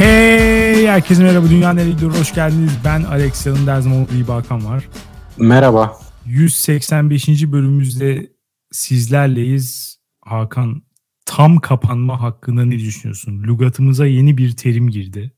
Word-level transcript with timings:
Hey 0.00 0.86
herkese 0.86 1.22
merhaba 1.22 1.50
Dünya 1.50 1.72
Nereye 1.72 1.90
Gidiyor 1.90 2.18
hoş 2.18 2.34
geldiniz. 2.34 2.72
Ben 2.84 3.02
Alex 3.02 3.46
yanımda 3.46 3.74
her 3.74 3.80
zaman 3.80 4.06
iyi 4.14 4.24
Hakan 4.24 4.64
var. 4.64 4.88
Merhaba. 5.38 5.98
185. 6.26 7.28
bölümümüzde 7.28 8.32
sizlerleyiz. 8.72 9.98
Hakan 10.20 10.82
tam 11.24 11.58
kapanma 11.58 12.20
hakkında 12.20 12.64
ne 12.64 12.78
düşünüyorsun? 12.78 13.42
Lugatımıza 13.42 14.06
yeni 14.06 14.38
bir 14.38 14.56
terim 14.56 14.90
girdi. 14.90 15.32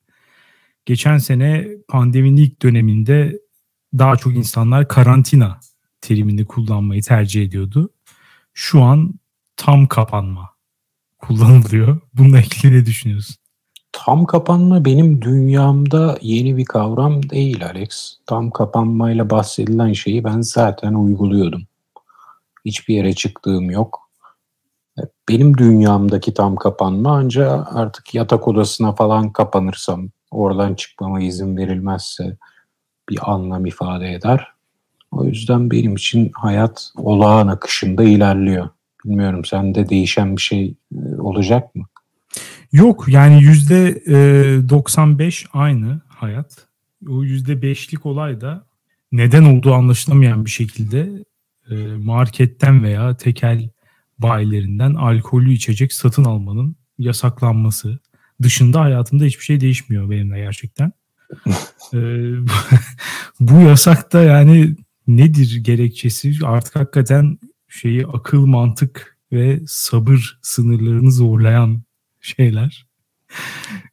Geçen 0.86 1.18
sene 1.18 1.68
pandeminin 1.88 2.36
ilk 2.36 2.62
döneminde 2.62 3.40
daha 3.98 4.16
çok 4.16 4.34
insanlar 4.34 4.88
karantina 4.88 5.60
terimini 6.00 6.46
kullanmayı 6.46 7.02
tercih 7.02 7.42
ediyordu. 7.42 7.90
Şu 8.54 8.82
an 8.82 9.15
tam 9.56 9.87
kapanma 9.87 10.51
kullanılıyor. 11.18 12.01
Bununla 12.15 12.40
ilgili 12.40 12.73
ne 12.73 12.87
düşünüyorsun? 12.87 13.41
Tam 13.92 14.24
kapanma 14.24 14.84
benim 14.84 15.23
dünyamda 15.23 16.19
yeni 16.23 16.56
bir 16.56 16.64
kavram 16.64 17.30
değil 17.30 17.66
Alex. 17.66 18.16
Tam 18.27 18.51
kapanmayla 18.51 19.30
bahsedilen 19.30 19.92
şeyi 19.92 20.24
ben 20.24 20.41
zaten 20.41 20.95
uyguluyordum. 20.95 21.62
Hiçbir 22.65 22.95
yere 22.95 23.12
çıktığım 23.12 23.70
yok. 23.70 24.10
Benim 25.28 25.59
dünyamdaki 25.59 26.34
tam 26.34 26.56
kapanma 26.56 27.16
ancak 27.16 27.77
artık 27.77 28.15
yatak 28.15 28.48
odasına 28.48 28.92
falan 28.92 29.32
kapanırsam, 29.32 30.09
oradan 30.30 30.74
çıkmama 30.74 31.20
izin 31.20 31.56
verilmezse 31.56 32.37
bir 33.09 33.30
anlam 33.32 33.66
ifade 33.66 34.12
eder. 34.12 34.48
O 35.10 35.24
yüzden 35.24 35.70
benim 35.70 35.95
için 35.95 36.30
hayat 36.34 36.93
olağan 36.96 37.46
akışında 37.46 38.02
ilerliyor. 38.04 38.68
Bilmiyorum 39.04 39.45
sende 39.45 39.88
değişen 39.88 40.37
bir 40.37 40.43
şey 40.43 40.74
e, 40.95 41.20
olacak 41.20 41.74
mı? 41.74 41.85
Yok 42.73 43.04
yani 43.09 43.42
yüzde 43.42 44.02
95 44.68 45.46
aynı 45.52 46.01
hayat. 46.09 46.66
O 47.09 47.24
yüzde 47.24 47.62
beşlik 47.62 48.06
olay 48.06 48.40
da 48.40 48.66
neden 49.12 49.45
olduğu 49.45 49.74
anlaşılamayan 49.74 50.45
bir 50.45 50.51
şekilde 50.51 51.24
e, 51.70 51.74
marketten 51.96 52.82
veya 52.82 53.16
tekel 53.16 53.68
bayilerinden 54.18 54.95
alkollü 54.95 55.52
içecek 55.52 55.92
satın 55.92 56.24
almanın 56.24 56.76
yasaklanması 56.98 57.98
dışında 58.42 58.80
hayatımda 58.80 59.24
hiçbir 59.24 59.45
şey 59.45 59.60
değişmiyor 59.60 60.10
benimle 60.10 60.38
gerçekten. 60.38 60.92
e, 61.95 61.98
bu 63.40 63.54
yasak 63.54 64.12
da 64.12 64.22
yani 64.22 64.76
nedir 65.06 65.60
gerekçesi? 65.62 66.32
Artık 66.44 66.76
hakikaten 66.76 67.38
şeyi 67.69 68.06
akıl, 68.06 68.47
mantık 68.47 69.19
ve 69.32 69.60
sabır 69.66 70.38
sınırlarını 70.42 71.12
zorlayan 71.12 71.82
şeyler, 72.22 72.87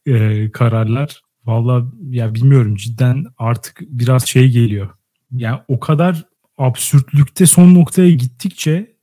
e, 0.05 0.51
kararlar. 0.51 1.21
Valla 1.45 1.85
ya 2.09 2.35
bilmiyorum 2.35 2.75
cidden 2.75 3.25
artık 3.37 3.81
biraz 3.81 4.27
şey 4.27 4.49
geliyor. 4.49 4.89
Yani 5.31 5.59
o 5.67 5.79
kadar 5.79 6.25
absürtlükte 6.57 7.45
son 7.45 7.75
noktaya 7.75 8.09
gittikçe 8.09 8.95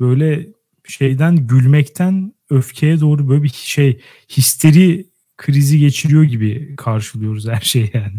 böyle 0.00 0.46
şeyden 0.88 1.36
gülmekten 1.36 2.32
öfkeye 2.50 3.00
doğru 3.00 3.28
böyle 3.28 3.42
bir 3.42 3.48
şey 3.48 4.00
histeri 4.28 5.06
krizi 5.36 5.78
geçiriyor 5.78 6.22
gibi 6.22 6.76
karşılıyoruz 6.76 7.48
her 7.48 7.60
şeyi 7.60 7.90
yani. 7.94 8.14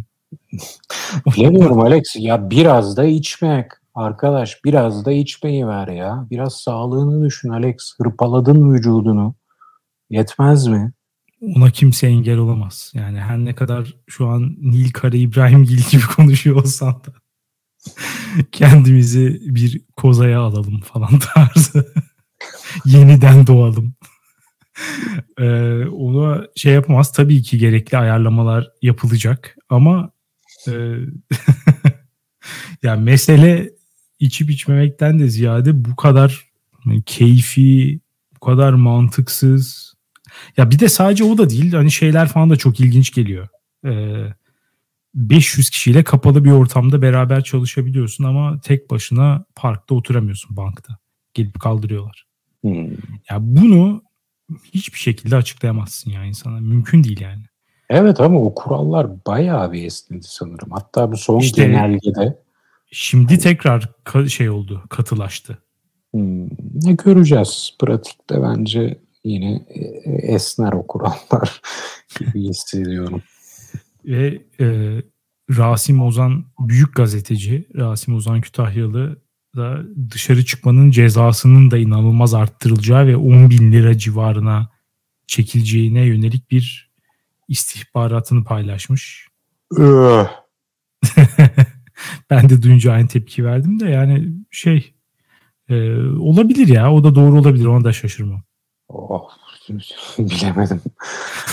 Bilemiyorum 1.38 1.80
Alex 1.80 2.04
ya 2.16 2.50
biraz 2.50 2.98
da 2.98 3.06
içmek 3.06 3.72
arkadaş 3.96 4.66
biraz 4.66 5.06
da 5.06 5.12
içmeyi 5.12 5.68
ver 5.68 5.88
ya. 5.88 6.28
Biraz 6.32 6.54
sağlığını 6.54 7.26
düşün 7.26 7.50
Alex. 7.50 7.76
Hırpaladın 7.98 8.74
vücudunu. 8.74 9.36
Yetmez 10.14 10.68
mi? 10.68 10.94
Ona 11.42 11.72
kimse 11.72 12.08
engel 12.08 12.38
olamaz. 12.38 12.92
Yani 12.96 13.20
her 13.20 13.38
ne 13.38 13.56
kadar 13.56 13.94
şu 14.08 14.28
an 14.28 14.56
Nil 14.62 14.92
Kara 14.92 15.18
İbrahim 15.18 15.64
Gil 15.64 15.82
gibi 15.92 16.02
konuşuyor 16.16 16.56
olsam 16.56 17.02
da 17.08 17.14
kendimizi 18.52 19.42
bir 19.56 19.82
kozaya 19.98 20.40
alalım 20.40 20.82
falan 20.82 21.20
tarzı. 21.34 21.94
Yeniden 22.86 23.48
doğalım. 23.48 23.94
ee, 25.40 25.86
ona 25.86 26.48
şey 26.56 26.74
yapamaz. 26.74 27.14
Tabii 27.14 27.42
ki 27.42 27.58
gerekli 27.58 27.98
ayarlamalar 27.98 28.72
yapılacak 28.82 29.58
ama 29.70 30.12
e, 30.68 30.72
yani 32.84 33.04
mesele 33.04 33.72
içip 34.20 34.50
içmemekten 34.50 35.20
de 35.20 35.28
ziyade 35.28 35.86
bu 35.86 35.96
kadar 35.96 36.52
keyfi, 37.06 38.00
bu 38.36 38.40
kadar 38.46 38.74
mantıksız, 38.74 39.93
ya 40.58 40.72
bir 40.72 40.80
de 40.80 40.90
sadece 40.90 41.24
o 41.24 41.38
da 41.38 41.50
değil. 41.50 41.74
Hani 41.74 41.92
şeyler 41.92 42.28
falan 42.28 42.50
da 42.50 42.56
çok 42.56 42.80
ilginç 42.80 43.14
geliyor. 43.14 43.48
Ee, 43.86 44.28
500 45.16 45.70
kişiyle 45.70 46.04
kapalı 46.04 46.46
bir 46.46 46.52
ortamda 46.52 47.02
beraber 47.02 47.44
çalışabiliyorsun 47.44 48.24
ama 48.24 48.60
tek 48.60 48.92
başına 48.92 49.46
parkta 49.56 49.96
oturamıyorsun 49.96 50.58
bankta. 50.58 50.98
Gelip 51.34 51.60
kaldırıyorlar. 51.60 52.28
Hmm. 52.62 52.90
Ya 53.30 53.38
bunu 53.40 54.04
hiçbir 54.74 55.00
şekilde 55.00 55.36
açıklayamazsın 55.36 56.12
ya 56.12 56.24
insana. 56.24 56.60
Mümkün 56.60 57.04
değil 57.04 57.22
yani. 57.22 57.44
Evet 57.90 58.20
ama 58.20 58.40
o 58.40 58.56
kurallar 58.56 59.26
bayağı 59.28 59.72
bir 59.72 59.86
esnedi 59.86 60.28
sanırım. 60.28 60.72
Hatta 60.72 61.12
bu 61.12 61.18
son 61.18 61.40
işte, 61.40 61.66
genelgede. 61.66 62.40
Şimdi 62.92 63.40
tekrar 63.40 63.90
şey 64.28 64.50
oldu, 64.50 64.84
katılaştı. 64.90 65.58
Hmm, 66.12 66.48
ne 66.74 66.94
göreceğiz 67.06 67.76
pratikte 67.80 68.42
bence 68.44 69.00
yine 69.24 69.66
e, 69.70 69.80
esner 70.34 70.74
o 70.74 70.88
kurallar 70.88 71.62
gibi 72.20 72.42
hissediyorum. 72.42 73.22
Ve 74.06 74.42
e, 74.60 74.68
Rasim 75.50 76.02
Ozan 76.02 76.46
büyük 76.60 76.96
gazeteci 76.96 77.68
Rasim 77.76 78.16
Ozan 78.16 78.42
Kütahyalı 78.42 79.24
da 79.56 79.84
dışarı 80.12 80.46
çıkmanın 80.46 80.92
cezasının 80.92 81.72
da 81.72 81.78
inanılmaz 81.78 82.34
arttırılacağı 82.34 83.08
ve 83.08 83.18
10 83.18 83.50
bin 83.50 83.72
lira 83.72 83.98
civarına 83.98 84.70
çekileceğine 85.28 86.02
yönelik 86.02 86.52
bir 86.52 86.94
istihbaratını 87.48 88.44
paylaşmış. 88.44 89.28
ben 92.30 92.50
de 92.50 92.62
duyunca 92.62 92.92
aynı 92.92 93.08
tepki 93.08 93.46
verdim 93.46 93.80
de 93.80 93.90
yani 93.90 94.34
şey 94.52 94.94
e, 95.70 95.98
olabilir 96.02 96.68
ya 96.68 96.94
o 96.94 97.04
da 97.04 97.16
doğru 97.16 97.40
olabilir 97.40 97.66
ona 97.66 97.84
da 97.84 97.94
şaşırmam. 97.94 98.44
Oh, 98.94 99.30
bilemedim. 100.20 100.82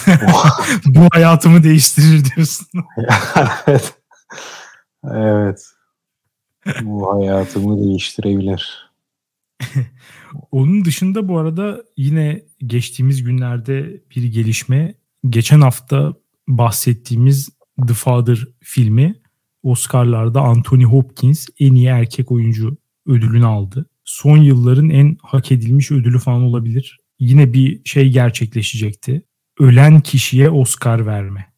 Bu 0.86 1.08
hayatımı 1.12 1.62
değiştirir 1.62 2.24
diyorsun. 2.24 2.66
evet. 3.66 3.94
Evet. 5.04 5.66
Bu 6.82 7.14
hayatımı 7.14 7.84
değiştirebilir. 7.84 8.90
Onun 10.50 10.84
dışında 10.84 11.28
bu 11.28 11.38
arada 11.38 11.84
yine 11.96 12.42
geçtiğimiz 12.66 13.22
günlerde 13.22 14.02
bir 14.16 14.24
gelişme. 14.24 14.94
Geçen 15.28 15.60
hafta 15.60 16.14
bahsettiğimiz 16.48 17.48
The 17.88 17.94
Father 17.94 18.46
filmi 18.60 19.14
Oscar'larda 19.62 20.40
Anthony 20.40 20.84
Hopkins 20.84 21.48
en 21.60 21.74
iyi 21.74 21.86
erkek 21.86 22.32
oyuncu 22.32 22.76
ödülünü 23.06 23.46
aldı. 23.46 23.86
Son 24.04 24.36
yılların 24.36 24.90
en 24.90 25.16
hak 25.22 25.52
edilmiş 25.52 25.90
ödülü 25.90 26.18
falan 26.18 26.42
olabilir 26.42 26.99
yine 27.20 27.52
bir 27.52 27.80
şey 27.84 28.10
gerçekleşecekti. 28.10 29.22
Ölen 29.58 30.00
kişiye 30.00 30.50
Oscar 30.50 31.06
verme. 31.06 31.52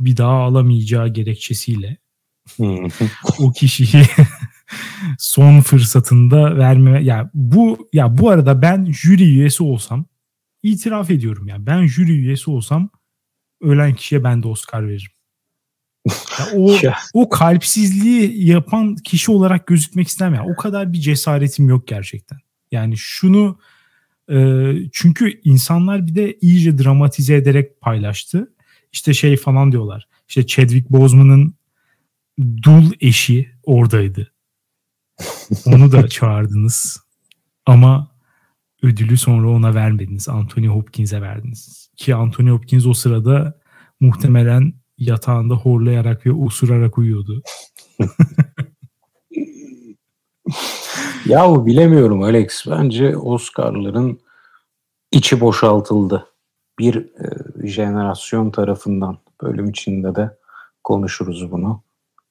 Bir 0.00 0.16
daha 0.16 0.32
alamayacağı 0.32 1.08
gerekçesiyle 1.08 1.96
o 3.38 3.52
kişiyi 3.52 4.02
son 5.18 5.60
fırsatında 5.60 6.56
verme 6.56 6.90
ya 6.90 7.00
yani 7.00 7.28
bu 7.34 7.88
ya 7.92 8.18
bu 8.18 8.30
arada 8.30 8.62
ben 8.62 8.92
jüri 8.92 9.24
üyesi 9.24 9.62
olsam 9.62 10.06
itiraf 10.62 11.10
ediyorum 11.10 11.48
ya 11.48 11.66
ben 11.66 11.86
jüri 11.86 12.12
üyesi 12.12 12.50
olsam 12.50 12.90
ölen 13.60 13.94
kişiye 13.94 14.24
ben 14.24 14.42
de 14.42 14.48
Oscar 14.48 14.88
veririm. 14.88 15.12
Ya 16.38 16.46
o 16.56 16.76
o 17.14 17.28
kalpsizliği 17.28 18.48
yapan 18.48 18.96
kişi 18.96 19.32
olarak 19.32 19.66
gözükmek 19.66 20.08
istemem. 20.08 20.44
o 20.46 20.56
kadar 20.56 20.92
bir 20.92 20.98
cesaretim 20.98 21.68
yok 21.68 21.88
gerçekten. 21.88 22.38
Yani 22.72 22.96
şunu 22.96 23.58
çünkü 24.92 25.40
insanlar 25.44 26.06
bir 26.06 26.14
de 26.14 26.38
iyice 26.40 26.78
dramatize 26.78 27.34
ederek 27.34 27.80
paylaştı. 27.80 28.52
İşte 28.92 29.14
şey 29.14 29.36
falan 29.36 29.72
diyorlar. 29.72 30.08
İşte 30.28 30.46
Chadwick 30.46 30.90
Boseman'ın 30.90 31.54
dul 32.62 32.84
eşi 33.00 33.50
oradaydı. 33.62 34.32
Onu 35.66 35.92
da 35.92 36.08
çağırdınız. 36.08 37.00
Ama 37.66 38.10
ödülü 38.82 39.16
sonra 39.16 39.48
ona 39.48 39.74
vermediniz. 39.74 40.28
Anthony 40.28 40.66
Hopkins'e 40.66 41.22
verdiniz. 41.22 41.90
Ki 41.96 42.14
Anthony 42.14 42.50
Hopkins 42.50 42.86
o 42.86 42.94
sırada 42.94 43.60
muhtemelen 44.00 44.74
yatağında 44.98 45.54
horlayarak 45.54 46.26
ve 46.26 46.32
osurarak 46.32 46.98
uyuyordu. 46.98 47.42
Yahu 51.26 51.66
bilemiyorum 51.66 52.22
Alex. 52.22 52.66
Bence 52.70 53.16
Oscar'ların 53.16 54.20
içi 55.12 55.40
boşaltıldı. 55.40 56.26
Bir 56.78 56.96
e, 56.96 57.68
jenerasyon 57.68 58.50
tarafından. 58.50 59.18
Bölüm 59.42 59.70
içinde 59.70 60.14
de 60.14 60.38
konuşuruz 60.84 61.52
bunu. 61.52 61.82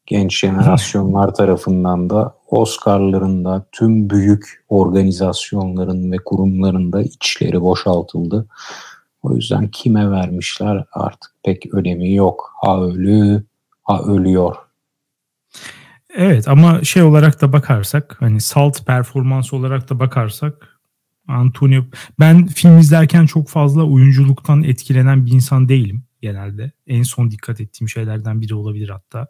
Genç 0.06 0.40
jenerasyonlar 0.40 1.34
tarafından 1.34 2.10
da 2.10 2.36
Oscar'larında 2.48 3.66
tüm 3.72 4.10
büyük 4.10 4.66
organizasyonların 4.70 6.12
ve 6.12 6.18
kurumların 6.26 6.94
da 6.94 7.02
içleri 7.02 7.62
boşaltıldı. 7.62 8.48
O 9.24 9.36
yüzden 9.36 9.68
kime 9.68 10.12
vermişler 10.12 10.86
artık 10.92 11.32
pek 11.44 11.74
önemi 11.74 12.14
yok. 12.14 12.54
Ha 12.62 12.82
ölü, 12.82 13.44
ha 13.84 14.04
ölüyor. 14.04 14.56
Evet 16.14 16.48
ama 16.48 16.84
şey 16.84 17.04
olarak 17.04 17.42
da 17.42 17.54
bakarsak 17.54 18.16
hani 18.20 18.42
salt 18.42 18.86
performans 18.86 19.54
olarak 19.54 19.90
da 19.90 20.00
bakarsak 20.00 20.80
Antonio 21.28 21.84
ben 22.20 22.48
film 22.48 22.78
izlerken 22.78 23.26
çok 23.26 23.50
fazla 23.50 23.84
oyunculuktan 23.84 24.64
etkilenen 24.64 25.26
bir 25.26 25.32
insan 25.32 25.70
değilim 25.70 26.04
genelde. 26.22 26.72
En 26.88 27.04
son 27.04 27.32
dikkat 27.32 27.62
ettiğim 27.62 27.90
şeylerden 27.90 28.42
biri 28.42 28.56
olabilir 28.56 28.90
hatta. 28.90 29.28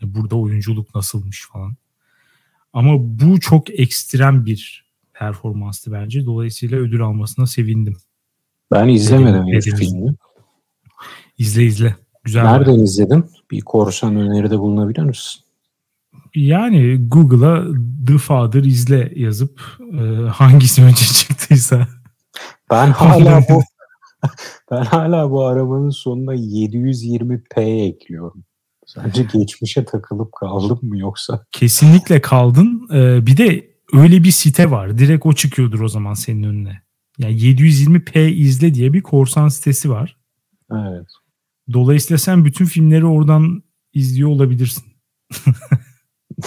Hani 0.00 0.14
burada 0.14 0.36
oyunculuk 0.36 0.94
nasılmış 0.94 1.46
falan. 1.52 1.76
Ama 2.72 2.92
bu 2.98 3.40
çok 3.40 3.80
ekstrem 3.80 4.46
bir 4.46 4.86
performanstı 5.12 5.92
bence. 5.92 6.26
Dolayısıyla 6.26 6.78
ödül 6.78 7.02
almasına 7.02 7.46
sevindim. 7.46 7.96
Ben 8.70 8.88
izlemedim 8.88 9.60
filmi. 9.60 10.14
İzle 11.38 11.64
izle. 11.64 11.96
Güzel. 12.24 12.44
Nereden 12.44 12.78
var. 12.78 12.82
izledin? 12.82 13.24
Bir 13.50 13.60
korsan 13.60 14.16
öneride 14.16 14.58
bulunabilir 14.58 15.02
misin? 15.02 15.45
Yani 16.36 17.08
Google'a 17.08 17.64
The 18.06 18.18
Father 18.18 18.64
izle 18.64 19.12
yazıp 19.16 19.60
e, 19.92 20.28
hangisi 20.28 20.82
önce 20.82 21.04
çıktıysa. 21.14 21.88
Ben 22.70 22.90
hala 22.90 23.42
bu 23.50 23.62
ben 24.70 24.84
hala 24.84 25.30
bu 25.30 25.46
arabanın 25.46 25.90
sonuna 25.90 26.34
720p 26.34 27.60
ekliyorum. 27.60 28.44
Sence 28.86 29.26
geçmişe 29.32 29.84
takılıp 29.84 30.32
kaldım 30.32 30.78
mı 30.82 30.98
yoksa? 30.98 31.46
Kesinlikle 31.52 32.20
kaldın. 32.20 32.88
Ee, 32.92 33.26
bir 33.26 33.36
de 33.36 33.70
öyle 33.92 34.24
bir 34.24 34.30
site 34.30 34.70
var. 34.70 34.98
Direkt 34.98 35.26
o 35.26 35.32
çıkıyordur 35.32 35.80
o 35.80 35.88
zaman 35.88 36.14
senin 36.14 36.42
önüne. 36.42 36.82
Yani 37.18 37.34
720p 37.34 38.30
izle 38.30 38.74
diye 38.74 38.92
bir 38.92 39.02
korsan 39.02 39.48
sitesi 39.48 39.90
var. 39.90 40.16
Evet. 40.72 41.06
Dolayısıyla 41.72 42.18
sen 42.18 42.44
bütün 42.44 42.64
filmleri 42.64 43.06
oradan 43.06 43.62
izliyor 43.92 44.28
olabilirsin. 44.28 44.84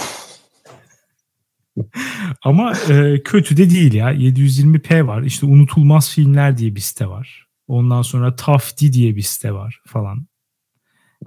Ama 2.44 2.72
e, 2.90 3.22
kötü 3.22 3.56
de 3.56 3.70
değil 3.70 3.94
ya. 3.94 4.12
720p 4.12 5.06
var. 5.06 5.22
İşte 5.22 5.46
unutulmaz 5.46 6.10
filmler 6.10 6.58
diye 6.58 6.74
bir 6.74 6.80
site 6.80 7.06
var. 7.06 7.46
Ondan 7.68 8.02
sonra 8.02 8.36
Tafti 8.36 8.92
diye 8.92 9.16
bir 9.16 9.22
site 9.22 9.52
var 9.52 9.80
falan. 9.86 10.26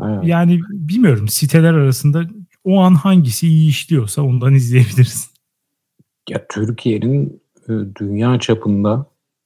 Evet. 0.04 0.24
Yani 0.24 0.60
bilmiyorum 0.69 1.27
siteler 1.27 1.74
arasında 1.74 2.24
o 2.63 2.80
an 2.80 2.94
hangisi 2.95 3.48
iyi 3.48 3.69
işliyorsa 3.69 4.21
ondan 4.21 4.54
izleyebiliriz. 4.60 5.30
Ya 6.30 6.45
Türkiye'nin 6.50 7.42
e, 7.69 7.71
dünya 8.00 8.39
çapında 8.39 9.06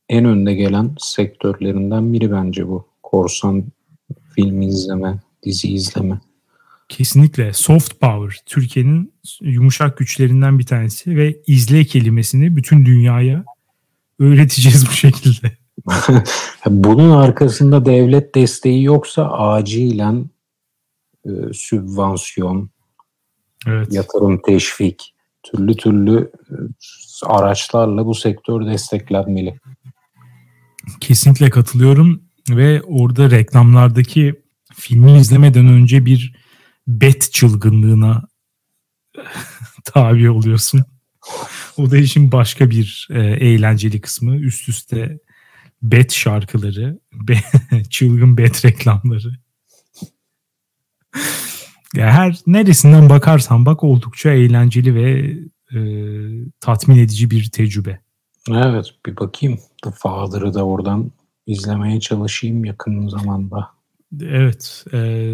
en 0.10 0.25
önde 0.25 0.54
gelen 0.54 0.96
sektörlerinden 1.00 2.14
biri 2.14 2.31
bence 2.31 2.68
bu. 2.68 2.88
Korsan 3.04 3.64
film 4.36 4.62
izleme, 4.62 5.19
dizi 5.44 5.74
izleme. 5.74 6.19
Kesinlikle 6.89 7.54
soft 7.54 8.00
power 8.00 8.42
Türkiye'nin 8.45 9.13
yumuşak 9.42 9.98
güçlerinden 9.98 10.60
bir 10.60 10.66
tanesi 10.66 11.18
ve 11.18 11.42
izle 11.48 11.86
kelimesini 11.86 12.56
bütün 12.56 12.86
dünyaya 12.86 13.45
öğreteceğiz 14.19 14.88
bu 14.88 14.92
şekilde. 14.92 15.57
Bunun 16.66 17.12
arkasında 17.12 17.86
devlet 17.86 18.36
desteği 18.36 18.84
yoksa 18.84 19.31
acilen 19.31 20.30
e, 21.25 21.30
sübvansiyon, 21.54 22.69
evet. 23.68 23.94
yatırım 23.94 24.42
teşvik, 24.42 25.13
türlü 25.44 25.75
türlü 25.75 26.31
e, 26.50 26.54
araçlarla 27.25 28.06
bu 28.06 28.16
sektör 28.16 28.66
desteklenmeli. 28.66 29.60
Kesinlikle 31.00 31.50
katılıyorum 31.50 32.22
ve 32.50 32.81
orada 32.81 33.31
reklamlardaki 33.31 34.42
filmi 34.75 35.18
izlemeden 35.18 35.68
önce 35.68 36.06
bir 36.06 36.46
bet 36.88 37.31
çılgınlığına 37.31 38.28
tabi 39.86 40.30
oluyorsun. 40.30 40.84
O 41.78 41.92
da 41.92 41.98
işin 41.98 42.31
başka 42.31 42.69
bir 42.69 43.07
e, 43.12 43.19
eğlenceli 43.19 44.01
kısmı. 44.01 44.36
Üst 44.36 44.69
üste 44.69 45.19
bet 45.81 46.13
şarkıları, 46.13 47.00
çılgın 47.89 48.38
bet 48.38 48.66
reklamları. 48.66 49.34
ya 51.95 52.12
her 52.12 52.38
neresinden 52.48 53.10
bakarsan 53.10 53.66
bak 53.66 53.83
oldukça 53.83 54.31
eğlenceli 54.31 54.95
ve 54.95 55.38
e, 55.74 55.80
tatmin 56.60 56.98
edici 56.98 57.31
bir 57.31 57.50
tecrübe. 57.50 58.00
Evet 58.50 58.86
bir 59.06 59.18
bakayım. 59.18 59.60
The 59.83 59.92
Father'ı 59.92 60.54
da 60.54 60.66
oradan 60.66 61.12
izlemeye 61.48 62.00
çalışayım 62.00 62.66
yakın 62.66 63.07
zamanda. 63.07 63.76
Evet. 64.21 64.86
E, 64.94 65.31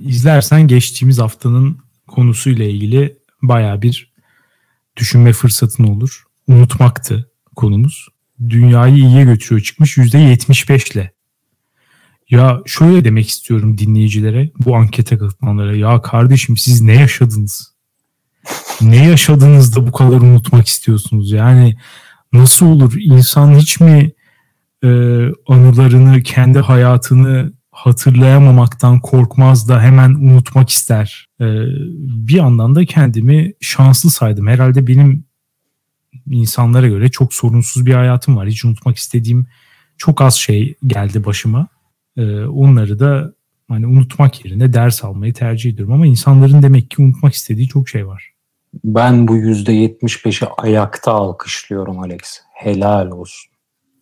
izlersen 0.00 0.68
geçtiğimiz 0.68 1.18
haftanın 1.18 1.78
konusuyla 2.06 2.64
ilgili 2.64 3.16
baya 3.42 3.82
bir 3.82 4.12
düşünme 4.96 5.32
fırsatın 5.32 5.84
olur. 5.84 6.24
Unutmaktı 6.48 7.30
konumuz. 7.56 8.08
Dünyayı 8.48 8.94
iyiye 8.94 9.24
götürüyor 9.24 9.62
çıkmış 9.62 9.96
%75 9.96 10.92
ile. 10.92 11.12
Ya 12.30 12.60
şöyle 12.66 13.04
demek 13.04 13.28
istiyorum 13.28 13.78
dinleyicilere, 13.78 14.50
bu 14.64 14.76
ankete 14.76 15.18
katılanlara. 15.18 15.76
Ya 15.76 16.02
kardeşim 16.02 16.56
siz 16.56 16.80
ne 16.80 16.94
yaşadınız? 16.94 17.74
Ne 18.80 19.06
yaşadınız 19.06 19.76
da 19.76 19.86
bu 19.86 19.92
kadar 19.92 20.16
unutmak 20.16 20.66
istiyorsunuz? 20.66 21.30
Yani 21.32 21.76
nasıl 22.32 22.66
olur? 22.66 22.94
İnsan 22.98 23.58
hiç 23.58 23.80
mi 23.80 24.12
e, 24.84 24.88
anılarını, 25.48 26.22
kendi 26.22 26.58
hayatını 26.58 27.52
hatırlayamamaktan 27.74 29.00
korkmaz 29.00 29.68
da 29.68 29.82
hemen 29.82 30.10
unutmak 30.10 30.68
ister. 30.68 31.28
E, 31.40 31.44
bir 32.26 32.34
yandan 32.34 32.74
da 32.74 32.84
kendimi 32.84 33.52
şanslı 33.60 34.10
saydım. 34.10 34.46
Herhalde 34.46 34.86
benim 34.86 35.24
insanlara 36.30 36.88
göre 36.88 37.10
çok 37.10 37.34
sorunsuz 37.34 37.86
bir 37.86 37.94
hayatım 37.94 38.36
var. 38.36 38.48
Hiç 38.48 38.64
unutmak 38.64 38.96
istediğim 38.96 39.46
çok 39.98 40.20
az 40.20 40.34
şey 40.34 40.74
geldi 40.86 41.24
başıma. 41.24 41.68
Ee, 42.16 42.44
onları 42.44 42.98
da 42.98 43.32
hani 43.68 43.86
unutmak 43.86 44.44
yerine 44.44 44.72
ders 44.72 45.04
almayı 45.04 45.34
tercih 45.34 45.72
ediyorum. 45.72 45.94
Ama 45.94 46.06
insanların 46.06 46.62
demek 46.62 46.90
ki 46.90 47.02
unutmak 47.02 47.34
istediği 47.34 47.68
çok 47.68 47.88
şey 47.88 48.06
var. 48.06 48.30
Ben 48.84 49.28
bu 49.28 49.36
%75'i 49.36 50.48
ayakta 50.56 51.12
alkışlıyorum 51.12 51.98
Alex. 51.98 52.20
Helal 52.54 53.10
olsun. 53.10 53.50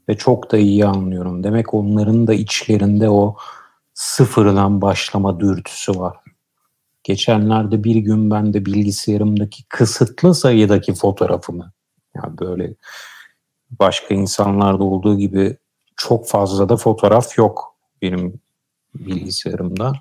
Ve 0.09 0.17
çok 0.17 0.53
da 0.53 0.59
iyi 0.59 0.87
anlıyorum. 0.87 1.45
Demek 1.45 1.75
onların 1.75 2.27
da 2.27 2.35
içlerinde 2.35 3.09
o 3.09 3.37
sıfırdan 4.03 4.81
başlama 4.81 5.41
dürtüsü 5.41 5.99
var. 5.99 6.17
Geçenlerde 7.05 7.85
bir 7.85 7.97
gün 7.97 8.31
ben 8.31 8.55
de 8.55 8.67
bilgisayarımdaki 8.67 9.65
kısıtlı 9.69 10.35
sayıdaki 10.35 10.95
fotoğrafımı 10.95 11.73
yani 12.15 12.39
böyle 12.39 12.75
başka 13.71 14.15
insanlarda 14.15 14.85
olduğu 14.85 15.19
gibi 15.19 15.57
çok 15.97 16.29
fazla 16.29 16.69
da 16.69 16.77
fotoğraf 16.77 17.39
yok 17.39 17.77
benim 18.03 18.41
bilgisayarımda. 18.95 19.93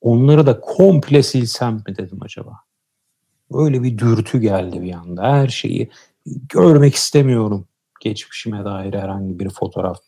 Onları 0.00 0.46
da 0.46 0.60
komple 0.60 1.22
silsem 1.22 1.74
mi 1.74 1.96
dedim 1.96 2.18
acaba. 2.22 2.52
Böyle 3.52 3.82
bir 3.82 3.98
dürtü 3.98 4.40
geldi 4.40 4.82
bir 4.82 4.92
anda. 4.92 5.22
Her 5.22 5.48
şeyi 5.48 5.90
görmek 6.26 6.94
istemiyorum. 6.94 7.66
Geçmişime 8.00 8.64
dair 8.64 8.94
herhangi 8.94 9.38
bir 9.38 9.50
fotoğraf 9.50 9.98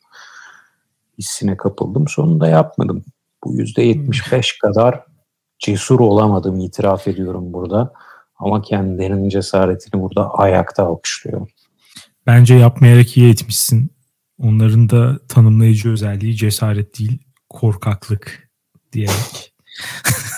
hissine 1.19 1.57
kapıldım. 1.57 2.09
Sonunda 2.09 2.49
yapmadım. 2.49 3.05
Bu 3.45 3.55
yüzde 3.55 3.83
yetmiş 3.83 4.33
beş 4.33 4.59
kadar 4.59 5.05
cesur 5.59 6.01
olamadım 6.01 6.61
itiraf 6.61 7.09
ediyorum 7.09 7.53
burada. 7.53 7.93
Ama 8.39 8.63
kendilerinin 8.63 9.29
cesaretini 9.29 10.03
burada 10.03 10.31
ayakta 10.31 10.87
alkışlıyorum. 10.87 11.49
Bence 12.27 12.55
yapmayarak 12.55 13.17
iyi 13.17 13.31
etmişsin. 13.31 13.91
Onların 14.39 14.91
da 14.91 15.19
tanımlayıcı 15.29 15.91
özelliği 15.91 16.37
cesaret 16.37 16.99
değil, 16.99 17.19
korkaklık 17.49 18.51
diyerek. 18.93 19.55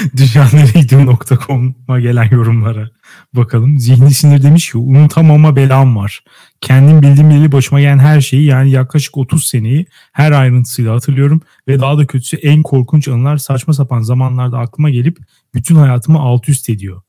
dünyaneregidiyor.com'a 0.16 2.00
gelen 2.00 2.30
yorumlara 2.30 2.90
bakalım. 3.34 3.78
Zihni 3.78 4.14
sinir 4.14 4.42
demiş 4.42 4.70
ki 4.70 4.78
unutamama 4.78 5.56
belam 5.56 5.96
var. 5.96 6.24
Kendim 6.60 7.02
bildiğim 7.02 7.30
bileli 7.30 7.52
başıma 7.52 7.80
gelen 7.80 7.98
her 7.98 8.20
şeyi 8.20 8.44
yani 8.44 8.70
yaklaşık 8.70 9.16
30 9.16 9.46
seneyi 9.46 9.86
her 10.12 10.32
ayrıntısıyla 10.32 10.94
hatırlıyorum 10.94 11.40
ve 11.68 11.80
daha 11.80 11.98
da 11.98 12.06
kötüsü 12.06 12.36
en 12.36 12.62
korkunç 12.62 13.08
anılar 13.08 13.36
saçma 13.36 13.74
sapan 13.74 14.00
zamanlarda 14.00 14.58
aklıma 14.58 14.90
gelip 14.90 15.18
bütün 15.54 15.74
hayatımı 15.74 16.18
alt 16.18 16.48
üst 16.48 16.70
ediyor. 16.70 17.02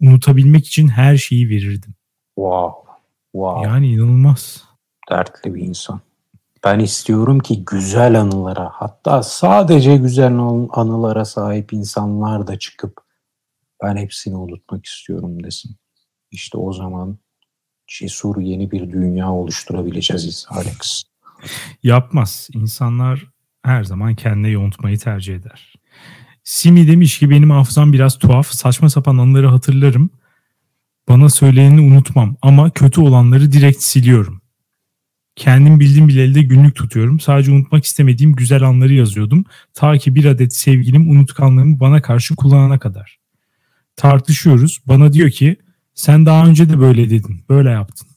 Unutabilmek 0.00 0.66
için 0.66 0.88
her 0.88 1.16
şeyi 1.16 1.48
verirdim. 1.48 1.94
Wow. 2.34 2.92
Wow. 3.32 3.68
Yani 3.68 3.92
inanılmaz. 3.92 4.64
Dertli 5.10 5.54
bir 5.54 5.60
insan. 5.60 6.00
Ben 6.64 6.78
istiyorum 6.78 7.38
ki 7.38 7.64
güzel 7.64 8.20
anılara 8.20 8.70
hatta 8.72 9.22
sadece 9.22 9.96
güzel 9.96 10.32
anılara 10.72 11.24
sahip 11.24 11.72
insanlar 11.72 12.46
da 12.46 12.58
çıkıp 12.58 13.00
ben 13.82 13.96
hepsini 13.96 14.36
unutmak 14.36 14.86
istiyorum 14.86 15.44
desin. 15.44 15.76
İşte 16.30 16.58
o 16.58 16.72
zaman 16.72 17.18
cesur 17.86 18.40
yeni 18.40 18.70
bir 18.70 18.92
dünya 18.92 19.32
oluşturabileceğiz 19.32 20.46
Alex. 20.50 21.02
Yapmaz. 21.82 22.48
İnsanlar 22.54 23.26
her 23.62 23.84
zaman 23.84 24.14
kendine 24.14 24.48
yontmayı 24.48 24.98
tercih 24.98 25.34
eder. 25.34 25.74
Simi 26.44 26.88
demiş 26.88 27.18
ki 27.18 27.30
benim 27.30 27.50
hafızam 27.50 27.92
biraz 27.92 28.18
tuhaf. 28.18 28.46
Saçma 28.46 28.90
sapan 28.90 29.18
anıları 29.18 29.48
hatırlarım. 29.48 30.10
Bana 31.08 31.28
söyleneni 31.28 31.80
unutmam 31.80 32.36
ama 32.42 32.70
kötü 32.70 33.00
olanları 33.00 33.52
direkt 33.52 33.82
siliyorum. 33.82 34.41
Kendim 35.36 35.80
bildiğim 35.80 36.08
bileli 36.08 36.34
de 36.34 36.42
günlük 36.42 36.76
tutuyorum. 36.76 37.20
Sadece 37.20 37.52
unutmak 37.52 37.84
istemediğim 37.84 38.34
güzel 38.34 38.62
anları 38.62 38.92
yazıyordum. 38.92 39.44
Ta 39.74 39.98
ki 39.98 40.14
bir 40.14 40.24
adet 40.24 40.54
sevgilim 40.54 41.10
unutkanlığımı 41.10 41.80
bana 41.80 42.02
karşı 42.02 42.36
kullanana 42.36 42.78
kadar. 42.78 43.18
Tartışıyoruz. 43.96 44.80
Bana 44.86 45.12
diyor 45.12 45.30
ki 45.30 45.56
sen 45.94 46.26
daha 46.26 46.46
önce 46.46 46.70
de 46.70 46.80
böyle 46.80 47.10
dedin. 47.10 47.44
Böyle 47.48 47.70
yaptın. 47.70 48.08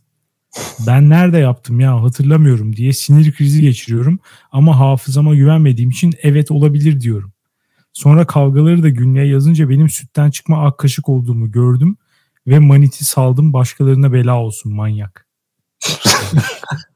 Ben 0.88 1.10
nerede 1.10 1.38
yaptım 1.38 1.80
ya 1.80 2.04
hatırlamıyorum 2.04 2.76
diye 2.76 2.94
sinir 2.94 3.32
krizi 3.32 3.62
geçiriyorum. 3.62 4.20
Ama 4.52 4.80
hafızama 4.80 5.36
güvenmediğim 5.36 5.90
için 5.90 6.14
evet 6.22 6.52
olabilir 6.52 7.02
diyorum. 7.02 7.34
Sonra 7.94 8.28
kavgaları 8.28 8.84
da 8.84 8.90
günlüğe 8.90 9.28
yazınca 9.28 9.70
benim 9.70 9.90
sütten 9.90 10.30
çıkma 10.32 10.66
ak 10.66 10.78
kaşık 10.78 11.10
olduğumu 11.10 11.52
gördüm 11.52 11.98
ve 12.48 12.60
maniti 12.60 13.06
saldım 13.06 13.54
başkalarına 13.54 14.14
bela 14.14 14.40
olsun 14.40 14.74
manyak. 14.74 15.28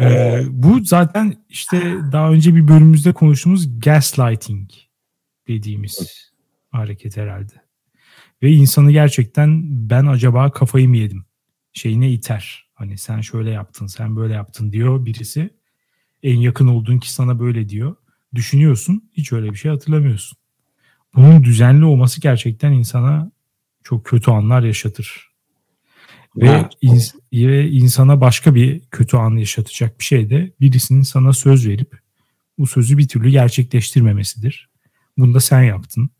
ee, 0.00 0.42
bu 0.48 0.84
zaten 0.84 1.34
işte 1.48 1.96
daha 2.12 2.30
önce 2.30 2.54
bir 2.54 2.68
bölümümüzde 2.68 3.12
konuştuğumuz 3.12 3.80
gaslighting 3.80 4.70
dediğimiz 5.48 6.30
hareket 6.70 7.16
herhalde. 7.16 7.52
Ve 8.42 8.50
insanı 8.50 8.92
gerçekten 8.92 9.62
ben 9.90 10.06
acaba 10.06 10.50
kafayı 10.50 10.88
mı 10.88 10.96
yedim 10.96 11.24
şeyine 11.72 12.12
iter. 12.12 12.68
Hani 12.74 12.98
sen 12.98 13.20
şöyle 13.20 13.50
yaptın, 13.50 13.86
sen 13.86 14.16
böyle 14.16 14.34
yaptın 14.34 14.72
diyor 14.72 15.06
birisi. 15.06 15.50
En 16.22 16.36
yakın 16.36 16.66
olduğun 16.66 16.98
ki 16.98 17.12
sana 17.12 17.40
böyle 17.40 17.68
diyor. 17.68 17.96
Düşünüyorsun, 18.34 19.10
hiç 19.12 19.32
öyle 19.32 19.50
bir 19.50 19.56
şey 19.56 19.70
hatırlamıyorsun. 19.70 20.38
Bunun 21.14 21.44
düzenli 21.44 21.84
olması 21.84 22.20
gerçekten 22.20 22.72
insana 22.72 23.30
çok 23.84 24.04
kötü 24.04 24.30
anlar 24.30 24.62
yaşatır. 24.62 25.27
Ve, 26.36 26.68
ins- 26.82 27.14
ve 27.32 27.70
insana 27.70 28.20
başka 28.20 28.54
bir 28.54 28.80
kötü 28.80 29.16
an 29.16 29.36
yaşatacak 29.36 29.98
bir 30.00 30.04
şey 30.04 30.30
de 30.30 30.52
birisinin 30.60 31.02
sana 31.02 31.32
söz 31.32 31.68
verip 31.68 31.98
bu 32.58 32.66
sözü 32.66 32.98
bir 32.98 33.08
türlü 33.08 33.30
gerçekleştirmemesidir. 33.30 34.68
Bunu 35.18 35.34
da 35.34 35.40
sen 35.40 35.62
yaptın. 35.62 36.10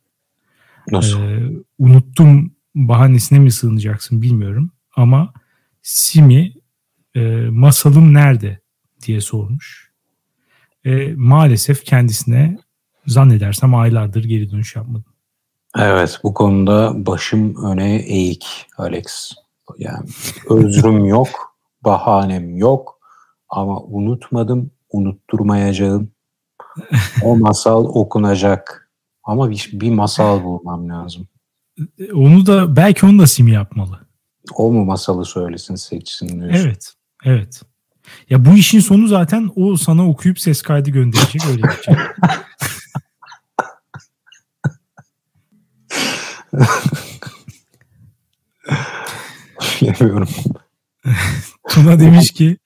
Nasıl? 0.90 1.20
Ee, 1.20 1.52
unuttum 1.78 2.52
bahanesine 2.74 3.38
mi 3.38 3.52
sığınacaksın 3.52 4.22
bilmiyorum. 4.22 4.70
Ama 4.96 5.32
Simi 5.82 6.52
e, 7.14 7.20
masalım 7.50 8.14
nerede 8.14 8.60
diye 9.06 9.20
sormuş. 9.20 9.92
E, 10.84 11.12
maalesef 11.16 11.84
kendisine 11.84 12.58
zannedersem 13.06 13.74
aylardır 13.74 14.24
geri 14.24 14.50
dönüş 14.50 14.76
yapmadım. 14.76 15.14
Evet 15.78 16.20
bu 16.22 16.34
konuda 16.34 17.06
başım 17.06 17.64
öne 17.64 17.96
eğik 17.96 18.66
Alex. 18.76 19.32
Yani 19.78 20.08
özrüm 20.50 21.04
yok, 21.04 21.28
bahanem 21.84 22.56
yok 22.56 22.98
ama 23.48 23.80
unutmadım, 23.80 24.70
unutturmayacağım. 24.92 26.10
O 27.22 27.36
masal 27.36 27.84
okunacak. 27.84 28.90
Ama 29.24 29.50
bir, 29.50 29.70
bir 29.72 29.90
masal 29.90 30.44
bulmam 30.44 30.88
lazım. 30.88 31.28
Onu 32.14 32.46
da 32.46 32.76
belki 32.76 33.06
onu 33.06 33.18
da 33.18 33.26
Simi 33.26 33.50
yapmalı. 33.50 34.00
O 34.54 34.72
mu 34.72 34.84
masalı 34.84 35.24
söylesin 35.24 35.74
seçsin 35.74 36.40
diyorsun. 36.40 36.66
Evet. 36.66 36.94
Evet. 37.24 37.62
Ya 38.30 38.44
bu 38.44 38.50
işin 38.50 38.80
sonu 38.80 39.08
zaten 39.08 39.50
o 39.56 39.76
sana 39.76 40.08
okuyup 40.08 40.40
ses 40.40 40.62
kaydı 40.62 40.90
gönderecek 40.90 41.46
öyle 41.46 41.62
bir 41.62 41.82
şey. 41.82 41.94
Bilmiyorum. 49.82 50.28
Tuna 51.68 52.00
demiş 52.00 52.30
ki 52.30 52.56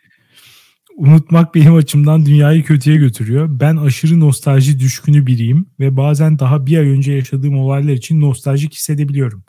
unutmak 0.97 1.55
benim 1.55 1.75
açımdan 1.75 2.27
dünyayı 2.27 2.65
kötüye 2.65 2.97
götürüyor. 2.97 3.49
Ben 3.51 3.77
aşırı 3.77 4.21
nostalji 4.21 4.79
düşkünü 4.79 5.27
biriyim 5.27 5.67
ve 5.81 5.97
bazen 5.97 6.39
daha 6.39 6.67
bir 6.67 6.79
ay 6.79 6.89
önce 6.89 7.13
yaşadığım 7.13 7.59
olaylar 7.59 7.93
için 7.93 8.21
nostaljik 8.21 8.75
hissedebiliyorum. 8.75 9.45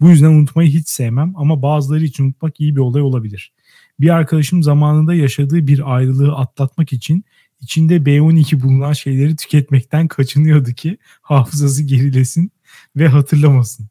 Bu 0.00 0.10
yüzden 0.10 0.30
unutmayı 0.30 0.70
hiç 0.70 0.88
sevmem 0.88 1.32
ama 1.36 1.62
bazıları 1.62 2.04
için 2.04 2.24
unutmak 2.24 2.60
iyi 2.60 2.76
bir 2.76 2.80
olay 2.80 3.02
olabilir. 3.02 3.52
Bir 4.00 4.08
arkadaşım 4.08 4.62
zamanında 4.62 5.14
yaşadığı 5.14 5.66
bir 5.66 5.94
ayrılığı 5.94 6.36
atlatmak 6.36 6.92
için 6.92 7.24
içinde 7.60 7.96
B12 7.96 8.60
bulunan 8.60 8.92
şeyleri 8.92 9.36
tüketmekten 9.36 10.08
kaçınıyordu 10.08 10.72
ki 10.72 10.98
hafızası 11.22 11.82
gerilesin 11.82 12.52
ve 12.96 13.08
hatırlamasın. 13.08 13.88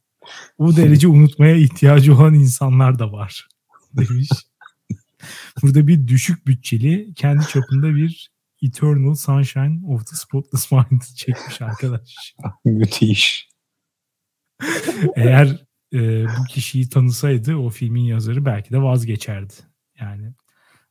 O 0.57 0.75
derece 0.75 1.07
unutmaya 1.07 1.55
ihtiyacı 1.55 2.15
olan 2.15 2.33
insanlar 2.33 2.99
da 2.99 3.11
var 3.11 3.47
demiş. 3.93 4.29
Burada 5.61 5.87
bir 5.87 6.07
düşük 6.07 6.47
bütçeli 6.47 7.13
kendi 7.13 7.47
çapında 7.47 7.95
bir 7.95 8.31
Eternal 8.61 9.15
Sunshine 9.15 9.85
of 9.87 10.07
the 10.07 10.15
Spotless 10.15 10.71
Mind 10.71 11.01
çekmiş 11.15 11.61
arkadaş. 11.61 12.35
Müthiş. 12.65 13.49
Eğer 15.15 15.65
e, 15.93 16.25
bu 16.25 16.43
kişiyi 16.49 16.89
tanısaydı 16.89 17.55
o 17.55 17.69
filmin 17.69 18.03
yazarı 18.03 18.45
belki 18.45 18.71
de 18.71 18.81
vazgeçerdi. 18.81 19.53
Yani 19.99 20.33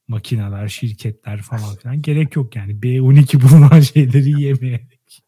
makineler, 0.08 0.68
şirketler 0.68 1.42
falan 1.42 1.76
filan 1.76 2.02
gerek 2.02 2.36
yok 2.36 2.56
yani. 2.56 2.72
B12 2.72 3.42
bulunan 3.42 3.80
şeyleri 3.80 4.42
yemeyerek. 4.42 5.22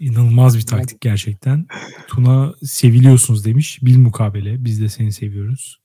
İnanılmaz 0.00 0.56
bir 0.56 0.66
taktik 0.66 1.00
gerçekten. 1.00 1.66
Tuna 2.08 2.54
seviliyorsunuz 2.62 3.44
demiş. 3.44 3.78
Bil 3.82 3.98
mukabele. 3.98 4.64
Biz 4.64 4.80
de 4.80 4.88
seni 4.88 5.12
seviyoruz. 5.12 5.80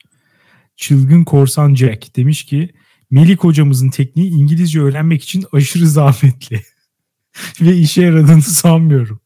Çılgın 0.75 1.23
Korsan 1.23 1.75
Jack 1.75 2.15
demiş 2.15 2.45
ki 2.45 2.73
Melik 3.11 3.43
hocamızın 3.43 3.89
tekniği 3.89 4.31
İngilizce 4.31 4.81
öğrenmek 4.81 5.23
için 5.23 5.45
aşırı 5.51 5.87
zahmetli. 5.87 6.61
ve 7.61 7.77
işe 7.77 8.01
yaradığını 8.01 8.41
sanmıyorum. 8.41 9.19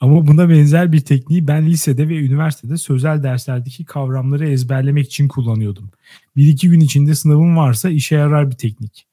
Ama 0.00 0.26
buna 0.26 0.48
benzer 0.48 0.92
bir 0.92 1.00
tekniği 1.00 1.48
ben 1.48 1.66
lisede 1.66 2.08
ve 2.08 2.18
üniversitede 2.18 2.76
sözel 2.76 3.22
derslerdeki 3.22 3.84
kavramları 3.84 4.48
ezberlemek 4.48 5.06
için 5.06 5.28
kullanıyordum. 5.28 5.90
Bir 6.36 6.48
iki 6.48 6.68
gün 6.68 6.80
içinde 6.80 7.14
sınavım 7.14 7.56
varsa 7.56 7.90
işe 7.90 8.14
yarar 8.14 8.50
bir 8.50 8.56
teknik. 8.56 9.06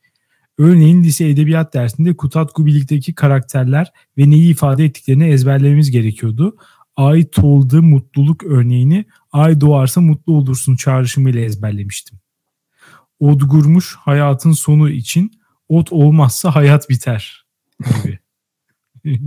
Örneğin 0.58 1.04
lise 1.04 1.30
edebiyat 1.30 1.74
dersinde 1.74 2.16
Kutat 2.16 2.54
Kubilik'teki 2.54 3.16
karakterler 3.16 3.92
ve 4.18 4.30
neyi 4.30 4.52
ifade 4.52 4.86
ettiklerini 4.86 5.28
ezberlememiz 5.28 5.92
gerekiyordu. 5.92 6.58
Ay 6.96 7.30
toldu 7.30 7.82
mutluluk 7.82 8.44
örneğini 8.44 9.06
ay 9.32 9.62
doğarsa 9.62 10.02
mutlu 10.02 10.34
olursun 10.34 10.76
çağrışımıyla 10.76 11.42
ezberlemiştim. 11.42 12.20
Odgurmuş 13.20 13.96
hayatın 13.96 14.52
sonu 14.52 14.90
için 14.90 15.32
ot 15.70 15.92
olmazsa 15.92 16.56
hayat 16.56 16.90
biter 16.90 17.46
gibi. 17.96 18.20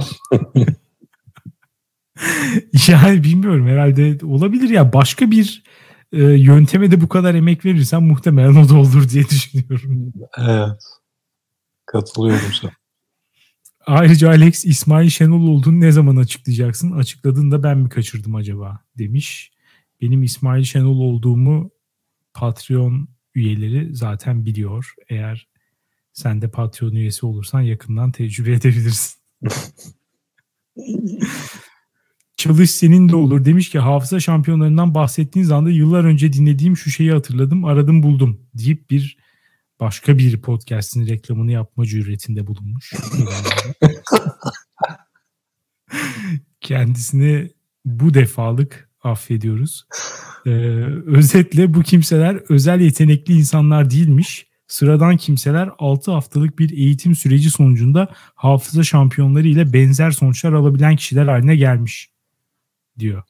yani 2.89 3.25
bilmiyorum 3.25 3.67
herhalde 3.67 4.19
olabilir 4.27 4.69
ya 4.69 4.93
başka 4.93 5.31
bir 5.31 5.63
e, 6.13 6.23
yönteme 6.23 6.91
de 6.91 7.01
bu 7.01 7.09
kadar 7.09 7.35
emek 7.35 7.65
verirsen 7.65 8.03
muhtemelen 8.03 8.55
o 8.55 8.69
da 8.69 8.75
olur 8.75 9.09
diye 9.09 9.25
düşünüyorum. 9.29 10.13
Evet. 10.39 10.83
Katılıyorum 11.87 12.53
sana. 12.61 12.73
Ayrıca 13.87 14.29
Alex 14.29 14.65
İsmail 14.65 15.09
Şenol 15.09 15.49
olduğunu 15.49 15.81
ne 15.81 15.93
zaman 15.93 16.17
açıklayacaksın? 16.17 16.93
Açıkladığında 16.93 17.63
ben 17.63 17.79
mi 17.79 17.89
kaçırdım 17.89 18.35
acaba 18.35 18.81
demiş. 18.99 19.53
Benim 20.01 20.23
İsmail 20.23 20.65
Şenol 20.65 21.01
olduğumu 21.01 21.71
Patreon 22.35 23.09
üyeleri 23.35 23.97
zaten 23.97 24.45
biliyor. 24.45 24.95
Eğer 25.09 25.49
sen 26.13 26.43
de 26.43 26.51
Patreon 26.51 26.93
üyesi 26.93 27.27
olursan 27.27 27.61
yakından 27.61 28.13
tecrübe 28.13 28.53
edebilirsin. 28.53 29.21
Çalış 32.37 32.71
senin 32.71 33.09
de 33.09 33.17
olur. 33.17 33.45
Demiş 33.45 33.71
ki 33.71 33.79
hafıza 33.79 34.21
şampiyonlarından 34.21 34.95
bahsettiğiniz 34.95 35.51
anda 35.51 35.71
yıllar 35.71 36.05
önce 36.05 36.33
dinlediğim 36.33 36.77
şu 36.77 36.91
şeyi 36.91 37.13
hatırladım, 37.13 37.65
aradım 37.65 38.03
buldum 38.03 38.41
deyip 38.55 38.91
bir 38.91 39.17
başka 39.81 40.19
bir 40.19 40.41
podcast'in 40.41 41.07
reklamını 41.07 41.53
yapma 41.53 41.85
cüretinde 41.85 42.47
bulunmuş. 42.47 42.93
Kendisini 46.61 47.51
bu 47.85 48.15
defalık 48.15 48.91
affediyoruz. 49.03 49.87
Ee, 50.47 50.51
özetle 51.07 51.75
bu 51.75 51.83
kimseler 51.83 52.41
özel 52.49 52.81
yetenekli 52.81 53.35
insanlar 53.35 53.91
değilmiş. 53.91 54.47
Sıradan 54.69 55.17
kimseler 55.17 55.71
6 55.79 56.13
haftalık 56.13 56.59
bir 56.59 56.71
eğitim 56.71 57.15
süreci 57.15 57.51
sonucunda 57.51 58.09
hafıza 58.35 58.83
şampiyonları 58.83 59.49
ile 59.49 59.73
benzer 59.73 60.11
sonuçlar 60.11 60.53
alabilen 60.53 60.97
kişiler 60.97 61.27
haline 61.27 61.57
gelmiş 61.57 62.11
diyor. 62.99 63.23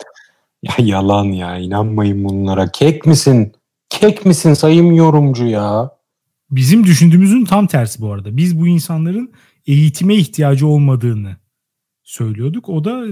Ya 0.62 0.74
yalan 0.78 1.24
ya 1.24 1.58
inanmayın 1.58 2.24
bunlara. 2.24 2.72
Kek 2.72 3.06
misin? 3.06 3.52
Kek 3.88 4.26
misin 4.26 4.54
sayım 4.54 4.92
yorumcu 4.92 5.46
ya? 5.46 5.95
Bizim 6.50 6.84
düşündüğümüzün 6.84 7.44
tam 7.44 7.66
tersi 7.66 8.02
bu 8.02 8.12
arada. 8.12 8.36
Biz 8.36 8.60
bu 8.60 8.66
insanların 8.68 9.32
eğitime 9.66 10.14
ihtiyacı 10.14 10.66
olmadığını 10.66 11.36
söylüyorduk. 12.02 12.68
O 12.68 12.84
da 12.84 13.04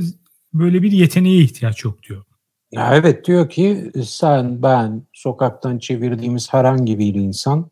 böyle 0.54 0.82
bir 0.82 0.92
yeteneğe 0.92 1.40
ihtiyaç 1.40 1.84
yok 1.84 2.02
diyor. 2.02 2.24
Ya 2.72 2.94
evet 2.94 3.26
diyor 3.26 3.48
ki 3.48 3.92
sen 4.04 4.62
ben 4.62 5.02
sokaktan 5.12 5.78
çevirdiğimiz 5.78 6.52
herhangi 6.52 6.98
bir 6.98 7.14
insan 7.14 7.70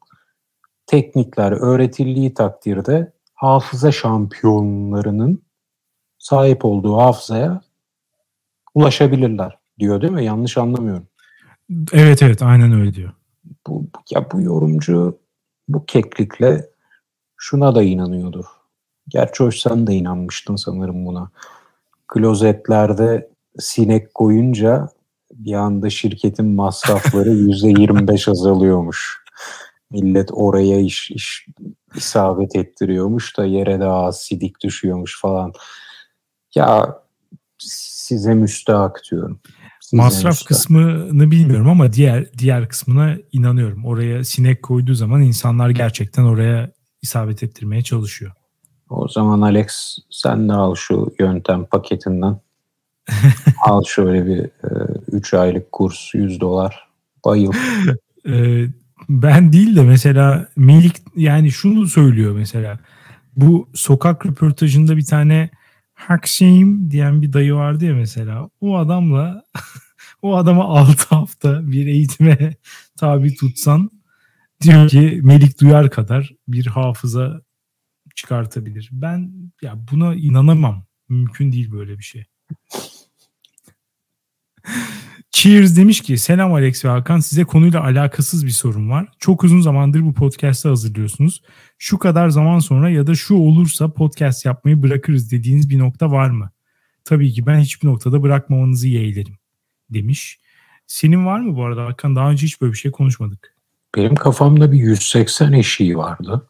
teknikler 0.86 1.52
öğretildiği 1.52 2.34
takdirde 2.34 3.12
hafıza 3.34 3.92
şampiyonlarının 3.92 5.42
sahip 6.18 6.64
olduğu 6.64 6.96
hafızaya 6.96 7.60
ulaşabilirler 8.74 9.58
diyor 9.78 10.02
değil 10.02 10.12
mi? 10.12 10.24
Yanlış 10.24 10.58
anlamıyorum. 10.58 11.06
Evet 11.92 12.22
evet 12.22 12.42
aynen 12.42 12.72
öyle 12.72 12.94
diyor. 12.94 13.12
Bu, 13.66 13.86
ya 14.10 14.30
bu 14.32 14.40
yorumcu 14.40 15.18
bu 15.68 15.86
keklikle 15.86 16.70
şuna 17.36 17.74
da 17.74 17.82
inanıyordur. 17.82 18.44
Gerçi 19.08 19.44
hoş 19.44 19.60
sen 19.60 19.86
de 19.86 19.94
inanmıştın 19.94 20.56
sanırım 20.56 21.06
buna. 21.06 21.30
Klozetlerde 22.08 23.30
sinek 23.58 24.14
koyunca 24.14 24.88
bir 25.32 25.54
anda 25.54 25.90
şirketin 25.90 26.46
masrafları 26.46 27.30
%25 27.32 28.30
azalıyormuş. 28.30 29.22
Millet 29.90 30.28
oraya 30.32 30.80
iş, 30.80 31.10
iş 31.10 31.46
isabet 31.94 32.56
ettiriyormuş 32.56 33.38
da 33.38 33.44
yere 33.44 33.80
daha 33.80 34.12
sidik 34.12 34.60
düşüyormuş 34.62 35.20
falan. 35.20 35.52
Ya 36.54 36.98
size 37.58 38.34
müstahak 38.34 39.02
diyorum. 39.10 39.40
Masraf 39.92 40.32
müstahak. 40.32 40.48
kısmını 40.48 41.30
bilmiyorum 41.30 41.68
ama 41.68 41.92
diğer 41.92 42.26
diğer 42.38 42.68
kısmına 42.68 43.16
inanıyorum. 43.32 43.84
Oraya 43.84 44.24
sinek 44.24 44.62
koyduğu 44.62 44.94
zaman 44.94 45.22
insanlar 45.22 45.70
gerçekten 45.70 46.22
oraya 46.22 46.70
isabet 47.02 47.42
ettirmeye 47.42 47.82
çalışıyor. 47.82 48.32
O 48.90 49.08
zaman 49.08 49.40
Alex 49.40 49.98
sen 50.10 50.48
de 50.48 50.52
al 50.52 50.74
şu 50.74 51.14
yöntem 51.18 51.64
paketinden. 51.64 52.40
al 53.66 53.82
şöyle 53.84 54.26
bir 54.26 54.50
3 55.12 55.34
aylık 55.34 55.72
kurs 55.72 56.14
100 56.14 56.40
dolar. 56.40 56.88
Bayıl. 57.24 57.52
Ee, 58.28 58.66
ben 59.08 59.52
değil 59.52 59.76
de 59.76 59.82
mesela 59.82 60.48
Melik 60.56 60.96
yani 61.16 61.50
şunu 61.50 61.86
söylüyor 61.86 62.34
mesela. 62.36 62.78
Bu 63.36 63.68
sokak 63.74 64.26
röportajında 64.26 64.96
bir 64.96 65.04
tane 65.04 65.50
Hakşim 65.94 66.90
diyen 66.90 67.22
bir 67.22 67.32
dayı 67.32 67.54
vardı 67.54 67.84
ya 67.84 67.94
mesela. 67.94 68.48
O 68.60 68.76
adamla 68.76 69.44
o 70.22 70.36
adama 70.36 70.64
6 70.64 71.14
hafta 71.14 71.70
bir 71.70 71.86
eğitime 71.86 72.54
tabi 72.98 73.34
tutsan 73.34 73.90
diyor 74.60 74.88
ki 74.88 75.20
Melik 75.22 75.60
Duyar 75.60 75.90
kadar 75.90 76.34
bir 76.48 76.66
hafıza 76.66 77.42
çıkartabilir. 78.14 78.88
Ben 78.92 79.32
ya 79.62 79.74
buna 79.92 80.14
inanamam. 80.14 80.84
Mümkün 81.08 81.52
değil 81.52 81.72
böyle 81.72 81.98
bir 81.98 82.04
şey. 82.04 82.24
Cheers 85.30 85.76
demiş 85.76 86.00
ki 86.00 86.18
selam 86.18 86.54
Alex 86.54 86.84
ve 86.84 86.88
Hakan 86.88 87.20
size 87.20 87.44
konuyla 87.44 87.84
alakasız 87.84 88.46
bir 88.46 88.50
sorun 88.50 88.90
var. 88.90 89.08
Çok 89.18 89.44
uzun 89.44 89.60
zamandır 89.60 90.02
bu 90.02 90.14
podcast'ı 90.14 90.68
hazırlıyorsunuz. 90.68 91.42
Şu 91.78 91.98
kadar 91.98 92.28
zaman 92.28 92.58
sonra 92.58 92.90
ya 92.90 93.06
da 93.06 93.14
şu 93.14 93.34
olursa 93.34 93.92
podcast 93.92 94.44
yapmayı 94.44 94.82
bırakırız 94.82 95.32
dediğiniz 95.32 95.70
bir 95.70 95.78
nokta 95.78 96.10
var 96.10 96.30
mı? 96.30 96.50
Tabii 97.04 97.32
ki 97.32 97.46
ben 97.46 97.60
hiçbir 97.60 97.88
noktada 97.88 98.22
bırakmamanızı 98.22 98.88
yeğlerim 98.88 99.41
demiş. 99.94 100.40
Senin 100.86 101.26
var 101.26 101.40
mı 101.40 101.56
bu 101.56 101.64
arada 101.64 101.84
Hakan? 101.84 102.16
Daha 102.16 102.30
önce 102.30 102.46
hiç 102.46 102.60
böyle 102.60 102.72
bir 102.72 102.78
şey 102.78 102.90
konuşmadık. 102.90 103.54
Benim 103.96 104.14
kafamda 104.14 104.72
bir 104.72 104.78
180 104.78 105.52
eşiği 105.52 105.96
vardı. 105.96 106.48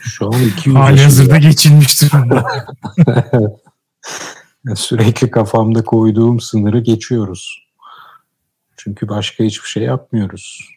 Şu 0.00 0.26
an 0.26 0.42
200 0.58 0.76
Hali 0.76 1.02
hazırda 1.02 1.38
geçilmiş 1.38 2.02
durumda. 2.02 2.46
Sürekli 4.74 5.30
kafamda 5.30 5.84
koyduğum 5.84 6.40
sınırı 6.40 6.80
geçiyoruz. 6.80 7.68
Çünkü 8.76 9.08
başka 9.08 9.44
hiçbir 9.44 9.68
şey 9.68 9.82
yapmıyoruz. 9.82 10.70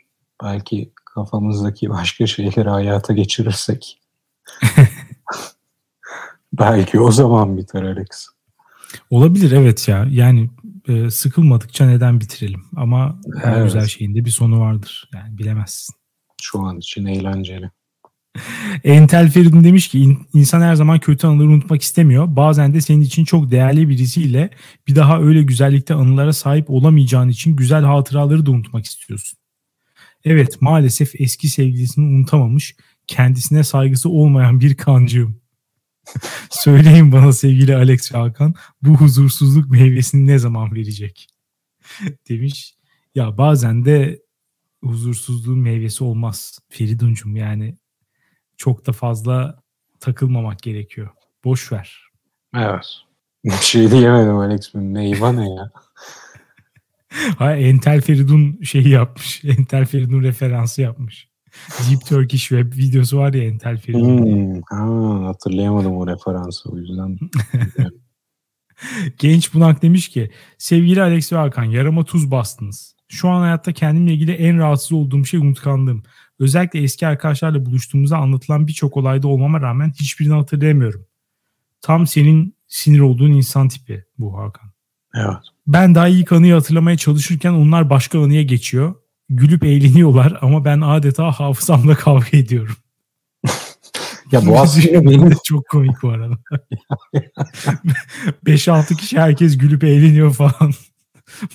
Belki 0.44 0.92
kafamızdaki 1.06 1.90
başka 1.90 2.28
şeyleri 2.28 2.70
hayata 2.70 3.14
geçirirsek. 3.14 4.02
Belki 6.54 7.00
o 7.00 7.12
zaman 7.12 7.58
biter 7.58 7.84
Alex. 7.84 8.28
Olabilir 9.10 9.52
evet 9.52 9.88
ya. 9.88 10.08
Yani 10.10 10.50
e, 10.88 11.12
sıkılmadıkça 11.12 11.86
neden 11.86 12.20
bitirelim? 12.20 12.64
Ama 12.76 13.22
her 13.44 13.54
Evet. 13.54 13.64
güzel 13.66 13.88
şeyin 13.88 14.16
de 14.16 14.26
bir 14.26 14.30
sonu 14.30 14.60
vardır. 14.60 15.10
Yani 15.16 15.38
bilemezsin. 15.38 15.96
Şu 16.42 16.60
an 16.60 16.78
için 16.78 17.06
eğlenceli. 17.06 17.72
Entel 18.84 19.30
Feridun 19.32 19.64
demiş 19.64 19.88
ki 19.88 20.00
"İn- 20.00 20.28
insan 20.34 20.62
her 20.62 20.76
zaman 20.76 21.00
kötü 21.00 21.28
anıları 21.28 21.48
unutmak 21.48 21.82
istemiyor. 21.82 22.26
Bazen 22.36 22.74
de 22.74 22.82
senin 22.82 23.02
için 23.02 23.26
çok 23.26 23.52
değerli 23.52 23.90
birisiyle 23.90 24.50
bir 24.88 24.96
daha 24.96 25.20
öyle 25.22 25.44
güzellikte 25.44 25.94
anılara 25.94 26.34
sahip 26.34 26.70
olamayacağın 26.70 27.30
için 27.30 27.56
güzel 27.56 27.84
hatıraları 27.84 28.46
da 28.46 28.52
unutmak 28.52 28.86
istiyorsun. 28.86 29.40
Evet 30.26 30.62
maalesef 30.62 31.22
eski 31.22 31.50
sevgilisini 31.50 32.06
unutamamış, 32.18 32.76
kendisine 33.08 33.64
saygısı 33.64 34.10
olmayan 34.10 34.60
bir 34.60 34.76
kancığım. 34.76 35.42
Söyleyin 36.50 37.12
bana 37.12 37.32
sevgili 37.32 37.76
Alex 37.76 38.14
ve 38.14 38.18
Hakan 38.18 38.54
bu 38.82 38.96
huzursuzluk 38.96 39.72
meyvesini 39.72 40.28
ne 40.28 40.40
zaman 40.40 40.76
verecek? 40.76 41.28
Demiş. 42.30 42.76
Ya 43.16 43.38
bazen 43.38 43.86
de 43.86 44.22
huzursuzluğun 44.84 45.60
meyvesi 45.60 46.04
olmaz 46.04 46.60
Feriduncum 46.70 47.36
yani 47.36 47.78
çok 48.58 48.88
da 48.88 48.92
fazla 48.92 49.64
takılmamak 50.00 50.60
gerekiyor. 50.60 51.10
Boş 51.44 51.72
ver. 51.72 52.02
Evet. 52.56 52.86
Bir 53.46 53.52
şey 53.52 53.92
diyemedim 53.92 54.38
Alex. 54.38 54.74
Meyve 54.74 55.36
ne 55.36 55.50
ya? 55.50 55.72
Ha, 57.38 57.56
Entel 57.56 58.02
Feridun 58.02 58.60
şeyi 58.64 58.90
yapmış. 58.90 59.46
Entel 59.46 59.86
Feridun 59.86 60.24
referansı 60.24 60.82
yapmış. 60.82 61.28
Deep 61.90 62.06
Turkish 62.06 62.48
Web 62.48 62.74
videosu 62.74 63.18
var 63.18 63.34
ya 63.34 63.44
Entel 63.44 63.78
Feridun. 63.78 64.18
Hmm, 64.18 64.62
ha, 64.62 65.28
hatırlayamadım 65.28 65.98
o 65.98 66.08
referansı 66.08 66.70
o 66.70 66.78
yüzden. 66.78 67.20
Genç 69.18 69.54
Bunak 69.54 69.82
demiş 69.82 70.10
ki 70.10 70.32
sevgili 70.58 71.02
Alex 71.02 71.34
ve 71.34 71.38
Hakan 71.38 71.64
yarama 71.64 72.04
tuz 72.04 72.32
bastınız. 72.32 72.96
Şu 73.08 73.30
an 73.30 73.42
hayatta 73.42 73.74
kendimle 73.74 74.14
ilgili 74.14 74.32
en 74.32 74.58
rahatsız 74.58 74.92
olduğum 74.92 75.26
şey 75.26 75.40
unutkanlığım. 75.40 76.04
Özellikle 76.40 76.82
eski 76.82 77.08
arkadaşlarla 77.08 77.66
buluştuğumuzda 77.66 78.18
anlatılan 78.18 78.68
birçok 78.68 78.98
olayda 78.98 79.28
olmama 79.28 79.62
rağmen 79.62 79.92
hiçbirini 80.00 80.34
hatırlayamıyorum. 80.34 81.06
Tam 81.82 82.08
senin 82.08 82.56
sinir 82.68 83.00
olduğun 83.00 83.32
insan 83.32 83.68
tipi 83.68 84.06
bu 84.18 84.38
Hakan. 84.38 84.72
evet. 85.16 85.38
Ben 85.68 85.96
daha 85.96 86.08
ilk 86.08 86.32
anıyı 86.32 86.54
hatırlamaya 86.54 86.98
çalışırken 86.98 87.52
onlar 87.54 87.90
başka 87.90 88.24
anıya 88.24 88.44
geçiyor. 88.44 88.96
Gülüp 89.30 89.64
eğleniyorlar 89.64 90.38
ama 90.42 90.66
ben 90.66 90.82
adeta 90.82 91.32
hafızamla 91.32 91.96
kavga 91.96 92.38
ediyorum. 92.38 92.76
Ya 94.32 94.46
bu 94.46 94.60
aslında 94.60 95.06
benim 95.06 95.32
Çok 95.44 95.70
komik 95.70 96.04
bu 96.04 96.10
arada. 96.10 96.34
5-6 98.46 98.96
kişi 98.96 99.20
herkes 99.20 99.58
gülüp 99.58 99.84
eğleniyor 99.84 100.34
falan. 100.34 100.74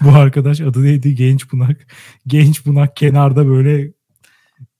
bu 0.01 0.11
arkadaş 0.11 0.61
adı 0.61 0.83
neydi? 0.83 1.15
Genç 1.15 1.53
Bunak. 1.53 1.87
Genç 2.27 2.67
Bunak 2.67 2.97
kenarda 2.97 3.49
böyle 3.49 3.93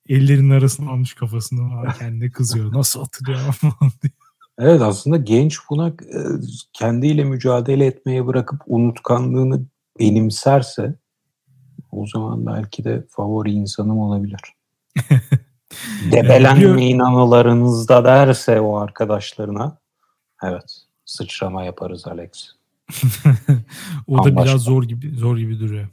ellerinin 0.09 0.51
arasına 0.51 0.91
almış 0.91 1.15
kafasını 1.15 1.93
kendine 1.99 2.31
kızıyor. 2.31 2.73
Nasıl 2.73 3.01
hatırlıyor 3.01 3.39
falan 3.53 3.93
diye. 4.03 4.13
Evet 4.59 4.83
aslında 4.83 5.17
genç 5.17 5.59
bunak 5.71 6.03
e, 6.03 6.19
kendiyle 6.73 7.25
mücadele 7.25 7.87
etmeye 7.87 8.27
bırakıp 8.27 8.61
unutkanlığını 8.67 9.63
benimserse 10.01 10.95
o 11.93 12.07
zaman 12.07 12.47
belki 12.47 12.85
de 12.85 13.05
favori 13.09 13.53
insanım 13.53 13.99
olabilir. 13.99 14.41
Debelenmeyin 16.13 16.99
anılarınızda 16.99 18.05
derse 18.05 18.61
o 18.61 18.77
arkadaşlarına 18.77 19.77
evet 20.43 20.83
sıçrama 21.05 21.65
yaparız 21.65 22.07
Alex. 22.07 22.31
o 24.07 24.25
da 24.25 24.45
biraz 24.45 24.63
zor 24.63 24.83
gibi 24.83 25.15
zor 25.15 25.37
gibi 25.37 25.61
duruyor. 25.61 25.89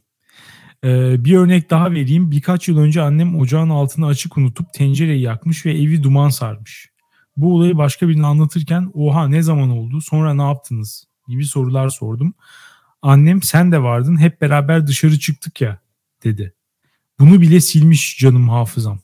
Ee, 0.83 1.25
bir 1.25 1.37
örnek 1.37 1.69
daha 1.69 1.91
vereyim. 1.91 2.31
Birkaç 2.31 2.67
yıl 2.67 2.77
önce 2.77 3.01
annem 3.01 3.39
ocağın 3.39 3.69
altını 3.69 4.05
açık 4.05 4.37
unutup 4.37 4.73
tencereyi 4.73 5.21
yakmış 5.21 5.65
ve 5.65 5.71
evi 5.71 6.03
duman 6.03 6.29
sarmış. 6.29 6.89
Bu 7.37 7.55
olayı 7.55 7.77
başka 7.77 8.09
birine 8.09 8.25
anlatırken 8.25 8.91
oha 8.93 9.27
ne 9.27 9.41
zaman 9.41 9.69
oldu 9.69 10.01
sonra 10.01 10.33
ne 10.33 10.41
yaptınız 10.41 11.07
gibi 11.27 11.45
sorular 11.45 11.89
sordum. 11.89 12.33
Annem 13.01 13.41
sen 13.41 13.71
de 13.71 13.83
vardın 13.83 14.19
hep 14.19 14.41
beraber 14.41 14.87
dışarı 14.87 15.19
çıktık 15.19 15.61
ya 15.61 15.79
dedi. 16.23 16.53
Bunu 17.19 17.41
bile 17.41 17.61
silmiş 17.61 18.17
canım 18.17 18.49
hafızam. 18.49 18.99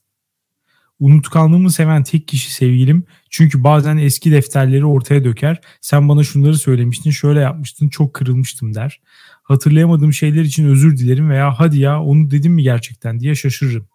Unutkanlığımı 0.99 1.71
seven 1.71 2.04
tek 2.04 2.28
kişi 2.28 2.54
sevgilim. 2.54 3.06
Çünkü 3.30 3.63
bazen 3.63 3.97
eski 3.97 4.32
defterleri 4.32 4.86
ortaya 4.86 5.23
döker. 5.23 5.62
Sen 5.82 6.10
bana 6.10 6.23
şunları 6.23 6.58
söylemiştin, 6.58 7.12
şöyle 7.12 7.39
yapmıştın, 7.39 7.89
çok 7.89 8.13
kırılmıştım 8.13 8.75
der. 8.75 9.01
Hatırlayamadığım 9.43 10.13
şeyler 10.13 10.41
için 10.41 10.65
özür 10.65 10.97
dilerim 10.97 11.30
veya 11.30 11.60
hadi 11.60 11.80
ya 11.80 12.01
onu 12.01 12.32
dedim 12.32 12.54
mi 12.54 12.63
gerçekten 12.63 13.19
diye 13.19 13.36
şaşırırım. 13.36 13.88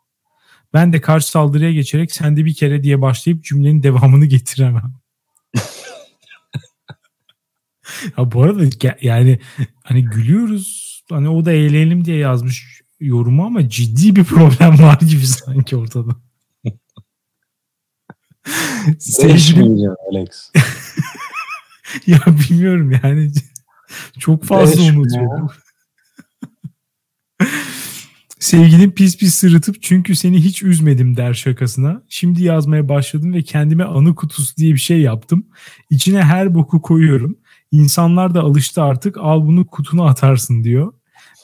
Ben 0.74 0.92
de 0.92 1.00
karşı 1.00 1.28
saldırıya 1.28 1.72
geçerek 1.72 2.12
sen 2.12 2.37
de 2.37 2.44
bir 2.44 2.54
kere 2.54 2.83
diye 2.83 3.00
başlayıp 3.00 3.44
cümlenin 3.44 3.83
devamını 3.83 4.26
getiremem. 4.26 4.94
ha 8.14 8.33
bu 8.33 8.42
arada 8.42 8.62
yani 9.02 9.38
hani 9.85 10.04
gülüyoruz. 10.04 10.90
Hani 11.11 11.28
o 11.28 11.44
da 11.44 11.52
eğlenelim 11.52 12.04
diye 12.04 12.16
yazmış 12.16 12.80
yorumu 13.01 13.47
ama 13.47 13.69
ciddi 13.69 14.17
bir 14.17 14.25
problem 14.25 14.79
var 14.83 14.99
gibi 15.01 15.27
sanki 15.27 15.77
ortada. 15.77 16.11
Sevgilim... 18.99 19.95
Alex. 20.11 20.53
ya 22.07 22.19
bilmiyorum 22.27 22.93
yani. 23.03 23.33
Çok 24.19 24.45
fazla 24.45 24.83
unutuyorum. 24.83 25.51
Sevgilim 28.39 28.93
pis 28.93 29.19
pis 29.19 29.35
sırıtıp 29.35 29.83
çünkü 29.83 30.17
seni 30.17 30.45
hiç 30.45 30.63
üzmedim 30.63 31.17
der 31.17 31.35
şakasına. 31.35 32.03
Şimdi 32.09 32.43
yazmaya 32.43 32.89
başladım 32.89 33.33
ve 33.33 33.43
kendime 33.43 33.85
anı 33.85 34.15
kutusu 34.15 34.57
diye 34.57 34.75
bir 34.75 34.79
şey 34.79 35.01
yaptım. 35.01 35.47
İçine 35.91 36.23
her 36.23 36.55
boku 36.55 36.83
koyuyorum. 36.83 37.39
İnsanlar 37.73 38.35
da 38.35 38.41
alıştı 38.41 38.83
artık 38.83 39.17
al 39.17 39.47
bunu 39.47 39.67
kutuna 39.67 40.07
atarsın 40.07 40.65
diyor. 40.65 40.93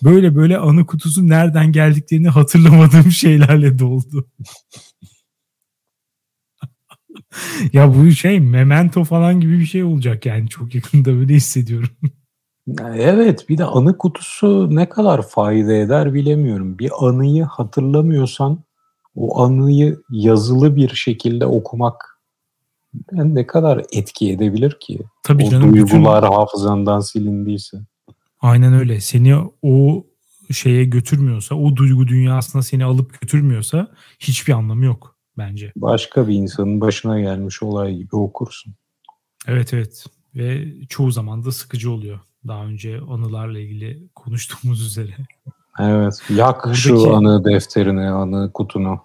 Böyle 0.05 0.35
böyle 0.35 0.59
anı 0.59 0.87
kutusu 0.87 1.29
nereden 1.29 1.73
geldiklerini 1.73 2.29
hatırlamadığım 2.29 3.11
şeylerle 3.11 3.79
doldu. 3.79 4.27
ya 7.73 7.95
bu 7.95 8.11
şey 8.11 8.41
memento 8.41 9.05
falan 9.05 9.41
gibi 9.41 9.59
bir 9.59 9.67
şey 9.67 9.85
olacak 9.85 10.27
yani 10.27 10.49
çok 10.49 10.75
yakında 10.75 11.11
öyle 11.11 11.35
hissediyorum. 11.35 11.91
Evet 12.95 13.49
bir 13.49 13.59
de 13.59 13.65
anı 13.65 13.99
kutusu 13.99 14.69
ne 14.75 14.89
kadar 14.89 15.29
fayda 15.29 15.73
eder 15.73 16.15
bilemiyorum. 16.15 16.79
Bir 16.79 16.91
anıyı 17.01 17.45
hatırlamıyorsan 17.45 18.65
o 19.15 19.43
anıyı 19.43 20.01
yazılı 20.11 20.77
bir 20.77 20.89
şekilde 20.89 21.47
okumak 21.47 22.21
ne 23.13 23.47
kadar 23.47 23.83
etki 23.93 24.33
edebilir 24.33 24.77
ki? 24.81 24.99
Tabii 25.23 25.45
o 25.45 25.51
canım. 25.51 25.73
Duygular 25.73 26.23
bütün... 26.23 26.35
hafızandan 26.35 27.01
silindiyse. 27.01 27.77
Aynen 28.47 28.73
öyle. 28.73 29.01
Seni 29.01 29.37
o 29.63 30.07
şeye 30.53 30.85
götürmüyorsa, 30.85 31.55
o 31.55 31.77
duygu 31.77 32.09
dünyasına 32.09 32.63
seni 32.63 32.85
alıp 32.85 33.21
götürmüyorsa 33.21 33.89
hiçbir 34.19 34.53
anlamı 34.53 34.85
yok 34.85 35.17
bence. 35.39 35.73
Başka 35.77 36.29
bir 36.29 36.35
insanın 36.35 36.81
başına 36.81 37.21
gelmiş 37.21 37.63
olay 37.63 37.97
gibi 37.97 38.17
okursun. 38.17 38.75
Evet 39.47 39.75
evet 39.75 40.05
ve 40.35 40.75
çoğu 40.89 41.11
zaman 41.11 41.45
da 41.45 41.53
sıkıcı 41.53 41.91
oluyor. 41.91 42.21
Daha 42.49 42.67
önce 42.67 43.01
anılarla 43.01 43.59
ilgili 43.59 44.09
konuştuğumuz 44.15 44.87
üzere. 44.87 45.17
Evet. 45.79 46.23
Yak 46.31 46.67
oradaki, 46.67 46.81
şu 46.81 47.17
anı 47.17 47.45
defterini, 47.45 48.09
anı 48.09 48.53
kutunu. 48.53 49.01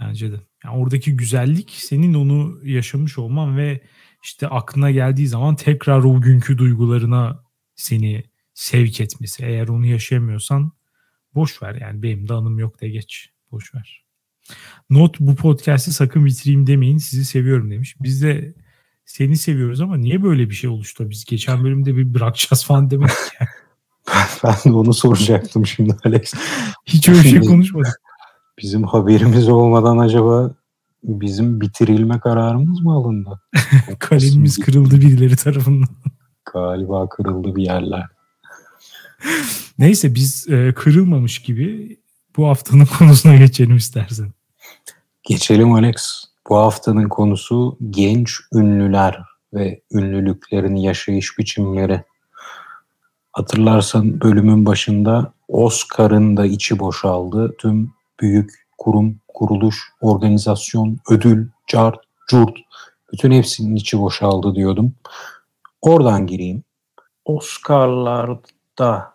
Bence 0.00 0.32
de. 0.32 0.36
Yani 0.64 0.76
oradaki 0.78 1.16
güzellik 1.16 1.70
senin 1.70 2.14
onu 2.14 2.58
yaşamış 2.64 3.18
olman 3.18 3.56
ve 3.56 3.80
işte 4.24 4.48
aklına 4.48 4.90
geldiği 4.90 5.28
zaman 5.28 5.56
tekrar 5.56 6.04
o 6.04 6.20
günkü 6.20 6.58
duygularına 6.58 7.44
seni 7.76 8.33
sevk 8.54 9.00
etmesi. 9.00 9.44
Eğer 9.44 9.68
onu 9.68 9.86
yaşayamıyorsan 9.86 10.72
boş 11.34 11.62
ver 11.62 11.74
yani 11.74 12.02
benim 12.02 12.28
de 12.28 12.34
anım 12.34 12.58
yok 12.58 12.80
de 12.80 12.88
geç. 12.88 13.30
Boş 13.52 13.74
ver. 13.74 14.04
Not 14.90 15.20
bu 15.20 15.36
podcast'i 15.36 15.92
sakın 15.92 16.26
bitireyim 16.26 16.66
demeyin. 16.66 16.98
Sizi 16.98 17.24
seviyorum 17.24 17.70
demiş. 17.70 17.96
Biz 18.00 18.22
de 18.22 18.54
seni 19.04 19.36
seviyoruz 19.36 19.80
ama 19.80 19.96
niye 19.96 20.22
böyle 20.22 20.50
bir 20.50 20.54
şey 20.54 20.70
oluştu? 20.70 21.10
Biz 21.10 21.24
geçen 21.24 21.64
bölümde 21.64 21.96
bir 21.96 22.14
bırakacağız 22.14 22.64
falan 22.64 22.90
demek 22.90 23.10
yani. 23.40 23.50
ben 24.44 24.72
de 24.72 24.76
onu 24.76 24.94
soracaktım 24.94 25.66
şimdi 25.66 25.96
Alex. 26.04 26.34
Hiç 26.86 27.08
öyle 27.08 27.22
şey 27.22 27.40
konuşmadık. 27.40 28.00
Bizim 28.58 28.82
haberimiz 28.82 29.48
olmadan 29.48 29.98
acaba 29.98 30.54
bizim 31.02 31.60
bitirilme 31.60 32.20
kararımız 32.20 32.80
mı 32.80 32.92
alındı? 32.92 33.40
Kalemimiz 33.98 34.58
kırıldı 34.58 35.00
birileri 35.00 35.36
tarafından. 35.36 35.88
Galiba 36.52 37.08
kırıldı 37.08 37.56
bir 37.56 37.62
yerler. 37.62 38.13
Neyse 39.78 40.14
biz 40.14 40.48
e, 40.48 40.74
kırılmamış 40.74 41.42
gibi 41.42 41.96
bu 42.36 42.48
haftanın 42.48 42.84
konusuna 42.98 43.36
geçelim 43.36 43.76
istersen. 43.76 44.32
Geçelim 45.22 45.72
Alex. 45.72 46.24
Bu 46.48 46.56
haftanın 46.56 47.08
konusu 47.08 47.78
genç 47.90 48.36
ünlüler 48.54 49.22
ve 49.54 49.80
ünlülüklerin 49.92 50.76
yaşayış 50.76 51.38
biçimleri. 51.38 52.04
Hatırlarsan 53.32 54.20
bölümün 54.20 54.66
başında 54.66 55.32
Oscar'ın 55.48 56.36
da 56.36 56.46
içi 56.46 56.78
boşaldı. 56.78 57.54
Tüm 57.58 57.92
büyük 58.20 58.66
kurum, 58.78 59.16
kuruluş, 59.28 59.92
organizasyon, 60.00 60.98
ödül, 61.10 61.48
cart, 61.66 61.96
curt 62.30 62.58
bütün 63.12 63.32
hepsinin 63.32 63.76
içi 63.76 63.98
boşaldı 63.98 64.54
diyordum. 64.54 64.94
Oradan 65.82 66.26
gireyim. 66.26 66.62
Oscar'larda 67.24 69.13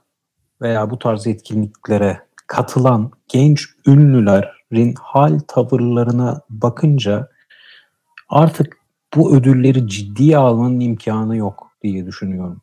veya 0.61 0.89
bu 0.89 0.99
tarz 0.99 1.27
etkinliklere 1.27 2.21
katılan 2.47 3.11
genç 3.27 3.65
ünlülerin 3.87 4.95
hal 5.01 5.39
tavırlarına 5.47 6.41
bakınca 6.49 7.29
artık 8.29 8.77
bu 9.15 9.35
ödülleri 9.35 9.87
ciddiye 9.87 10.37
almanın 10.37 10.79
imkanı 10.79 11.37
yok 11.37 11.71
diye 11.83 12.05
düşünüyorum. 12.05 12.61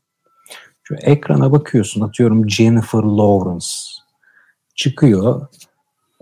Şu 0.83 0.95
ekrana 0.95 1.53
bakıyorsun 1.53 2.01
atıyorum 2.01 2.51
Jennifer 2.51 3.03
Lawrence 3.03 3.67
çıkıyor 4.75 5.47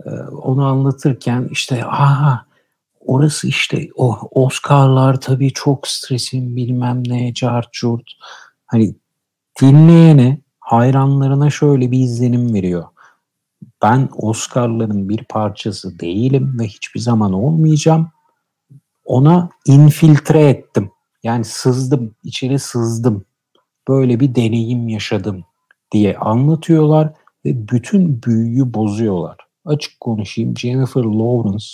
e, 0.07 0.11
onu 0.21 0.67
anlatırken 0.67 1.49
işte 1.51 1.85
aha 1.85 2.47
orası 3.01 3.49
işte 3.49 3.89
o 3.95 4.19
Oscar'lar 4.31 5.21
tabii 5.21 5.53
çok 5.53 5.89
stresin 5.89 6.57
bilmem 6.57 7.03
ne 7.07 7.35
carcurt 7.35 8.13
hani 8.67 8.95
dinleyene 9.61 10.44
hayranlarına 10.75 11.51
şöyle 11.51 11.91
bir 11.91 11.99
izlenim 11.99 12.55
veriyor 12.55 12.85
ben 13.85 14.09
Oscar'ların 14.17 15.09
bir 15.09 15.25
parçası 15.25 15.99
değilim 15.99 16.57
ve 16.61 16.65
hiçbir 16.65 17.01
zaman 17.01 17.33
olmayacağım. 17.33 18.09
Ona 19.05 19.49
infiltre 19.67 20.49
ettim. 20.49 20.91
Yani 21.23 21.45
sızdım, 21.45 22.15
içeri 22.25 22.59
sızdım. 22.59 23.25
Böyle 23.89 24.21
bir 24.21 24.35
deneyim 24.35 24.89
yaşadım 24.89 25.45
diye 25.93 26.17
anlatıyorlar 26.17 27.13
ve 27.45 27.69
bütün 27.69 28.23
büyüyü 28.23 28.75
bozuyorlar. 28.75 29.37
Açık 29.65 30.01
konuşayım 30.01 30.57
Jennifer 30.57 31.03
Lawrence 31.03 31.67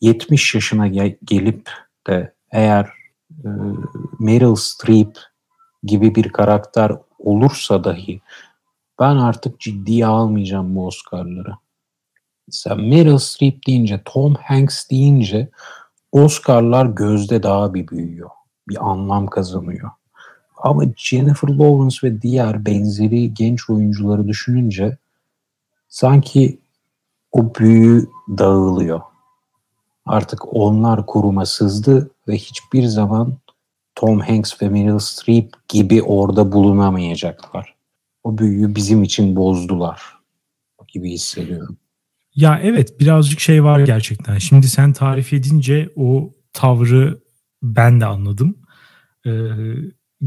70 0.00 0.54
yaşına 0.54 0.86
gel- 0.86 1.16
gelip 1.24 1.70
de 2.06 2.34
eğer 2.50 2.84
e, 3.44 3.48
Meryl 4.18 4.54
Streep 4.54 5.18
gibi 5.82 6.14
bir 6.14 6.28
karakter 6.28 6.92
olursa 7.24 7.84
dahi 7.84 8.20
ben 9.00 9.16
artık 9.16 9.60
ciddiye 9.60 10.06
almayacağım 10.06 10.76
bu 10.76 10.86
Oscar'ları. 10.86 11.54
Sen 12.50 12.80
Meryl 12.80 13.18
Streep 13.18 13.66
deyince, 13.66 14.02
Tom 14.04 14.34
Hanks 14.34 14.90
deyince 14.90 15.48
Oscar'lar 16.12 16.86
gözde 16.86 17.42
daha 17.42 17.74
bir 17.74 17.88
büyüyor. 17.88 18.30
Bir 18.68 18.90
anlam 18.90 19.26
kazanıyor. 19.26 19.90
Ama 20.56 20.84
Jennifer 20.96 21.48
Lawrence 21.48 21.96
ve 22.02 22.22
diğer 22.22 22.66
benzeri 22.66 23.34
genç 23.34 23.70
oyuncuları 23.70 24.28
düşününce 24.28 24.96
sanki 25.88 26.58
o 27.32 27.54
büyü 27.54 28.06
dağılıyor. 28.28 29.00
Artık 30.06 30.54
onlar 30.54 31.06
kuruma 31.06 31.46
sızdı 31.46 32.10
ve 32.28 32.36
hiçbir 32.36 32.86
zaman 32.86 33.34
Tom 33.94 34.20
Hanks 34.20 34.62
ve 34.62 34.68
Meryl 34.68 34.98
Streep 34.98 35.52
gibi 35.68 36.02
orada 36.02 36.52
bulunamayacaklar 36.52 37.74
o 38.24 38.38
büyüyü 38.38 38.74
bizim 38.74 39.02
için 39.02 39.36
bozdular 39.36 40.02
gibi 40.88 41.10
hissediyorum. 41.10 41.78
Ya 42.34 42.60
evet 42.62 43.00
birazcık 43.00 43.40
şey 43.40 43.64
var 43.64 43.80
gerçekten. 43.80 44.38
Şimdi 44.38 44.68
sen 44.68 44.92
tarif 44.92 45.32
edince 45.32 45.90
o 45.96 46.32
tavrı 46.52 47.20
ben 47.62 48.00
de 48.00 48.06
anladım. 48.06 48.56
Ee, 49.26 49.30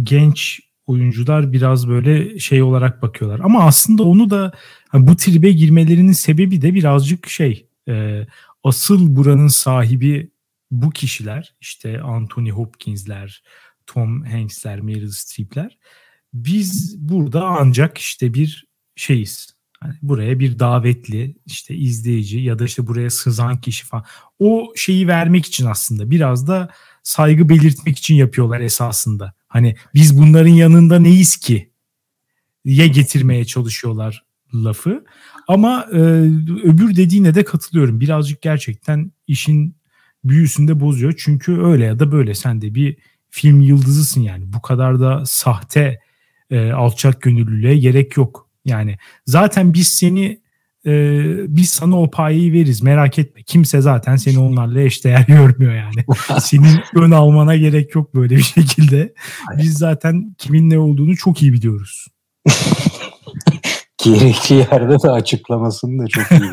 genç 0.04 0.60
oyuncular 0.88 1.54
biraz 1.54 1.88
böyle 1.88 2.40
şey 2.40 2.64
olarak 2.64 3.02
bakıyorlar. 3.02 3.40
Ama 3.40 3.64
aslında 3.64 4.04
onu 4.04 4.30
da 4.30 4.52
bu 4.94 5.16
tribe 5.16 5.52
girmelerinin 5.52 6.12
sebebi 6.12 6.62
de 6.62 6.74
birazcık 6.74 7.30
şey 7.30 7.68
e, 7.90 8.26
asıl 8.64 9.16
buranın 9.16 9.48
sahibi 9.48 10.32
bu 10.72 10.90
kişiler 10.90 11.56
işte 11.62 12.02
Anthony 12.02 12.50
Hopkins'ler, 12.50 13.44
Tom 13.88 14.26
Hanks'ler, 14.26 14.82
Meryl 14.82 15.12
Streep'ler 15.12 15.78
Biz 16.34 16.96
burada 17.00 17.46
ancak 17.46 17.98
işte 17.98 18.34
bir 18.34 18.68
şeyiz. 18.96 19.50
Hani 19.80 19.94
buraya 20.02 20.40
bir 20.40 20.60
davetli 20.60 21.36
işte 21.46 21.76
izleyici 21.76 22.40
ya 22.40 22.60
da 22.60 22.66
işte 22.66 22.88
buraya 22.88 23.10
sızan 23.10 23.62
kişi 23.62 23.86
falan. 23.86 24.06
O 24.40 24.74
şeyi 24.76 25.08
vermek 25.08 25.46
için 25.46 25.66
aslında 25.66 26.12
biraz 26.12 26.48
da 26.48 26.70
saygı 27.04 27.50
belirtmek 27.50 27.98
için 27.98 28.16
yapıyorlar 28.16 28.60
esasında. 28.60 29.34
Hani 29.48 29.76
biz 29.94 30.18
bunların 30.18 30.50
yanında 30.50 31.00
neyiz 31.00 31.38
ki? 31.38 31.72
ye 32.68 32.88
getirmeye 32.88 33.46
çalışıyorlar 33.46 34.26
lafı. 34.54 35.06
Ama 35.48 35.88
e, 35.92 35.98
öbür 36.64 36.96
dediğine 36.96 37.36
de 37.36 37.44
katılıyorum. 37.44 38.00
Birazcık 38.00 38.42
gerçekten 38.42 39.12
işin 39.28 39.76
büyüsünde 40.30 40.80
bozuyor. 40.80 41.14
Çünkü 41.18 41.62
öyle 41.62 41.86
ya 41.86 42.00
da 42.00 42.12
böyle 42.12 42.36
sen 42.36 42.62
de 42.62 42.76
bir 42.76 42.98
film 43.30 43.62
yıldızısın 43.62 44.22
yani. 44.22 44.54
Bu 44.54 44.62
kadar 44.62 45.00
da 45.00 45.26
sahte 45.26 46.00
e, 46.50 46.72
alçak 46.72 47.22
gönüllülüğe 47.22 47.78
gerek 47.78 48.18
yok. 48.18 48.50
Yani 48.66 48.98
zaten 49.26 49.74
biz 49.74 49.88
seni 49.88 50.40
e, 50.86 51.24
biz 51.48 51.70
sana 51.70 52.02
o 52.02 52.12
payı 52.12 52.54
veririz 52.54 52.82
merak 52.82 53.20
etme. 53.20 53.44
Kimse 53.44 53.82
zaten 53.82 54.16
seni 54.16 54.40
onlarla 54.40 54.82
eşdeğer 54.82 55.22
görmüyor 55.28 55.74
yani. 55.76 56.06
Senin 56.42 56.80
ön 56.96 57.12
almana 57.12 57.56
gerek 57.56 57.96
yok 57.96 58.16
böyle 58.16 58.38
bir 58.38 58.44
şekilde. 58.44 59.14
Biz 59.58 59.78
zaten 59.78 60.36
kimin 60.38 60.70
ne 60.70 60.80
olduğunu 60.80 61.16
çok 61.16 61.42
iyi 61.42 61.54
biliyoruz. 61.54 62.08
Gerekli 64.04 64.56
yerde 64.56 65.04
de 65.04 65.12
açıklamasını 65.12 66.04
da 66.04 66.08
çok 66.08 66.32
iyi 66.32 66.52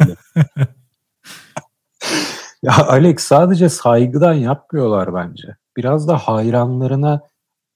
ya 2.65 2.87
Alex 2.89 3.19
sadece 3.19 3.69
saygıdan 3.69 4.35
yapmıyorlar 4.35 5.15
bence. 5.15 5.57
Biraz 5.77 6.09
da 6.09 6.19
hayranlarına 6.19 7.21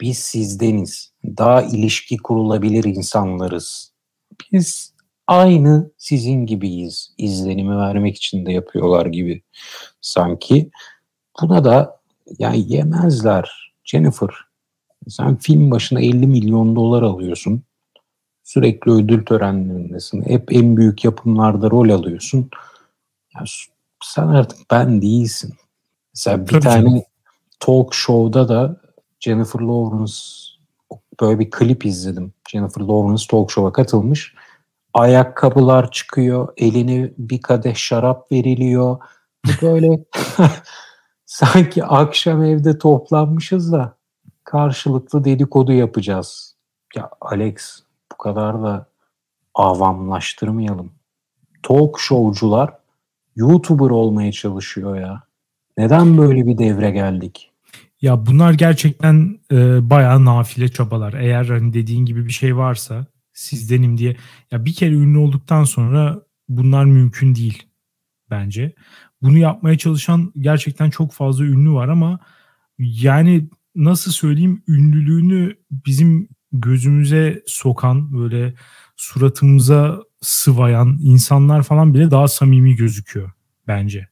biz 0.01 0.19
sizdeniz. 0.19 1.13
Daha 1.25 1.63
ilişki 1.63 2.17
kurulabilir 2.17 2.85
insanlarız. 2.85 3.93
Biz 4.53 4.95
aynı 5.27 5.91
sizin 5.99 6.47
gibiyiz. 6.47 7.15
İzlenimi 7.19 7.77
vermek 7.77 8.17
için 8.17 8.47
de 8.47 8.53
yapıyorlar 8.53 9.07
gibi 9.07 9.43
sanki. 10.01 10.71
Buna 11.43 11.65
da 11.65 12.01
yani 12.39 12.73
yemezler. 12.73 13.73
Jennifer 13.85 14.31
sen 15.09 15.37
film 15.37 15.71
başına 15.71 16.01
50 16.01 16.27
milyon 16.27 16.77
dolar 16.77 17.03
alıyorsun. 17.03 17.63
Sürekli 18.45 18.93
ödül 18.93 19.25
törenlerindesin. 19.25 20.23
Hep 20.23 20.53
en 20.53 20.77
büyük 20.77 21.05
yapımlarda 21.05 21.71
rol 21.71 21.91
alıyorsun. 21.91 22.51
Ya 23.35 23.45
sen 24.03 24.29
artık 24.29 24.59
ben 24.71 25.03
değilsin. 25.03 25.55
Mesela 26.15 26.47
bir 26.47 26.53
Tabii 26.53 26.61
tane 26.61 26.85
canım. 26.85 27.03
talk 27.61 27.95
show'da 27.95 28.49
da 28.49 28.81
Jennifer 29.21 29.61
Lawrence 29.61 30.13
böyle 31.21 31.39
bir 31.39 31.51
klip 31.51 31.87
izledim. 31.87 32.33
Jennifer 32.49 32.83
Lawrence 32.83 33.25
talk 33.31 33.51
show'a 33.51 33.73
katılmış. 33.73 34.35
Ayakkabılar 34.95 35.91
çıkıyor, 35.91 36.49
eline 36.57 37.13
bir 37.19 37.43
kadeh 37.43 37.75
şarap 37.75 38.33
veriliyor. 38.33 38.99
Böyle 39.63 40.05
sanki 41.27 41.85
akşam 41.85 42.43
evde 42.45 42.79
toplanmışız 42.79 43.73
da 43.73 43.97
karşılıklı 44.45 45.25
dedikodu 45.25 45.73
yapacağız. 45.73 46.57
Ya 46.97 47.11
Alex 47.21 47.83
bu 48.13 48.17
kadar 48.17 48.63
da 48.63 48.87
avamlaştırmayalım. 49.55 50.93
Talk 51.63 52.01
showcular 52.01 52.78
YouTuber 53.39 53.91
olmaya 53.91 54.33
çalışıyor 54.33 54.97
ya. 54.97 55.23
Neden 55.77 56.19
böyle 56.19 56.47
bir 56.47 56.59
devre 56.59 56.91
geldik? 56.91 57.51
Ya 58.01 58.27
bunlar 58.27 58.53
gerçekten 58.53 59.39
e, 59.53 59.91
bayağı 59.91 60.25
nafile 60.25 60.69
çabalar. 60.69 61.13
Eğer 61.13 61.45
hani 61.45 61.73
dediğin 61.73 62.05
gibi 62.05 62.27
bir 62.27 62.33
şey 62.33 62.57
varsa 62.57 63.07
sizdenim 63.33 63.99
diye. 63.99 64.17
Ya 64.51 64.65
bir 64.65 64.75
kere 64.75 64.95
ünlü 64.95 65.19
olduktan 65.19 65.65
sonra 65.65 66.23
bunlar 66.49 66.85
mümkün 66.85 67.35
değil 67.35 67.63
bence. 68.31 68.75
Bunu 69.23 69.39
yapmaya 69.39 69.79
çalışan 69.79 70.33
gerçekten 70.39 70.91
çok 70.91 71.13
fazla 71.13 71.45
ünlü 71.45 71.73
var 71.73 71.89
ama 71.89 72.19
yani 72.79 73.49
nasıl 73.75 74.13
söyleyeyim 74.13 74.63
ünlülüğünü 74.69 75.57
bizim 75.71 76.29
gözümüze 76.53 77.43
sokan 77.47 78.13
böyle 78.13 78.55
suratımıza 78.97 80.03
sıvayan 80.21 80.99
insanlar 81.03 81.63
falan 81.63 81.95
bile 81.95 82.11
daha 82.11 82.29
samimi 82.29 82.77
gözüküyor 82.77 83.31
bence. 83.67 84.09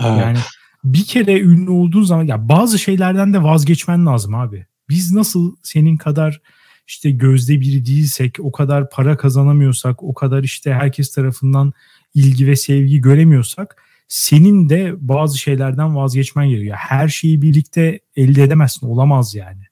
Evet. 0.00 0.20
Yani 0.20 0.38
bir 0.84 1.04
kere 1.04 1.40
ünlü 1.40 1.70
olduğun 1.70 2.02
zaman 2.02 2.24
ya 2.24 2.48
bazı 2.48 2.78
şeylerden 2.78 3.32
de 3.32 3.42
vazgeçmen 3.42 4.06
lazım 4.06 4.34
abi. 4.34 4.66
Biz 4.88 5.12
nasıl 5.12 5.56
senin 5.62 5.96
kadar 5.96 6.40
işte 6.86 7.10
gözde 7.10 7.60
biri 7.60 7.86
değilsek, 7.86 8.36
o 8.40 8.52
kadar 8.52 8.90
para 8.90 9.16
kazanamıyorsak, 9.16 10.02
o 10.02 10.14
kadar 10.14 10.42
işte 10.42 10.72
herkes 10.72 11.14
tarafından 11.14 11.72
ilgi 12.14 12.46
ve 12.46 12.56
sevgi 12.56 13.00
göremiyorsak 13.00 13.82
senin 14.08 14.68
de 14.68 14.94
bazı 14.98 15.38
şeylerden 15.38 15.96
vazgeçmen 15.96 16.48
gerekiyor. 16.48 16.76
Her 16.76 17.08
şeyi 17.08 17.42
birlikte 17.42 18.00
elde 18.16 18.42
edemezsin. 18.42 18.86
Olamaz 18.86 19.34
yani. 19.34 19.62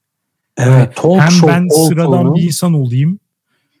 Evet, 0.57 0.95
talk 0.95 1.21
hem 1.21 1.31
show, 1.31 1.47
ben 1.47 1.67
sıradan 1.67 2.23
talk 2.23 2.35
bir 2.35 2.41
insan 2.41 2.73
olayım 2.73 3.18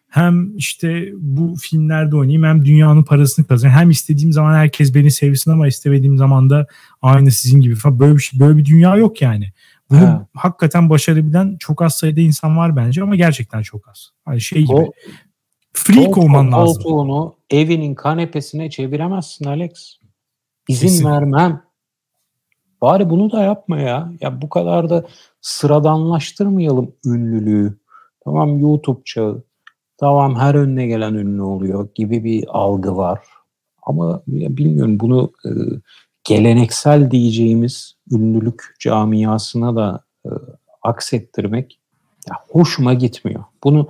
hem 0.09 0.57
işte 0.57 1.09
bu 1.17 1.55
filmlerde 1.61 2.15
oynayayım 2.15 2.43
hem 2.43 2.65
dünyanın 2.65 3.03
parasını 3.03 3.47
kazanayım. 3.47 3.79
Hem 3.79 3.89
istediğim 3.89 4.31
zaman 4.31 4.53
herkes 4.53 4.95
beni 4.95 5.11
sevsin 5.11 5.51
ama 5.51 5.67
istemediğim 5.67 6.17
zaman 6.17 6.49
da 6.49 6.67
aynı 7.01 7.31
sizin 7.31 7.61
gibi 7.61 7.75
falan 7.75 7.99
böyle 7.99 8.15
bir 8.15 8.21
şey 8.21 8.39
böyle 8.39 8.57
bir 8.57 8.65
dünya 8.65 8.95
yok 8.95 9.21
yani. 9.21 9.51
Bunu 9.89 9.99
ha. 9.99 10.27
hakikaten 10.33 10.89
başarabilen 10.89 11.57
çok 11.59 11.81
az 11.81 11.93
sayıda 11.93 12.21
insan 12.21 12.57
var 12.57 12.75
bence 12.75 13.03
ama 13.03 13.15
gerçekten 13.15 13.61
çok 13.61 13.89
az. 13.89 14.09
Hani 14.25 14.41
şey 14.41 14.61
gibi. 14.61 14.73
O, 14.73 14.91
freak 15.73 16.17
olman 16.17 16.51
lazım. 16.51 16.83
Koltuğunu 16.83 17.35
evinin 17.49 17.95
kanepesine 17.95 18.69
çeviremezsin 18.69 19.45
Alex. 19.45 19.99
İzin 20.67 20.87
Kesin. 20.87 21.05
vermem. 21.05 21.61
Bari 22.81 23.09
bunu 23.09 23.31
da 23.31 23.43
yapma 23.43 23.79
ya. 23.79 24.11
Ya 24.21 24.41
bu 24.41 24.49
kadar 24.49 24.89
da 24.89 25.05
sıradanlaştırmayalım 25.41 26.91
ünlülüğü. 27.05 27.77
Tamam 28.23 28.59
YouTube 28.59 29.01
çağı. 29.05 29.43
Tamam 29.99 30.35
her 30.35 30.55
önüne 30.55 30.87
gelen 30.87 31.13
ünlü 31.13 31.41
oluyor 31.41 31.89
gibi 31.95 32.23
bir 32.23 32.45
algı 32.49 32.97
var. 32.97 33.19
Ama 33.83 34.21
bilmiyorum 34.27 34.99
bunu 34.99 35.31
e, 35.45 35.49
geleneksel 36.23 37.11
diyeceğimiz 37.11 37.95
ünlülük 38.11 38.75
camiasına 38.79 39.75
da 39.75 40.03
e, 40.25 40.29
aksettirmek 40.81 41.79
ya, 42.29 42.35
hoşuma 42.49 42.93
gitmiyor. 42.93 43.43
Bunu 43.63 43.89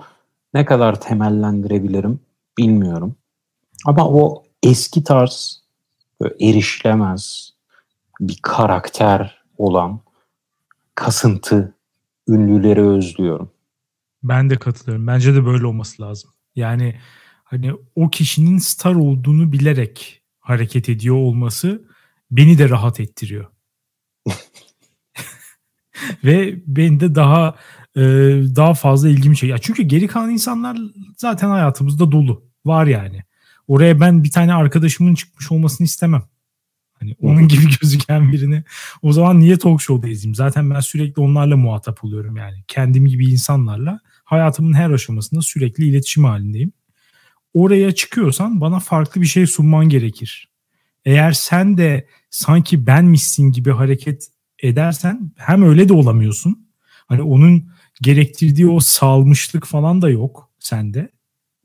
ne 0.53 0.65
kadar 0.65 1.01
temellendirebilirim 1.01 2.19
bilmiyorum. 2.57 3.15
Ama 3.85 4.09
o 4.09 4.43
eski 4.63 5.03
tarz 5.03 5.61
erişilemez 6.39 7.53
bir 8.19 8.39
karakter 8.41 9.41
olan 9.57 9.99
kasıntı 10.95 11.73
ünlüleri 12.27 12.81
özlüyorum. 12.81 13.51
Ben 14.23 14.49
de 14.49 14.57
katılıyorum. 14.57 15.07
Bence 15.07 15.35
de 15.35 15.45
böyle 15.45 15.65
olması 15.65 16.01
lazım. 16.01 16.31
Yani 16.55 16.99
hani 17.43 17.73
o 17.95 18.09
kişinin 18.09 18.57
star 18.57 18.95
olduğunu 18.95 19.51
bilerek 19.51 20.21
hareket 20.39 20.89
ediyor 20.89 21.15
olması 21.15 21.81
beni 22.31 22.57
de 22.57 22.69
rahat 22.69 22.99
ettiriyor. 22.99 23.45
Ve 26.23 26.61
beni 26.67 26.99
de 26.99 27.15
daha 27.15 27.55
e, 27.95 28.01
daha 28.55 28.73
fazla 28.73 29.09
ilgimi 29.09 29.37
çekiyor. 29.37 29.59
Çünkü 29.61 29.83
geri 29.83 30.07
kalan 30.07 30.29
insanlar 30.29 30.77
zaten 31.17 31.49
hayatımızda 31.49 32.11
dolu. 32.11 32.49
Var 32.65 32.85
yani. 32.85 33.23
Oraya 33.67 33.99
ben 33.99 34.23
bir 34.23 34.31
tane 34.31 34.53
arkadaşımın 34.53 35.15
çıkmış 35.15 35.51
olmasını 35.51 35.85
istemem. 35.85 36.23
Hani 36.99 37.15
onun 37.21 37.47
gibi 37.47 37.63
gözüken 37.81 38.31
birini 38.31 38.63
o 39.01 39.13
zaman 39.13 39.39
niye 39.39 39.57
talk 39.57 39.81
show'da 39.81 40.07
izleyeyim? 40.07 40.35
Zaten 40.35 40.69
ben 40.69 40.79
sürekli 40.79 41.21
onlarla 41.21 41.57
muhatap 41.57 42.03
oluyorum 42.03 42.37
yani. 42.37 42.63
Kendim 42.67 43.05
gibi 43.05 43.31
insanlarla 43.31 43.99
hayatımın 44.29 44.73
her 44.73 44.89
aşamasında 44.89 45.41
sürekli 45.41 45.85
iletişim 45.85 46.23
halindeyim. 46.23 46.71
Oraya 47.53 47.91
çıkıyorsan 47.91 48.61
bana 48.61 48.79
farklı 48.79 49.21
bir 49.21 49.25
şey 49.25 49.47
sunman 49.47 49.89
gerekir. 49.89 50.49
Eğer 51.05 51.31
sen 51.31 51.77
de 51.77 52.07
sanki 52.29 52.87
benmişsin 52.87 53.51
gibi 53.51 53.71
hareket 53.71 54.27
edersen 54.63 55.31
hem 55.35 55.63
öyle 55.63 55.89
de 55.89 55.93
olamıyorsun. 55.93 56.67
Hani 57.07 57.21
onun 57.21 57.71
gerektirdiği 58.01 58.67
o 58.67 58.79
salmışlık 58.79 59.65
falan 59.65 60.01
da 60.01 60.09
yok 60.09 60.49
sende 60.59 61.09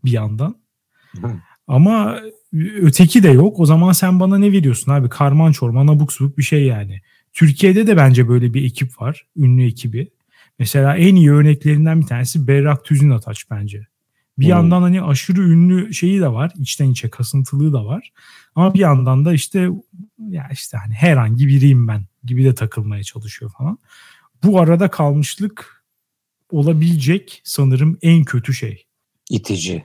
bir 0.05 0.12
yandan. 0.12 0.57
Ama 1.66 2.20
öteki 2.81 3.22
de 3.22 3.29
yok. 3.29 3.61
O 3.61 3.66
zaman 3.66 3.92
sen 3.92 4.20
bana 4.20 4.38
ne 4.38 4.53
veriyorsun 4.53 4.92
abi? 4.92 5.09
Karman 5.09 5.53
çorman 5.53 5.87
abuk 5.88 6.12
subuk 6.12 6.38
bir 6.38 6.42
şey 6.42 6.64
yani. 6.64 7.00
Türkiye'de 7.33 7.87
de 7.87 7.96
bence 7.96 8.29
böyle 8.29 8.55
bir 8.55 8.64
ekip 8.64 9.00
var. 9.00 9.27
Ünlü 9.37 9.66
ekibi. 9.66 10.11
Mesela 10.59 10.97
en 10.97 11.14
iyi 11.14 11.33
örneklerinden 11.33 12.01
bir 12.01 12.07
tanesi 12.07 12.47
Berrak 12.47 12.85
Tüzün 12.85 13.11
Ataç 13.11 13.51
bence. 13.51 13.87
Bir 14.38 14.45
hmm. 14.45 14.51
yandan 14.51 14.83
hani 14.83 15.03
aşırı 15.03 15.40
ünlü 15.43 15.95
şeyi 15.95 16.21
de 16.21 16.29
var. 16.29 16.53
içten 16.59 16.90
içe 16.90 17.11
kasıntılığı 17.11 17.73
da 17.73 17.85
var. 17.85 18.12
Ama 18.55 18.75
bir 18.75 18.79
yandan 18.79 19.25
da 19.25 19.33
işte 19.33 19.69
ya 20.19 20.49
işte 20.53 20.77
hani 20.77 20.95
herhangi 20.95 21.47
biriyim 21.47 21.88
ben 21.88 22.05
gibi 22.25 22.45
de 22.45 22.55
takılmaya 22.55 23.03
çalışıyor 23.03 23.53
falan. 23.59 23.79
Bu 24.45 24.61
arada 24.61 24.90
kalmışlık 24.90 25.85
olabilecek 26.51 27.40
sanırım 27.45 27.99
en 28.03 28.25
kötü 28.25 28.55
şey. 28.55 28.87
İtici. 29.31 29.85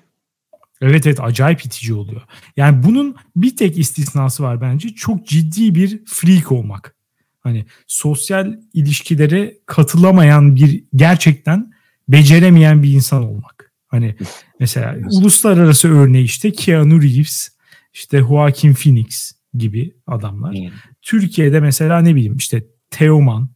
Evet 0.81 1.07
evet 1.07 1.19
acayip 1.19 1.65
itici 1.65 1.93
oluyor. 1.93 2.21
Yani 2.57 2.83
bunun 2.83 3.15
bir 3.35 3.55
tek 3.55 3.77
istisnası 3.77 4.43
var 4.43 4.61
bence. 4.61 4.89
Çok 4.89 5.27
ciddi 5.27 5.75
bir 5.75 6.05
freak 6.05 6.51
olmak. 6.51 6.95
Hani 7.39 7.65
sosyal 7.87 8.57
ilişkilere 8.73 9.57
katılamayan 9.65 10.55
bir 10.55 10.83
gerçekten 10.95 11.71
beceremeyen 12.07 12.83
bir 12.83 12.93
insan 12.93 13.23
olmak. 13.23 13.73
Hani 13.87 14.15
mesela 14.59 14.95
uluslararası 15.11 15.87
örneği 15.87 16.23
işte 16.23 16.51
Keanu 16.51 17.01
Reeves, 17.01 17.49
işte 17.93 18.19
Joaquin 18.19 18.73
Phoenix 18.73 19.31
gibi 19.53 19.95
adamlar. 20.07 20.53
Hmm. 20.53 20.69
Türkiye'de 21.01 21.59
mesela 21.59 21.99
ne 21.99 22.15
bileyim 22.15 22.37
işte 22.37 22.63
Teoman, 22.89 23.49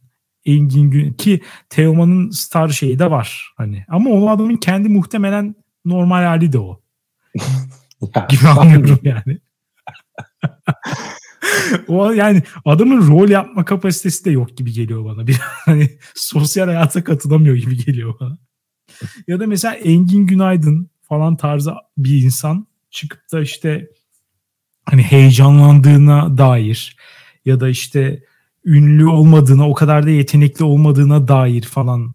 Engin 0.46 0.90
Gün 0.90 1.12
ki 1.12 1.40
Teoman'ın 1.68 2.30
star 2.30 2.68
şeyi 2.68 2.98
de 2.98 3.10
var 3.10 3.52
hani. 3.56 3.84
Ama 3.88 4.10
o 4.10 4.28
adamın 4.28 4.56
kendi 4.56 4.88
muhtemelen 4.88 5.54
normal 5.84 6.24
hali 6.24 6.52
de 6.52 6.58
o. 6.58 6.80
gibi 8.28 8.48
anlıyorum 8.48 9.00
yani. 9.02 9.38
o 11.88 12.10
yani 12.10 12.42
adamın 12.64 13.08
rol 13.08 13.28
yapma 13.28 13.64
kapasitesi 13.64 14.24
de 14.24 14.30
yok 14.30 14.56
gibi 14.56 14.72
geliyor 14.72 15.04
bana. 15.04 15.26
Bir 15.26 15.36
hani 15.40 15.90
sosyal 16.14 16.66
hayata 16.66 17.04
katılamıyor 17.04 17.56
gibi 17.56 17.84
geliyor 17.84 18.14
bana. 18.20 18.38
ya 19.28 19.40
da 19.40 19.46
mesela 19.46 19.74
Engin 19.74 20.26
Günaydın 20.26 20.90
falan 21.02 21.36
tarzı 21.36 21.72
bir 21.98 22.22
insan 22.22 22.66
çıkıp 22.90 23.32
da 23.32 23.40
işte 23.40 23.88
hani 24.84 25.02
heyecanlandığına 25.02 26.38
dair 26.38 26.96
ya 27.44 27.60
da 27.60 27.68
işte 27.68 28.22
ünlü 28.64 29.06
olmadığına, 29.06 29.68
o 29.68 29.74
kadar 29.74 30.06
da 30.06 30.10
yetenekli 30.10 30.64
olmadığına 30.64 31.28
dair 31.28 31.62
falan 31.62 32.14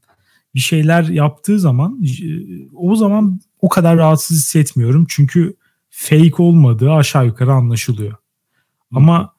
bir 0.56 0.60
şeyler 0.60 1.04
yaptığı 1.04 1.60
zaman 1.60 2.02
o 2.74 2.96
zaman 2.96 3.40
o 3.62 3.70
kadar 3.70 3.98
rahatsız 3.98 4.38
hissetmiyorum. 4.38 5.06
Çünkü 5.10 5.56
fake 5.90 6.44
olmadığı 6.44 6.92
aşağı 6.92 7.26
yukarı 7.26 7.54
anlaşılıyor. 7.54 8.16
Ama 8.94 9.34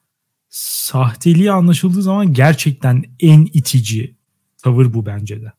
sahteliği 0.49 1.51
anlaşıldığı 1.51 2.01
zaman 2.01 2.33
gerçekten 2.33 3.03
en 3.19 3.45
itici 3.53 4.15
tavır 4.63 4.93
bu 4.93 5.05
bence 5.05 5.41
de. 5.41 5.51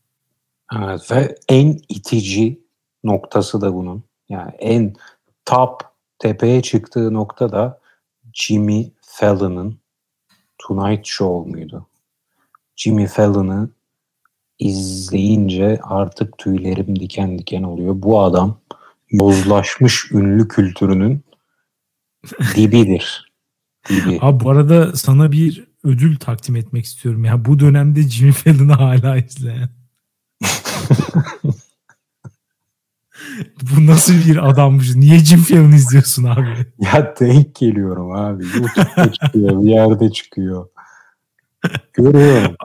Evet 0.76 1.10
ve 1.10 1.36
en 1.48 1.78
itici 1.88 2.60
noktası 3.04 3.60
da 3.60 3.74
bunun. 3.74 4.04
Yani 4.28 4.52
en 4.58 4.94
top 5.44 5.80
tepeye 6.18 6.62
çıktığı 6.62 7.14
nokta 7.14 7.52
da 7.52 7.80
Jimmy 8.32 8.92
Fallon'ın 9.00 9.78
Tonight 10.58 11.06
Show 11.06 11.50
muydu? 11.50 11.86
Jimmy 12.76 13.06
Fallon'ı 13.06 13.70
izleyince 14.58 15.80
artık 15.82 16.38
tüylerim 16.38 17.00
diken 17.00 17.38
diken 17.38 17.62
oluyor. 17.62 17.94
Bu 17.96 18.20
adam 18.20 18.60
yozlaşmış 19.10 20.12
ünlü 20.12 20.48
kültürünün 20.48 21.20
dibidir. 22.56 23.31
Dibi. 23.88 24.18
Abi 24.20 24.44
bu 24.44 24.50
arada 24.50 24.96
sana 24.96 25.32
bir 25.32 25.64
ödül 25.84 26.16
takdim 26.16 26.56
etmek 26.56 26.84
istiyorum. 26.84 27.24
Ya 27.24 27.44
bu 27.44 27.58
dönemde 27.58 28.02
Jimmy 28.02 28.32
Fallon'ı 28.32 28.72
hala 28.72 29.16
izleyen. 29.16 29.68
Bu 33.62 33.86
nasıl 33.86 34.14
bir 34.28 34.50
adammış? 34.50 34.94
Niye 34.94 35.18
Jim 35.18 35.40
Fallon 35.40 35.72
izliyorsun 35.72 36.24
abi? 36.24 36.66
Ya 36.78 37.14
denk 37.20 37.54
geliyorum 37.54 38.12
abi. 38.12 38.44
YouTube'da 38.44 39.12
çıkıyor, 39.12 39.62
bir 39.62 39.68
yerde 39.68 40.12
çıkıyor. 40.12 40.68
Görüyorum. 41.92 42.56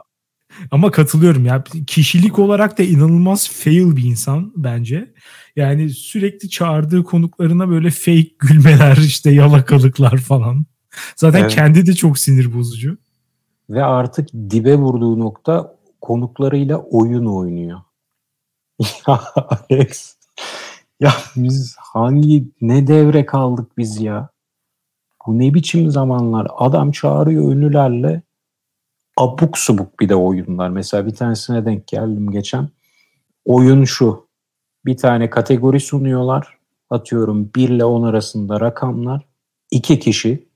Ama 0.72 0.92
katılıyorum 0.92 1.46
ya. 1.46 1.64
Kişilik 1.88 2.40
olarak 2.40 2.78
da 2.78 2.84
inanılmaz 2.84 3.50
fail 3.50 3.96
bir 3.96 4.04
insan 4.04 4.54
bence. 4.56 5.14
Yani 5.56 5.90
sürekli 5.90 6.50
çağırdığı 6.50 7.04
konuklarına 7.04 7.70
böyle 7.70 7.92
fake 7.92 8.32
gülmeler, 8.40 8.98
işte 8.98 9.32
yalakalıklar 9.32 10.18
falan. 10.18 10.66
Zaten 11.16 11.42
evet. 11.42 11.52
kendi 11.52 11.86
de 11.86 11.94
çok 11.94 12.20
sinir 12.20 12.54
bozucu. 12.54 12.98
Ve 13.70 13.84
artık 13.84 14.34
dibe 14.34 14.76
vurduğu 14.76 15.20
nokta 15.20 15.76
konuklarıyla 16.02 16.78
oyun 16.78 17.26
oynuyor. 17.26 17.82
ya 19.08 19.22
Alex 19.36 20.18
ya 21.00 21.12
biz 21.36 21.76
hangi 21.80 22.52
ne 22.62 22.88
devre 22.88 23.26
kaldık 23.26 23.78
biz 23.78 24.02
ya? 24.02 24.30
Bu 25.28 25.40
ne 25.40 25.54
biçim 25.54 25.92
zamanlar? 25.92 26.48
Adam 26.58 26.92
çağırıyor 26.92 27.52
ünlülerle 27.52 28.22
abuk 29.18 29.58
subuk 29.58 30.00
bir 30.00 30.10
de 30.10 30.16
oyunlar. 30.16 30.70
Mesela 30.70 31.06
bir 31.06 31.16
tanesine 31.16 31.66
denk 31.66 31.88
geldim 31.88 32.32
geçen. 32.32 32.70
Oyun 33.46 33.84
şu. 33.84 34.28
Bir 34.86 34.98
tane 34.98 35.30
kategori 35.30 35.80
sunuyorlar. 35.80 36.58
Atıyorum 36.90 37.52
1 37.56 37.70
ile 37.70 37.86
10 37.86 38.04
arasında 38.04 38.60
rakamlar. 38.60 39.26
İki 39.72 40.00
kişi 40.00 40.47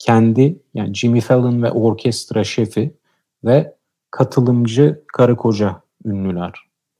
kendi 0.00 0.62
yani 0.74 0.94
Jimmy 0.94 1.20
Fallon 1.20 1.62
ve 1.62 1.70
orkestra 1.70 2.44
şefi 2.44 2.94
ve 3.44 3.74
katılımcı 4.10 5.02
karı 5.12 5.36
koca 5.36 5.82
ünlüler. 6.04 6.52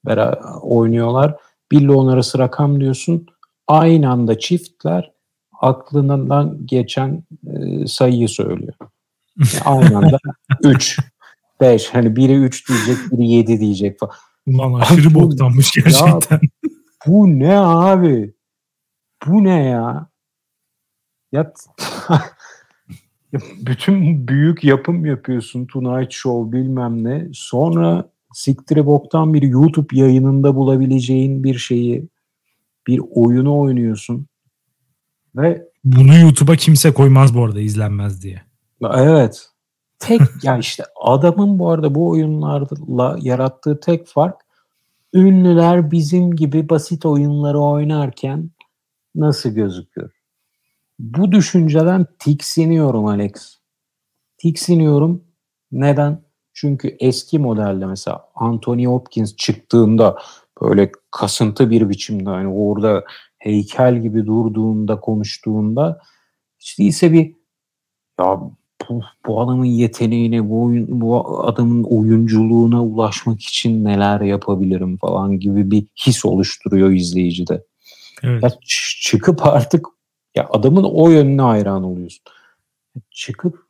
Beraber 0.07 0.39
oynuyorlar 0.63 1.37
1 1.73 1.81
ile 1.81 1.93
10 1.93 2.07
arası 2.07 2.39
rakam 2.39 2.81
diyorsun. 2.81 3.27
Aynı 3.67 4.11
anda 4.11 4.39
çiftler 4.39 5.13
aklından 5.61 6.59
geçen 6.65 7.25
e, 7.47 7.87
sayıyı 7.87 8.29
söylüyor. 8.29 8.75
Yani 9.37 9.63
aynı 9.65 9.97
anda 9.99 10.19
3, 10.65 10.99
5. 11.61 11.89
Hani 11.95 12.17
biri 12.17 12.35
3 12.35 12.69
diyecek, 12.69 12.97
biri 13.13 13.29
7 13.29 13.61
diyecek 13.61 13.99
falan. 13.99 14.15
Ulan 14.47 14.81
aşırı 14.81 15.15
boktanmış 15.15 15.73
gerçekten. 15.73 16.41
Ya, 16.43 16.71
bu 17.07 17.27
ne 17.27 17.59
abi? 17.59 18.35
Bu 19.27 19.45
ne 19.45 19.65
ya? 19.65 20.11
Ya 21.33 21.53
bütün 23.67 24.29
büyük 24.29 24.65
yapım 24.65 25.07
yapıyorsun. 25.07 25.67
Tonight 25.67 26.13
Show 26.13 26.59
bilmem 26.59 27.05
ne. 27.05 27.29
Sonra 27.33 28.11
siktire 28.33 28.87
boktan 28.87 29.35
bir 29.35 29.43
YouTube 29.43 29.97
yayınında 29.97 30.57
bulabileceğin 30.57 31.45
bir 31.45 31.59
şeyi 31.59 32.09
bir 32.87 33.01
oyunu 33.11 33.59
oynuyorsun 33.59 34.27
ve 35.37 35.69
bunu 35.85 36.17
YouTube'a 36.19 36.57
kimse 36.57 36.95
koymaz 36.95 37.35
bu 37.35 37.45
arada 37.45 37.61
izlenmez 37.61 38.23
diye. 38.23 38.43
Evet. 38.95 39.51
Tek 39.99 40.21
ya 40.43 40.59
işte 40.59 40.85
adamın 41.03 41.59
bu 41.59 41.71
arada 41.71 41.95
bu 41.95 42.09
oyunlarla 42.09 43.17
yarattığı 43.21 43.81
tek 43.81 44.07
fark 44.07 44.37
ünlüler 45.15 45.91
bizim 45.91 46.37
gibi 46.37 46.69
basit 46.69 47.07
oyunları 47.07 47.59
oynarken 47.59 48.51
nasıl 49.15 49.51
gözüküyor? 49.51 50.20
Bu 51.01 51.33
düşünceden 51.33 52.07
tiksiniyorum 52.19 53.07
Alex. 53.07 53.33
Tiksiniyorum. 54.39 55.25
Neden? 55.73 56.23
Çünkü 56.53 56.97
eski 57.01 57.39
modelde 57.39 57.87
mesela 57.87 58.25
Anthony 58.35 58.87
Hopkins 58.87 59.37
çıktığında 59.37 60.19
böyle 60.63 60.93
kasıntı 61.11 61.71
bir 61.71 61.89
biçimde 61.89 62.31
hani 62.31 62.49
orada 62.49 63.05
heykel 63.39 64.03
gibi 64.03 64.27
durduğunda 64.27 65.01
konuştuğunda 65.01 66.01
hiç 66.59 66.79
değilse 66.79 67.13
bir 67.13 67.35
ya 68.21 68.41
bu, 68.89 69.01
bu 69.27 69.41
adamın 69.41 69.65
yeteneğine 69.65 70.51
bu, 70.51 70.65
oyun, 70.65 71.01
bu 71.01 71.41
adamın 71.45 71.85
oyunculuğuna 71.85 72.85
ulaşmak 72.85 73.41
için 73.43 73.85
neler 73.85 74.21
yapabilirim 74.21 74.97
falan 74.97 75.39
gibi 75.39 75.71
bir 75.71 75.87
his 76.07 76.25
oluşturuyor 76.25 76.91
izleyicide. 76.91 77.65
Evet. 78.23 78.43
Ya 78.43 78.51
çıkıp 79.01 79.47
artık 79.47 79.87
ya 80.41 80.49
adamın 80.51 80.85
o 80.85 81.09
yönüne 81.09 81.43
hayran 81.43 81.85
oluyorsun. 81.85 82.25
Çıkıp 83.11 83.65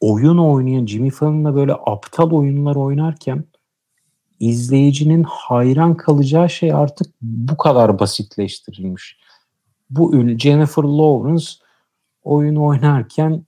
oyun 0.00 0.38
oynayan 0.38 0.86
Jimmy 0.86 1.10
Fallon'la 1.10 1.54
böyle 1.54 1.72
aptal 1.86 2.30
oyunlar 2.30 2.76
oynarken 2.76 3.44
izleyicinin 4.40 5.22
hayran 5.28 5.96
kalacağı 5.96 6.50
şey 6.50 6.72
artık 6.72 7.06
bu 7.20 7.56
kadar 7.56 7.98
basitleştirilmiş. 7.98 9.18
Bu 9.90 10.12
Jennifer 10.38 10.82
Lawrence 10.82 11.46
oyun 12.22 12.56
oynarken 12.56 13.46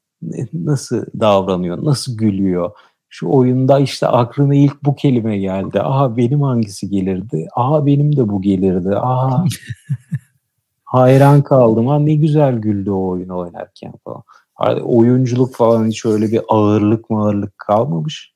nasıl 0.53 1.05
davranıyor, 1.21 1.85
nasıl 1.85 2.16
gülüyor? 2.16 2.71
Şu 3.09 3.29
oyunda 3.29 3.81
işte 3.81 4.07
aklına 4.07 4.55
ilk 4.55 4.85
bu 4.85 4.95
kelime 4.95 5.39
geldi. 5.39 5.81
Aha 5.81 6.16
benim 6.16 6.43
hangisi 6.43 6.91
gelirdi? 6.91 7.49
Aha 7.57 7.87
benim 7.87 8.16
de 8.16 8.29
bu 8.29 8.43
gelirdi. 8.43 8.97
Aha 8.97 9.45
hayran 10.91 11.43
kaldım. 11.43 11.86
Ha 11.86 11.99
ne 11.99 12.14
güzel 12.14 12.59
güldü 12.59 12.91
o 12.91 13.09
oyunu 13.09 13.38
oynarken 13.38 13.93
falan 14.05 14.22
oyunculuk 14.82 15.55
falan 15.55 15.86
hiç 15.86 16.05
öyle 16.05 16.32
bir 16.32 16.41
ağırlık 16.49 17.05
ağırlık 17.11 17.59
kalmamış. 17.59 18.34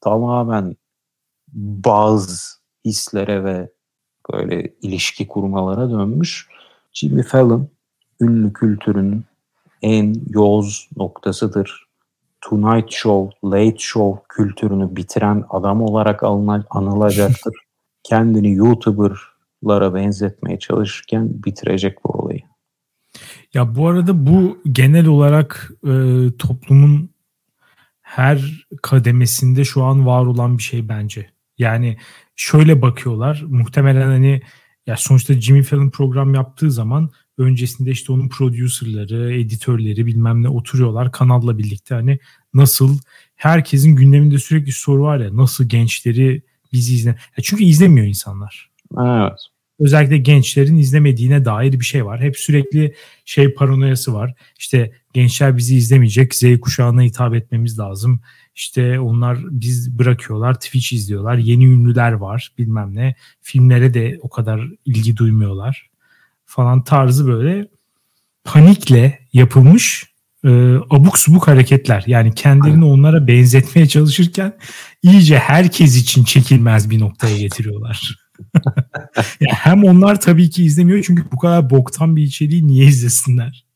Tamamen 0.00 0.76
bazı 1.52 2.58
hislere 2.84 3.44
ve 3.44 3.70
böyle 4.32 4.74
ilişki 4.82 5.28
kurmalara 5.28 5.90
dönmüş. 5.90 6.48
Jimmy 6.92 7.22
Fallon 7.22 7.68
ünlü 8.20 8.52
kültürünün 8.52 9.24
en 9.82 10.14
yoz 10.28 10.88
noktasıdır. 10.96 11.88
Tonight 12.40 12.90
Show, 12.90 13.36
Late 13.44 13.78
Show 13.78 14.22
kültürünü 14.28 14.96
bitiren 14.96 15.44
adam 15.50 15.82
olarak 15.82 16.22
anılacaktır. 16.70 17.54
kendini 18.02 18.52
YouTuber'lara 19.62 19.94
benzetmeye 19.94 20.58
çalışırken 20.58 21.44
bitirecek 21.44 22.04
bu 22.04 22.08
olayı. 22.08 22.40
Ya 23.54 23.74
bu 23.74 23.88
arada 23.88 24.26
bu 24.26 24.58
genel 24.72 25.06
olarak 25.06 25.70
e, 25.84 25.92
toplumun 26.38 27.10
her 28.02 28.66
kademesinde 28.82 29.64
şu 29.64 29.82
an 29.84 30.06
var 30.06 30.26
olan 30.26 30.58
bir 30.58 30.62
şey 30.62 30.88
bence. 30.88 31.30
Yani 31.58 31.96
şöyle 32.36 32.82
bakıyorlar. 32.82 33.44
Muhtemelen 33.48 34.06
hani 34.06 34.42
ya 34.86 34.96
sonuçta 34.96 35.34
Jimmy 35.34 35.62
Fallon 35.62 35.90
program 35.90 36.34
yaptığı 36.34 36.70
zaman 36.70 37.10
öncesinde 37.38 37.90
işte 37.90 38.12
onun 38.12 38.28
producerları, 38.28 39.34
editörleri 39.34 40.06
bilmem 40.06 40.42
ne 40.42 40.48
oturuyorlar 40.48 41.12
kanalla 41.12 41.58
birlikte 41.58 41.94
hani 41.94 42.18
nasıl 42.54 42.98
herkesin 43.36 43.96
gündeminde 43.96 44.38
sürekli 44.38 44.72
soru 44.72 45.02
var 45.02 45.18
ya 45.18 45.36
nasıl 45.36 45.64
gençleri 45.64 46.42
bizi 46.72 46.94
izle. 46.94 47.16
Çünkü 47.42 47.64
izlemiyor 47.64 48.06
insanlar. 48.06 48.70
Evet. 48.98 49.38
Özellikle 49.80 50.18
gençlerin 50.18 50.78
izlemediğine 50.78 51.44
dair 51.44 51.80
bir 51.80 51.84
şey 51.84 52.06
var. 52.06 52.20
Hep 52.20 52.36
sürekli 52.36 52.94
şey 53.24 53.54
paranoyası 53.54 54.14
var. 54.14 54.34
İşte 54.58 54.92
gençler 55.12 55.56
bizi 55.56 55.76
izlemeyecek. 55.76 56.34
Z 56.34 56.44
kuşağına 56.60 57.02
hitap 57.02 57.34
etmemiz 57.34 57.78
lazım. 57.78 58.20
İşte 58.54 59.00
onlar 59.00 59.38
biz 59.50 59.98
bırakıyorlar. 59.98 60.54
Twitch 60.54 60.92
izliyorlar. 60.92 61.36
Yeni 61.36 61.64
ünlüler 61.64 62.12
var 62.12 62.52
bilmem 62.58 62.94
ne. 62.94 63.14
Filmlere 63.40 63.94
de 63.94 64.18
o 64.22 64.28
kadar 64.28 64.68
ilgi 64.84 65.16
duymuyorlar. 65.16 65.90
Falan 66.44 66.84
tarzı 66.84 67.26
böyle 67.26 67.68
panikle 68.44 69.18
yapılmış 69.32 70.04
e, 70.44 70.48
abuk 70.90 71.18
subuk 71.18 71.48
hareketler. 71.48 72.04
Yani 72.06 72.34
kendilerini 72.34 72.84
onlara 72.84 73.26
benzetmeye 73.26 73.88
çalışırken 73.88 74.52
iyice 75.02 75.38
herkes 75.38 75.96
için 75.96 76.24
çekilmez 76.24 76.90
bir 76.90 77.00
noktaya 77.00 77.38
getiriyorlar. 77.38 78.27
Yani 79.16 79.52
hem 79.52 79.84
onlar 79.84 80.20
tabii 80.20 80.50
ki 80.50 80.64
izlemiyor 80.64 81.02
çünkü 81.02 81.24
bu 81.32 81.38
kadar 81.38 81.70
boktan 81.70 82.16
bir 82.16 82.22
içeriği 82.22 82.66
niye 82.66 82.86
izlesinler? 82.86 83.68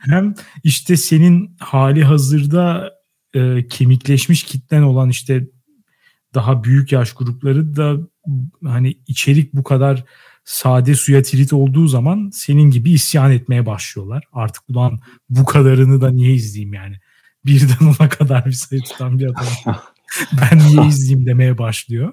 hem 0.00 0.34
işte 0.64 0.96
senin 0.96 1.56
hali 1.60 2.04
hazırda 2.04 2.92
e, 3.34 3.68
kemikleşmiş 3.68 4.42
kitlen 4.42 4.82
olan 4.82 5.08
işte 5.08 5.46
daha 6.34 6.64
büyük 6.64 6.92
yaş 6.92 7.12
grupları 7.12 7.76
da 7.76 7.96
hani 8.64 8.98
içerik 9.06 9.54
bu 9.54 9.62
kadar 9.62 10.04
sade 10.44 10.94
suya 10.94 11.22
tirit 11.22 11.52
olduğu 11.52 11.86
zaman 11.86 12.30
senin 12.32 12.70
gibi 12.70 12.90
isyan 12.90 13.32
etmeye 13.32 13.66
başlıyorlar. 13.66 14.24
Artık 14.32 14.62
ulan 14.68 15.00
bu 15.28 15.44
kadarını 15.44 16.00
da 16.00 16.10
niye 16.10 16.34
izleyeyim 16.34 16.74
yani? 16.74 16.96
Birden 17.44 17.86
ona 17.86 18.08
kadar 18.08 18.46
bir 18.46 18.52
sayı 18.52 18.82
tutan 18.82 19.18
bir 19.18 19.26
adam. 19.26 19.46
ben 20.40 20.58
niye 20.58 20.88
izleyeyim 20.88 21.26
demeye 21.26 21.58
başlıyor. 21.58 22.12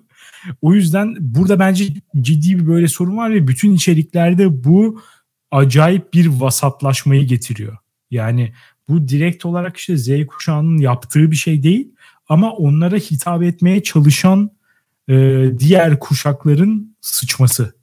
O 0.61 0.73
yüzden 0.73 1.15
burada 1.19 1.59
bence 1.59 1.85
ciddi 2.21 2.59
bir 2.59 2.67
böyle 2.67 2.87
sorun 2.87 3.17
var 3.17 3.33
ve 3.33 3.47
bütün 3.47 3.73
içeriklerde 3.73 4.63
bu 4.63 5.01
acayip 5.51 6.13
bir 6.13 6.27
vasatlaşmayı 6.27 7.27
getiriyor. 7.27 7.77
Yani 8.11 8.53
bu 8.89 9.07
direkt 9.07 9.45
olarak 9.45 9.77
işte 9.77 9.97
Z 9.97 10.27
kuşağının 10.27 10.77
yaptığı 10.77 11.31
bir 11.31 11.35
şey 11.35 11.63
değil 11.63 11.91
ama 12.29 12.51
onlara 12.51 12.95
hitap 12.95 13.43
etmeye 13.43 13.83
çalışan 13.83 14.51
e, 15.09 15.45
diğer 15.59 15.99
kuşakların 15.99 16.95
sıçması. 17.01 17.73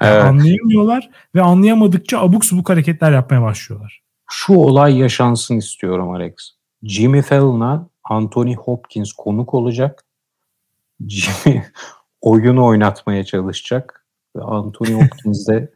Evet. 0.00 0.24
Anlayamıyorlar 0.24 1.10
ve 1.34 1.42
anlayamadıkça 1.42 2.20
abuk 2.20 2.44
subuk 2.44 2.68
hareketler 2.70 3.12
yapmaya 3.12 3.42
başlıyorlar. 3.42 4.02
Şu 4.30 4.52
olay 4.52 4.98
yaşansın 4.98 5.56
istiyorum 5.56 6.10
Alex. 6.10 6.34
Jimmy 6.82 7.22
Fallon'a 7.22 7.88
Anthony 8.04 8.54
Hopkins 8.54 9.12
konuk 9.12 9.54
olacak. 9.54 10.04
Jimmy 11.08 11.64
oyunu 12.20 12.66
oynatmaya 12.66 13.24
çalışacak. 13.24 14.06
Ve 14.36 14.42
Anthony 14.42 14.92
Hopkins 14.92 15.48
de 15.48 15.72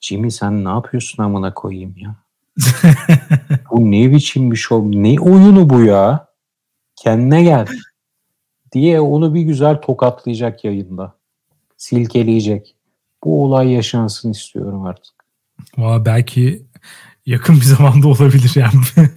Jimmy 0.00 0.30
sen 0.30 0.64
ne 0.64 0.68
yapıyorsun 0.68 1.22
amına 1.22 1.54
koyayım 1.54 1.94
ya? 1.96 2.16
bu 3.70 3.90
ne 3.90 4.10
biçim 4.10 4.50
bir 4.50 4.56
şov? 4.56 4.84
Ne 4.90 5.20
oyunu 5.20 5.70
bu 5.70 5.82
ya? 5.82 6.28
Kendine 6.96 7.42
gel. 7.42 7.66
Diye 8.72 9.00
onu 9.00 9.34
bir 9.34 9.40
güzel 9.40 9.80
tokatlayacak 9.80 10.64
yayında. 10.64 11.14
Silkeleyecek. 11.76 12.76
Bu 13.24 13.44
olay 13.44 13.72
yaşansın 13.72 14.30
istiyorum 14.30 14.84
artık. 14.84 15.14
Valla 15.78 16.04
belki 16.04 16.66
yakın 17.26 17.56
bir 17.56 17.64
zamanda 17.64 18.08
olabilir 18.08 18.52
yani. 18.54 19.08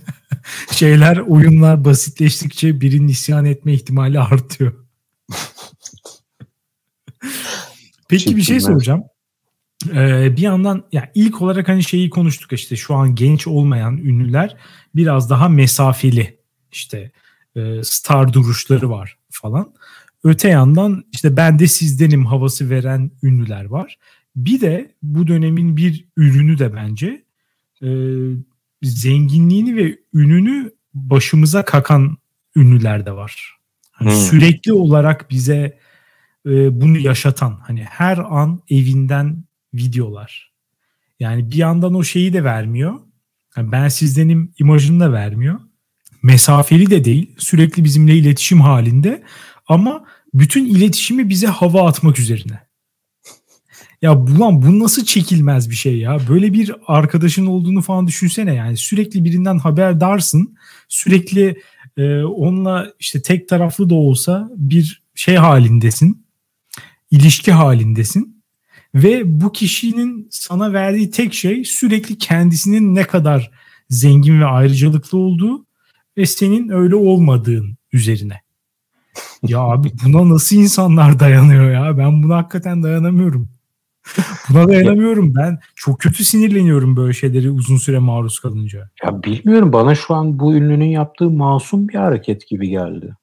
Şeyler, 0.72 1.18
oyunlar 1.18 1.86
basitleştikçe 1.86 2.82
birinin 2.82 3.08
isyan 3.08 3.46
etme 3.46 3.74
ihtimali 3.74 4.20
artıyor. 4.20 4.85
Peki 8.10 8.24
Çekilmez. 8.24 8.38
bir 8.38 8.44
şey 8.44 8.60
soracağım. 8.60 9.04
Ee, 9.90 10.38
bir 10.38 10.42
yandan 10.42 10.84
ya 10.92 11.12
ilk 11.16 11.42
olarak 11.42 11.68
hani 11.68 11.84
şeyi 11.84 12.10
konuştuk 12.10 12.54
işte 12.54 12.76
şu 12.76 12.96
an 12.96 13.16
genç 13.16 13.48
olmayan 13.48 13.98
ünlüler 13.98 14.58
biraz 14.96 15.30
daha 15.30 15.50
mesafeli 15.50 16.40
işte 16.72 17.12
e, 17.56 17.84
star 17.84 18.34
duruşları 18.34 18.90
var 18.90 19.18
falan. 19.30 19.74
Öte 20.24 20.50
yandan 20.50 21.04
işte 21.12 21.38
ben 21.38 21.60
de 21.60 21.68
sizdenim 21.68 22.26
havası 22.26 22.70
veren 22.70 23.12
ünlüler 23.24 23.66
var. 23.66 23.98
Bir 24.36 24.62
de 24.62 24.96
bu 25.04 25.28
dönemin 25.28 25.78
bir 25.78 26.06
ürünü 26.18 26.60
de 26.60 26.74
bence 26.74 27.24
e, 27.82 27.90
zenginliğini 28.82 29.76
ve 29.76 30.00
ününü 30.14 30.72
başımıza 30.94 31.66
kakan 31.66 32.18
ünlüler 32.56 33.06
de 33.06 33.12
var. 33.12 33.58
Hani 33.96 34.10
hmm. 34.10 34.18
Sürekli 34.18 34.74
olarak 34.74 35.32
bize 35.32 35.80
e, 36.46 36.82
bunu 36.82 36.98
yaşatan 36.98 37.60
hani 37.64 37.84
her 37.84 38.18
an 38.18 38.62
evinden 38.70 39.43
videolar. 39.74 40.52
Yani 41.20 41.52
bir 41.52 41.56
yandan 41.56 41.93
o 41.93 42.04
şeyi 42.04 42.34
de 42.34 42.43
vermiyor. 42.43 43.00
Yani 43.58 43.72
ben 43.72 43.88
sizdenim 43.88 44.54
imajını 44.60 45.00
da 45.00 45.14
vermiyor. 45.14 45.60
Mesafeli 46.24 46.89
de 46.89 47.04
değil. 47.06 47.36
Sürekli 47.38 47.84
bizimle 47.84 48.16
iletişim 48.16 48.62
halinde. 48.62 49.24
Ama 49.68 50.06
bütün 50.34 50.66
iletişimi 50.66 51.30
bize 51.30 51.48
hava 51.48 51.88
atmak 51.88 52.20
üzerine. 52.20 52.66
Ya 54.02 54.28
bu 54.28 54.39
lan 54.39 54.62
bu 54.62 54.80
nasıl 54.80 55.06
çekilmez 55.06 55.70
bir 55.70 55.76
şey 55.76 55.98
ya? 55.98 56.20
Böyle 56.30 56.54
bir 56.54 56.72
arkadaşın 56.88 57.46
olduğunu 57.46 57.82
falan 57.82 58.08
düşünsene 58.08 58.54
yani. 58.54 58.78
Sürekli 58.78 59.24
birinden 59.24 59.58
haberdarsın. 59.58 60.58
Sürekli 60.88 61.62
e, 61.98 62.24
onunla 62.24 62.93
işte 63.00 63.22
tek 63.22 63.50
taraflı 63.50 63.89
da 63.89 63.96
olsa 63.96 64.50
bir 64.56 65.04
şey 65.16 65.36
halindesin. 65.36 66.26
İlişki 67.12 67.52
halindesin. 67.52 68.43
Ve 68.96 69.41
bu 69.41 69.52
kişinin 69.52 70.28
sana 70.32 70.74
verdiği 70.74 71.12
tek 71.12 71.34
şey 71.34 71.64
sürekli 71.64 72.18
kendisinin 72.18 72.96
ne 72.96 73.04
kadar 73.04 73.52
zengin 73.89 74.41
ve 74.41 74.46
ayrıcalıklı 74.46 75.18
olduğu 75.18 75.66
ve 76.18 76.26
senin 76.26 76.70
öyle 76.70 76.96
olmadığın 76.96 77.78
üzerine. 77.93 78.41
Ya 79.48 79.60
abi 79.60 79.91
buna 80.06 80.30
nasıl 80.30 80.56
insanlar 80.56 81.20
dayanıyor 81.20 81.72
ya? 81.72 81.98
Ben 81.98 82.24
buna 82.24 82.38
hakikaten 82.38 82.84
dayanamıyorum. 82.84 83.50
Buna 84.49 84.68
dayanamıyorum 84.68 85.36
ben. 85.36 85.60
Çok 85.76 85.99
kötü 85.99 86.26
sinirleniyorum 86.26 86.97
böyle 86.97 87.14
şeyleri 87.14 87.51
uzun 87.51 87.78
süre 87.78 87.99
maruz 87.99 88.39
kalınca. 88.39 88.89
Ya 89.03 89.24
bilmiyorum 89.24 89.74
bana 89.74 89.95
şu 89.95 90.14
an 90.14 90.39
bu 90.39 90.56
ünlünün 90.56 90.86
yaptığı 90.86 91.30
masum 91.30 91.88
bir 91.88 91.95
hareket 91.95 92.47
gibi 92.47 92.70
geldi. 92.70 93.16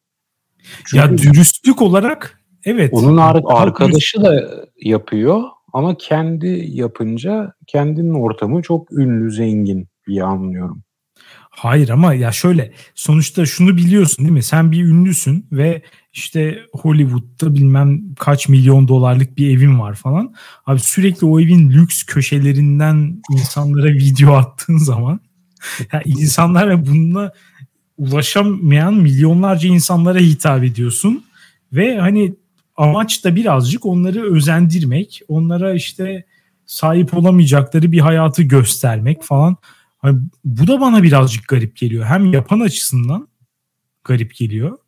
Çünkü 0.85 0.97
ya 0.97 1.19
dürüstlük 1.19 1.83
olarak 1.83 2.41
evet. 2.65 2.91
Onun 2.93 3.17
ar- 3.17 3.43
arkadaşı 3.47 4.23
da 4.23 4.51
yapıyor 4.83 5.43
ama 5.73 5.97
kendi 5.97 6.65
yapınca 6.69 7.53
kendinin 7.67 8.15
ortamı 8.15 8.63
çok 8.63 8.93
ünlü, 8.93 9.31
zengin 9.31 9.89
diye 10.07 10.25
anlıyorum. 10.25 10.83
Hayır 11.51 11.89
ama 11.89 12.15
ya 12.15 12.33
şöyle 12.33 12.73
sonuçta 12.95 13.47
şunu 13.47 13.77
biliyorsun 13.77 14.25
değil 14.25 14.33
mi? 14.33 14.43
Sen 14.43 14.73
bir 14.73 14.85
ünlüsün 14.85 15.47
ve 15.53 15.83
işte 16.13 16.59
Hollywood'da 16.73 17.55
bilmem 17.55 18.15
kaç 18.15 18.49
milyon 18.49 18.89
dolarlık 18.89 19.39
bir 19.39 19.57
evin 19.57 19.81
var 19.81 19.95
falan. 19.95 20.35
Abi 20.67 20.81
sürekli 20.81 21.27
o 21.27 21.41
evin 21.41 21.71
lüks 21.71 22.03
köşelerinden 22.03 23.23
insanlara 23.31 23.87
video 23.87 24.33
attığın 24.33 24.79
zaman 24.79 25.21
yani 25.93 26.03
insanlara 26.07 26.87
bununla 26.87 27.33
ulaşamayan 27.99 28.95
milyonlarca 28.95 29.69
insanlara 29.69 30.19
hitap 30.19 30.65
ediyorsun 30.65 31.25
ve 31.73 31.99
hani 31.99 32.35
amaç 32.77 33.25
da 33.25 33.37
birazcık 33.37 33.87
onları 33.87 34.35
özendirmek, 34.35 35.23
onlara 35.29 35.75
işte 35.75 36.25
sahip 36.67 37.15
olamayacakları 37.15 37.93
bir 37.93 38.01
hayatı 38.01 38.43
göstermek 38.43 39.23
falan. 39.23 39.57
Hani 39.99 40.21
bu 40.45 40.67
da 40.67 40.81
bana 40.81 41.03
birazcık 41.03 41.49
garip 41.49 41.77
geliyor. 41.77 42.05
Hem 42.05 42.33
yapan 42.33 42.61
açısından 42.61 43.29
garip 44.05 44.35
geliyor. 44.35 44.79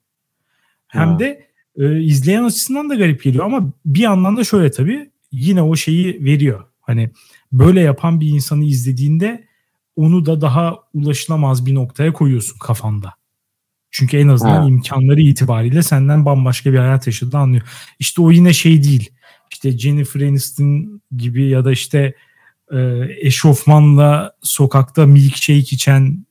Hem 0.95 1.09
ha. 1.09 1.19
de 1.19 1.49
e, 1.77 2.01
izleyen 2.01 2.45
açısından 2.45 2.91
da 2.91 2.95
garip 2.95 3.23
geliyor 3.23 3.45
ama 3.45 3.73
bir 3.87 4.01
yandan 4.01 4.37
da 4.37 4.45
şöyle 4.45 4.71
tabii 4.71 5.11
yine 5.33 5.63
o 5.63 5.77
şeyi 5.77 6.25
veriyor. 6.25 6.65
Hani 6.81 7.11
böyle 7.53 7.81
yapan 7.81 8.21
bir 8.21 8.29
insanı 8.29 8.65
izlediğinde 8.65 9.45
onu 9.97 10.27
da 10.27 10.41
daha 10.41 10.77
ulaşılamaz 10.95 11.67
bir 11.67 11.75
noktaya 11.75 12.13
koyuyorsun 12.13 12.59
kafanda. 12.59 13.15
Çünkü 13.91 14.17
en 14.17 14.29
azından 14.29 14.63
ha. 14.63 14.69
imkanları 14.69 15.21
itibariyle 15.21 15.83
senden 15.83 16.25
bambaşka 16.25 16.73
bir 16.73 16.79
hayat 16.79 17.07
yaşadığını 17.07 17.41
anlıyor. 17.41 17.63
İşte 17.99 18.23
o 18.23 18.31
yine 18.31 18.53
şey 18.53 18.83
değil. 18.83 19.11
İşte 19.53 19.79
Jennifer 19.79 20.21
Aniston 20.21 21.03
gibi 21.17 21.49
ya 21.49 21.65
da 21.65 21.73
işte 21.73 22.15
e, 22.73 22.79
eşofmanla 23.21 24.33
sokakta 24.43 25.07
milkshake 25.07 25.59
içen 25.59 26.27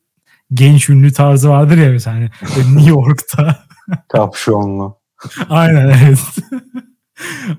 genç 0.53 0.89
ünlü 0.89 1.13
tarzı 1.13 1.49
vardır 1.49 1.77
ya 1.77 1.91
mesela 1.91 2.15
hani 2.15 2.29
New 2.75 2.89
York'ta. 2.89 3.65
Kapşonlu. 4.09 4.97
Aynen 5.49 5.87
evet. 5.87 6.19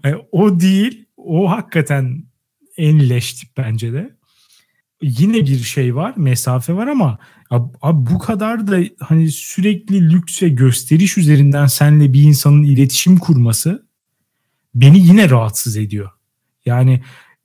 yani 0.05 0.17
o 0.33 0.61
değil. 0.61 1.05
O 1.17 1.51
hakikaten 1.51 2.25
en 2.77 3.09
leş 3.09 3.35
tip 3.35 3.57
bence 3.57 3.93
de. 3.93 4.17
Yine 5.03 5.35
bir 5.35 5.59
şey 5.59 5.95
var, 5.95 6.15
mesafe 6.17 6.75
var 6.75 6.87
ama 6.87 7.19
abi, 7.51 8.11
bu 8.11 8.19
kadar 8.19 8.67
da 8.67 8.79
hani 9.01 9.31
sürekli 9.31 10.11
lüks 10.13 10.43
ve 10.43 10.49
gösteriş 10.49 11.19
üzerinden 11.19 11.67
senle 11.67 12.13
bir 12.13 12.23
insanın 12.23 12.63
iletişim 12.63 13.19
kurması 13.19 13.87
beni 14.75 14.99
yine 14.99 15.31
rahatsız 15.31 15.77
ediyor. 15.77 16.11
Yani 16.67 17.03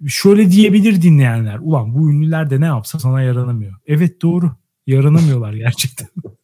şöyle 0.08 0.52
diyebilir 0.52 1.02
dinleyenler. 1.02 1.60
Ulan 1.62 1.94
bu 1.94 2.12
ünlüler 2.12 2.50
de 2.50 2.62
ne 2.62 2.66
yapsa 2.66 3.00
sana 3.00 3.22
yaranamıyor. 3.22 3.76
Evet 3.88 4.22
doğru. 4.22 4.52
Yaranamıyorlar 4.88 5.54
gerçekten. 5.54 6.08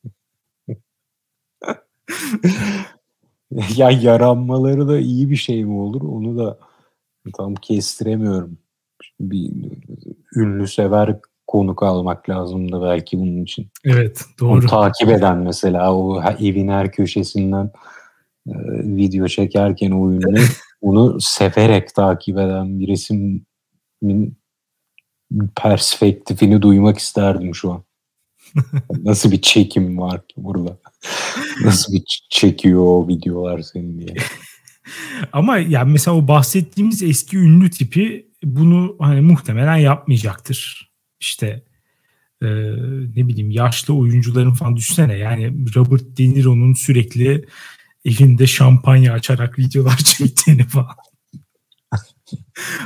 ya 3.77 3.91
yaranmaları 3.91 4.87
da 4.87 4.99
iyi 4.99 5.29
bir 5.29 5.35
şey 5.35 5.65
mi 5.65 5.79
olur? 5.79 6.01
Onu 6.01 6.37
da 6.37 6.57
tam 7.37 7.55
kestiremiyorum. 7.55 8.57
Bir 9.19 9.51
ünlü 10.35 10.67
sever 10.67 11.19
konuk 11.47 11.83
almak 11.83 12.29
lazımdı 12.29 12.81
belki 12.81 13.19
bunun 13.19 13.43
için. 13.43 13.67
Evet 13.85 14.25
doğru. 14.39 14.51
Onu 14.51 14.67
takip 14.67 15.09
eden 15.09 15.37
mesela 15.37 15.95
o 15.95 16.23
evin 16.39 16.67
her 16.67 16.91
köşesinden 16.91 17.71
e, 18.47 18.53
video 18.83 19.27
çekerken 19.27 19.91
o 19.91 20.11
ünlü 20.11 20.41
onu 20.81 21.21
severek 21.21 21.95
takip 21.95 22.37
eden 22.37 22.79
bir 22.79 22.87
resmin 22.87 23.47
perspektifini 25.55 26.61
duymak 26.61 26.97
isterdim 26.97 27.55
şu 27.55 27.71
an. 27.71 27.83
Nasıl 29.03 29.31
bir 29.31 29.41
çekim 29.41 29.97
var 29.97 30.27
ki 30.27 30.35
burada? 30.37 30.77
Nasıl 31.63 31.93
bir 31.93 32.03
çekiyor 32.29 32.81
o 32.81 33.07
videolar 33.07 33.61
senin 33.61 33.99
diye. 33.99 34.15
Ama 35.33 35.57
yani 35.57 35.91
mesela 35.91 36.17
o 36.17 36.27
bahsettiğimiz 36.27 37.03
eski 37.03 37.37
ünlü 37.37 37.69
tipi 37.69 38.27
bunu 38.43 38.95
hani 38.99 39.21
muhtemelen 39.21 39.75
yapmayacaktır. 39.75 40.91
İşte 41.19 41.63
e, 42.41 42.47
ne 43.15 43.27
bileyim 43.27 43.51
yaşlı 43.51 43.93
oyuncuların 43.93 44.53
falan 44.53 44.75
düşünsene 44.75 45.17
yani 45.17 45.75
Robert 45.75 46.17
De 46.17 46.29
Niro'nun 46.29 46.73
sürekli 46.73 47.45
evinde 48.05 48.47
şampanya 48.47 49.13
açarak 49.13 49.59
videolar 49.59 49.97
çektiğini 49.97 50.63
falan. 50.63 50.95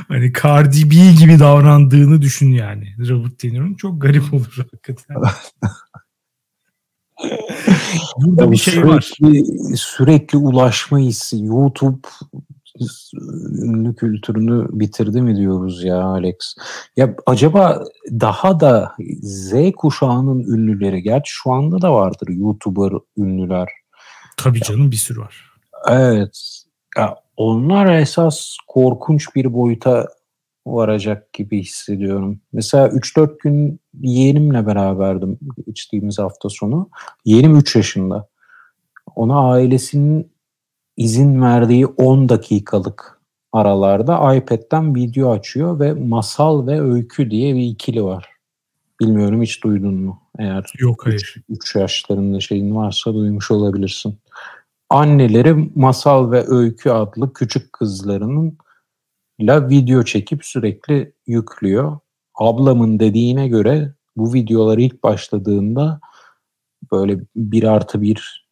Hani 0.08 0.32
Cardi 0.42 0.90
B 0.90 0.94
gibi 1.18 1.38
davrandığını 1.38 2.22
düşün 2.22 2.50
yani. 2.50 2.94
Robert 3.08 3.42
De 3.42 3.48
Niro'nun 3.48 3.74
çok 3.74 4.02
garip 4.02 4.34
olur 4.34 4.56
hakikaten. 4.56 5.16
Burada 8.16 8.52
bir 8.52 8.56
şey 8.56 8.74
sürekli, 8.74 8.88
var. 8.88 9.10
Sürekli 9.76 10.38
ulaşma 10.38 10.98
hissi. 10.98 11.44
YouTube 11.44 12.08
ünlü 13.62 13.94
kültürünü 13.94 14.66
bitirdi 14.70 15.22
mi 15.22 15.36
diyoruz 15.36 15.84
ya 15.84 16.02
Alex? 16.02 16.36
Ya 16.96 17.14
acaba 17.26 17.84
daha 18.10 18.60
da 18.60 18.94
Z 19.22 19.54
kuşağının 19.76 20.40
ünlüleri, 20.40 21.02
gerçi 21.02 21.32
şu 21.32 21.52
anda 21.52 21.82
da 21.82 21.92
vardır 21.92 22.28
YouTuber 22.28 22.92
ünlüler. 23.18 23.68
Tabii 24.36 24.60
canım 24.60 24.90
bir 24.90 24.96
sürü 24.96 25.20
var. 25.20 25.50
Evet. 25.88 26.62
Ya 26.98 27.16
onlar 27.40 27.94
esas 27.94 28.56
korkunç 28.68 29.34
bir 29.34 29.54
boyuta 29.54 30.08
varacak 30.66 31.32
gibi 31.32 31.60
hissediyorum. 31.60 32.40
Mesela 32.52 32.88
3-4 32.88 33.38
gün 33.38 33.80
yeğenimle 34.00 34.66
beraberdim 34.66 35.38
içtiğimiz 35.66 36.18
hafta 36.18 36.48
sonu. 36.48 36.90
Yeğenim 37.24 37.56
3 37.56 37.76
yaşında. 37.76 38.28
Ona 39.16 39.50
ailesinin 39.50 40.32
izin 40.96 41.42
verdiği 41.42 41.86
10 41.86 42.28
dakikalık 42.28 43.20
aralarda 43.52 44.34
iPad'den 44.34 44.94
video 44.94 45.30
açıyor 45.30 45.80
ve 45.80 45.92
masal 45.92 46.66
ve 46.66 46.80
öykü 46.80 47.30
diye 47.30 47.54
bir 47.54 47.62
ikili 47.62 48.04
var. 48.04 48.28
Bilmiyorum 49.00 49.42
hiç 49.42 49.64
duydun 49.64 49.94
mu? 49.94 50.22
Eğer 50.38 50.72
Yok 50.78 51.06
hayır. 51.06 51.34
3 51.48 51.74
yaşlarında 51.74 52.40
şeyin 52.40 52.76
varsa 52.76 53.14
duymuş 53.14 53.50
olabilirsin. 53.50 54.18
Anneleri 54.90 55.70
Masal 55.74 56.30
ve 56.30 56.44
Öykü 56.46 56.90
adlı 56.90 57.32
küçük 57.32 57.72
kızlarının 57.72 58.58
la 59.40 59.68
video 59.68 60.02
çekip 60.02 60.44
sürekli 60.44 61.12
yüklüyor. 61.26 61.98
Ablamın 62.34 62.98
dediğine 62.98 63.48
göre 63.48 63.94
bu 64.16 64.34
videolar 64.34 64.78
ilk 64.78 65.02
başladığında 65.02 66.00
böyle 66.92 67.20
bir 67.36 67.64
artı 67.64 68.02
bir 68.02 68.46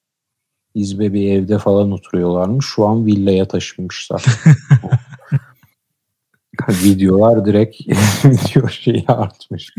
izbe 0.74 1.12
bir 1.12 1.32
evde 1.32 1.58
falan 1.58 1.92
oturuyorlarmış. 1.92 2.66
Şu 2.66 2.86
an 2.86 3.06
villaya 3.06 3.48
taşınmışlar. 3.48 4.24
Videolar 6.68 7.44
direkt 7.44 7.80
video 8.24 8.68
şeyi 8.68 9.04
artmış. 9.08 9.74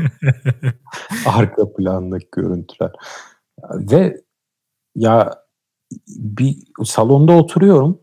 Arka 1.25 1.73
plandaki 1.73 2.27
görüntüler. 2.31 2.91
Ve 3.73 4.21
ya 4.95 5.48
bir 6.07 6.57
salonda 6.85 7.33
oturuyorum. 7.33 7.99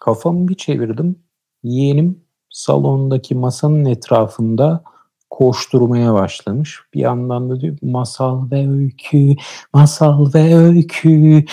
Kafamı 0.00 0.48
bir 0.48 0.54
çevirdim. 0.54 1.16
Yeğenim 1.62 2.24
salondaki 2.50 3.34
masanın 3.34 3.84
etrafında 3.84 4.84
koşturmaya 5.30 6.14
başlamış. 6.14 6.80
Bir 6.94 7.00
yandan 7.00 7.50
da 7.50 7.60
diyor 7.60 7.78
masal 7.82 8.50
ve 8.50 8.68
öykü, 8.70 9.36
masal 9.72 10.34
ve 10.34 10.56
öykü 10.56 11.44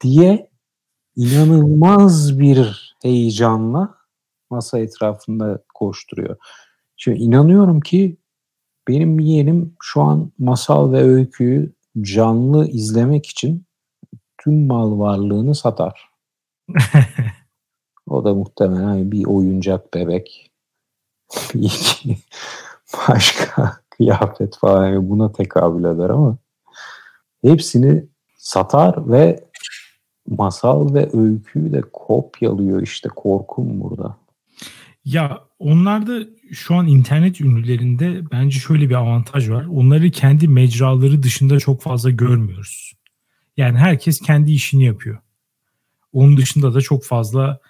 diye 0.00 0.50
inanılmaz 1.16 2.38
bir 2.38 2.94
heyecanla 3.02 3.94
masa 4.50 4.78
etrafında 4.78 5.62
koşturuyor. 5.74 6.36
Şimdi 6.96 7.18
inanıyorum 7.18 7.80
ki 7.80 8.16
benim 8.88 9.20
yeğenim 9.20 9.76
şu 9.82 10.02
an 10.02 10.32
masal 10.38 10.92
ve 10.92 11.02
öyküyü 11.02 11.72
canlı 12.00 12.68
izlemek 12.68 13.26
için 13.26 13.65
tüm 14.46 14.66
mal 14.66 14.98
varlığını 14.98 15.54
satar. 15.54 16.08
o 18.08 18.24
da 18.24 18.34
muhtemelen 18.34 19.12
bir 19.12 19.24
oyuncak 19.24 19.94
bebek. 19.94 20.50
bir 21.54 21.62
iki 21.62 22.18
başka 23.08 23.80
kıyafet 23.90 24.56
falan 24.56 25.10
buna 25.10 25.32
tekabül 25.32 25.84
eder 25.84 26.10
ama 26.10 26.36
hepsini 27.42 28.04
satar 28.38 29.10
ve 29.10 29.44
masal 30.28 30.94
ve 30.94 31.10
öyküyü 31.12 31.72
de 31.72 31.80
kopyalıyor 31.92 32.82
işte 32.82 33.08
korkum 33.08 33.80
burada. 33.80 34.16
Ya 35.04 35.40
onlarda 35.58 36.20
şu 36.52 36.74
an 36.74 36.86
internet 36.86 37.40
ünlülerinde 37.40 38.30
bence 38.32 38.58
şöyle 38.58 38.88
bir 38.88 38.94
avantaj 38.94 39.50
var. 39.50 39.64
Onları 39.64 40.10
kendi 40.10 40.48
mecraları 40.48 41.22
dışında 41.22 41.58
çok 41.58 41.82
fazla 41.82 42.10
görmüyoruz. 42.10 42.96
Yani 43.56 43.78
herkes 43.78 44.20
kendi 44.20 44.52
işini 44.52 44.84
yapıyor. 44.84 45.18
Onun 46.12 46.36
dışında 46.36 46.74
da 46.74 46.80
çok 46.80 47.04
fazla 47.04 47.60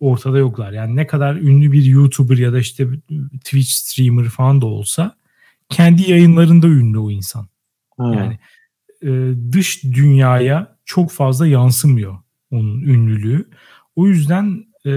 ortada 0.00 0.38
yoklar. 0.38 0.72
Yani 0.72 0.96
ne 0.96 1.06
kadar 1.06 1.36
ünlü 1.36 1.72
bir 1.72 1.84
YouTuber 1.84 2.38
ya 2.38 2.52
da 2.52 2.58
işte 2.58 2.88
Twitch 3.44 3.70
streamer 3.70 4.24
falan 4.24 4.60
da 4.60 4.66
olsa 4.66 5.16
kendi 5.68 6.10
yayınlarında 6.10 6.66
ünlü 6.66 6.98
o 6.98 7.10
insan. 7.10 7.48
Ha. 7.98 8.14
Yani 8.14 8.38
e, 9.02 9.34
dış 9.52 9.84
dünyaya 9.84 10.76
çok 10.84 11.10
fazla 11.10 11.46
yansımıyor 11.46 12.18
onun 12.50 12.80
ünlülüğü. 12.80 13.48
O 13.96 14.06
yüzden 14.06 14.64
e, 14.86 14.92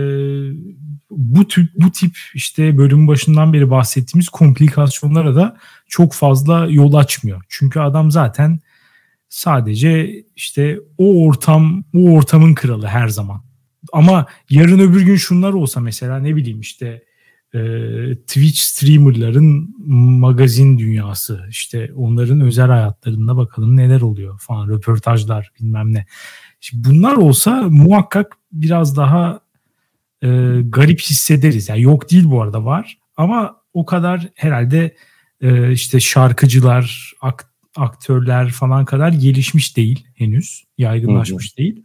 bu 1.09 1.47
tip 1.47 1.69
bu 1.75 1.91
tip 1.91 2.17
işte 2.33 2.77
bölüm 2.77 3.07
başından 3.07 3.53
beri 3.53 3.69
bahsettiğimiz 3.69 4.29
komplikasyonlara 4.29 5.35
da 5.35 5.57
çok 5.87 6.13
fazla 6.13 6.67
yol 6.69 6.93
açmıyor. 6.93 7.43
Çünkü 7.49 7.79
adam 7.79 8.11
zaten 8.11 8.59
sadece 9.30 10.23
işte 10.36 10.80
o 10.97 11.25
ortam 11.25 11.84
o 11.95 12.11
ortamın 12.11 12.53
kralı 12.53 12.88
her 12.88 13.07
zaman. 13.07 13.41
Ama 13.93 14.25
yarın 14.49 14.80
öbür 14.80 15.01
gün 15.01 15.15
şunlar 15.15 15.53
olsa 15.53 15.80
mesela 15.80 16.19
ne 16.19 16.36
bileyim 16.36 16.59
işte 16.59 17.03
e, 17.53 17.59
Twitch 18.15 18.57
streamerların 18.57 19.75
magazin 20.19 20.80
dünyası 20.80 21.45
işte 21.49 21.91
onların 21.95 22.41
özel 22.41 22.67
hayatlarında 22.67 23.38
bakalım 23.38 23.78
neler 23.78 24.01
oluyor 24.01 24.39
falan 24.39 24.67
röportajlar 24.67 25.51
bilmem 25.59 25.93
ne. 25.93 26.05
Şimdi 26.59 26.89
bunlar 26.89 27.13
olsa 27.13 27.61
muhakkak 27.69 28.38
biraz 28.51 28.97
daha 28.97 29.39
e, 30.21 30.28
garip 30.63 31.01
hissederiz. 31.01 31.69
Yani 31.69 31.82
yok 31.82 32.11
değil 32.11 32.25
bu 32.25 32.41
arada 32.41 32.65
var 32.65 32.97
ama 33.17 33.57
o 33.73 33.86
kadar 33.86 34.30
herhalde 34.36 34.95
e, 35.41 35.71
işte 35.71 35.99
şarkıcılar, 35.99 37.13
ak, 37.21 37.46
aktörler 37.80 38.49
falan 38.49 38.86
kadar 38.86 39.09
gelişmiş 39.09 39.78
değil 39.78 40.07
henüz. 40.15 40.63
Yaygınlaşmış 40.78 41.49
hı 41.49 41.53
hı. 41.53 41.57
değil. 41.57 41.84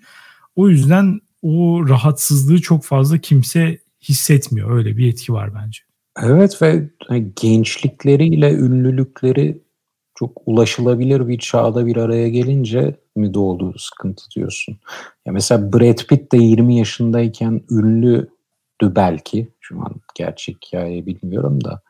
O 0.57 0.69
yüzden 0.69 1.21
o 1.43 1.89
rahatsızlığı 1.89 2.61
çok 2.61 2.85
fazla 2.85 3.19
kimse 3.19 3.79
hissetmiyor. 4.03 4.77
Öyle 4.77 4.97
bir 4.97 5.09
etki 5.09 5.33
var 5.33 5.55
bence. 5.55 5.81
Evet 6.23 6.63
ve 6.63 6.89
gençlikleriyle 7.37 8.53
ünlülükleri 8.53 9.63
çok 10.15 10.43
ulaşılabilir 10.47 11.29
bir 11.29 11.39
çağda 11.39 11.87
bir 11.87 11.97
araya 11.97 12.29
gelince 12.29 12.97
mi 13.17 13.35
doğdu 13.35 13.75
sıkıntı 13.79 14.23
diyorsun. 14.37 14.77
Ya 15.27 15.33
mesela 15.33 15.73
Brad 15.73 16.07
Pitt 16.09 16.33
de 16.33 16.37
20 16.37 16.79
yaşındayken 16.79 17.61
ünlüdü 17.71 18.29
belki. 18.83 19.49
Şu 19.61 19.81
an 19.81 19.95
gerçek 20.15 20.57
hikayeyi 20.67 21.07
bilmiyorum 21.07 21.65
da. 21.65 21.83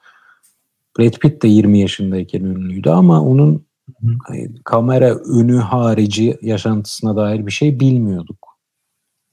Brad 0.99 1.19
Pitt 1.19 1.43
de 1.43 1.49
20 1.49 1.81
yaşındayken 1.81 2.41
ünlüydü 2.41 2.91
ama 2.91 3.23
onun 3.23 3.67
hani, 4.27 4.63
kamera 4.65 5.15
önü 5.15 5.59
harici 5.59 6.39
yaşantısına 6.43 7.17
dair 7.17 7.47
bir 7.47 7.53
şey 7.53 7.81
bilmiyorduk. 7.81 8.49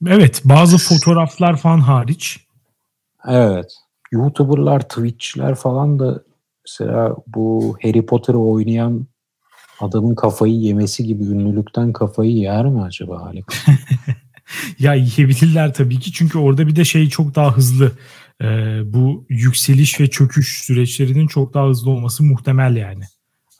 Evet 0.06 0.42
bazı 0.44 0.78
fotoğraflar 0.78 1.56
falan 1.56 1.78
hariç. 1.78 2.46
Evet. 3.28 3.72
YouTuber'lar, 4.12 4.80
Twitch'ler 4.80 5.54
falan 5.54 5.98
da 5.98 6.22
mesela 6.66 7.16
bu 7.26 7.76
Harry 7.82 8.06
Potter'ı 8.06 8.38
oynayan 8.38 9.06
adamın 9.80 10.14
kafayı 10.14 10.54
yemesi 10.54 11.04
gibi 11.04 11.24
ünlülükten 11.24 11.92
kafayı 11.92 12.32
yer 12.32 12.66
mi 12.66 12.82
acaba 12.82 13.18
Alex? 13.18 13.44
ya 14.78 14.94
yiyebilirler 14.94 15.74
tabii 15.74 15.98
ki 15.98 16.12
çünkü 16.12 16.38
orada 16.38 16.66
bir 16.66 16.76
de 16.76 16.84
şey 16.84 17.08
çok 17.08 17.34
daha 17.34 17.56
hızlı. 17.56 17.92
Ee, 18.42 18.80
bu 18.84 19.26
yükseliş 19.28 20.00
ve 20.00 20.10
çöküş 20.10 20.62
süreçlerinin 20.64 21.26
çok 21.26 21.54
daha 21.54 21.68
hızlı 21.68 21.90
olması 21.90 22.24
muhtemel 22.24 22.76
yani. 22.76 23.04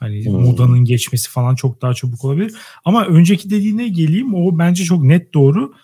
Hani 0.01 0.25
hmm. 0.25 0.33
modanın 0.33 0.85
geçmesi 0.85 1.31
falan 1.31 1.55
çok 1.55 1.83
daha 1.83 1.95
çabuk 1.95 2.25
olabilir. 2.25 2.55
Ama 2.85 3.07
önceki 3.07 3.51
dediğine 3.51 3.89
geleyim 3.89 4.35
o 4.35 4.59
bence 4.59 4.85
çok 4.85 5.05
net 5.05 5.35
doğru 5.35 5.75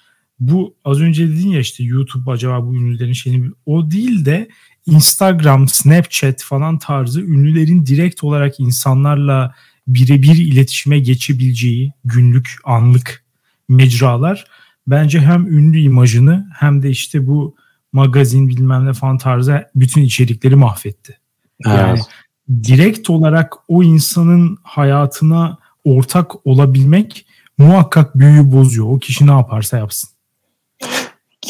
bu 0.41 0.75
az 0.85 1.01
önce 1.01 1.29
dedin 1.29 1.49
ya 1.49 1.61
işte 1.61 1.85
YouTube 1.85 2.31
acaba 2.31 2.67
bu 2.67 2.75
ünlülerin 2.75 3.12
şeyini 3.12 3.51
o 3.67 3.91
değil 3.91 4.25
de 4.25 4.49
Instagram, 4.87 5.69
Snapchat 5.69 6.43
falan 6.43 6.79
tarzı 6.79 7.21
ünlülerin 7.21 7.87
direkt 7.87 8.25
olarak 8.25 8.61
insanlarla 8.61 9.55
birebir 9.87 10.35
iletişime 10.35 10.99
geçebileceği 10.99 11.93
günlük, 12.05 12.57
anlık 12.64 13.25
mecralar 13.69 14.47
bence 14.87 15.21
hem 15.21 15.47
ünlü 15.47 15.81
imajını 15.81 16.49
hem 16.55 16.83
de 16.83 16.91
işte 16.91 17.27
bu 17.27 17.57
magazin 17.93 18.49
bilmem 18.49 18.87
ne 18.87 18.93
falan 18.93 19.19
tarzı 19.19 19.64
bütün 19.75 20.03
içerikleri 20.03 20.57
mahvetti. 20.57 21.19
Evet. 21.67 21.79
Yani 21.79 22.01
direkt 22.49 23.11
olarak 23.11 23.55
o 23.68 23.82
insanın 23.82 24.59
hayatına 24.62 25.59
ortak 25.84 26.47
olabilmek 26.47 27.26
muhakkak 27.59 28.18
büyüyü 28.18 28.53
bozuyor. 28.53 28.86
O 28.88 28.99
kişi 28.99 29.26
ne 29.26 29.30
yaparsa 29.30 29.78
yapsın. 29.78 30.11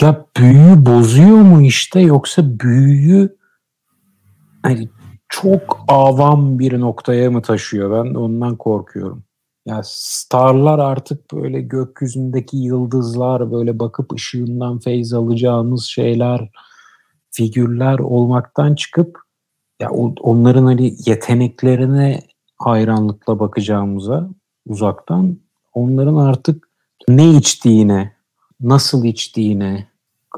Ya 0.01 0.24
büyüyü 0.36 0.86
bozuyor 0.86 1.36
mu 1.36 1.62
işte 1.62 2.01
yoksa 2.01 2.61
büyüyü 2.61 3.36
hani 4.62 4.88
çok 5.28 5.84
avam 5.88 6.59
bir 6.59 6.80
noktaya 6.80 7.30
mı 7.30 7.42
taşıyor? 7.42 8.05
Ben 8.05 8.14
ondan 8.14 8.57
korkuyorum. 8.57 9.22
Ya 9.66 9.80
starlar 9.84 10.78
artık 10.78 11.32
böyle 11.32 11.61
gökyüzündeki 11.61 12.57
yıldızlar 12.57 13.53
böyle 13.53 13.78
bakıp 13.78 14.12
ışığından 14.12 14.78
feyz 14.78 15.12
alacağımız 15.12 15.84
şeyler, 15.84 16.51
figürler 17.30 17.99
olmaktan 17.99 18.74
çıkıp 18.74 19.26
ya 19.81 19.91
onların 20.20 20.64
hani 20.64 20.95
yeteneklerine 21.07 22.22
hayranlıkla 22.57 23.39
bakacağımıza 23.39 24.29
uzaktan 24.66 25.37
onların 25.74 26.16
artık 26.16 26.68
ne 27.09 27.31
içtiğine, 27.31 28.12
nasıl 28.61 29.05
içtiğine, 29.05 29.87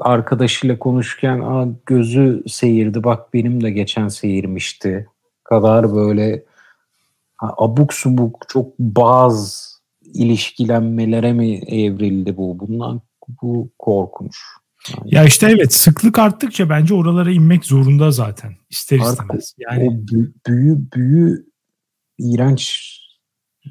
arkadaşıyla 0.01 0.79
konuşurken 0.79 1.39
Aa, 1.39 1.67
gözü 1.85 2.43
seyirdi 2.47 3.03
bak 3.03 3.33
benim 3.33 3.63
de 3.63 3.71
geçen 3.71 4.07
seyirmişti 4.07 5.07
kadar 5.43 5.95
böyle 5.95 6.43
abuk 7.39 7.93
subuk 7.93 8.45
çok 8.47 8.79
baz 8.79 9.69
ilişkilenmelere 10.13 11.33
mi 11.33 11.55
evrildi 11.55 12.37
bu? 12.37 12.59
Bundan 12.59 13.01
bu 13.41 13.69
korkunç. 13.79 14.37
Ya 15.05 15.23
işte 15.23 15.47
evet 15.51 15.73
sıklık 15.73 16.19
arttıkça 16.19 16.69
bence 16.69 16.93
oralara 16.93 17.31
inmek 17.31 17.65
zorunda 17.65 18.11
zaten 18.11 18.55
ister 18.69 18.99
istemez. 18.99 19.55
Yani 19.57 19.89
o 19.89 20.17
büyü 20.47 20.91
büyü 20.93 21.45
iğrenç 22.17 22.95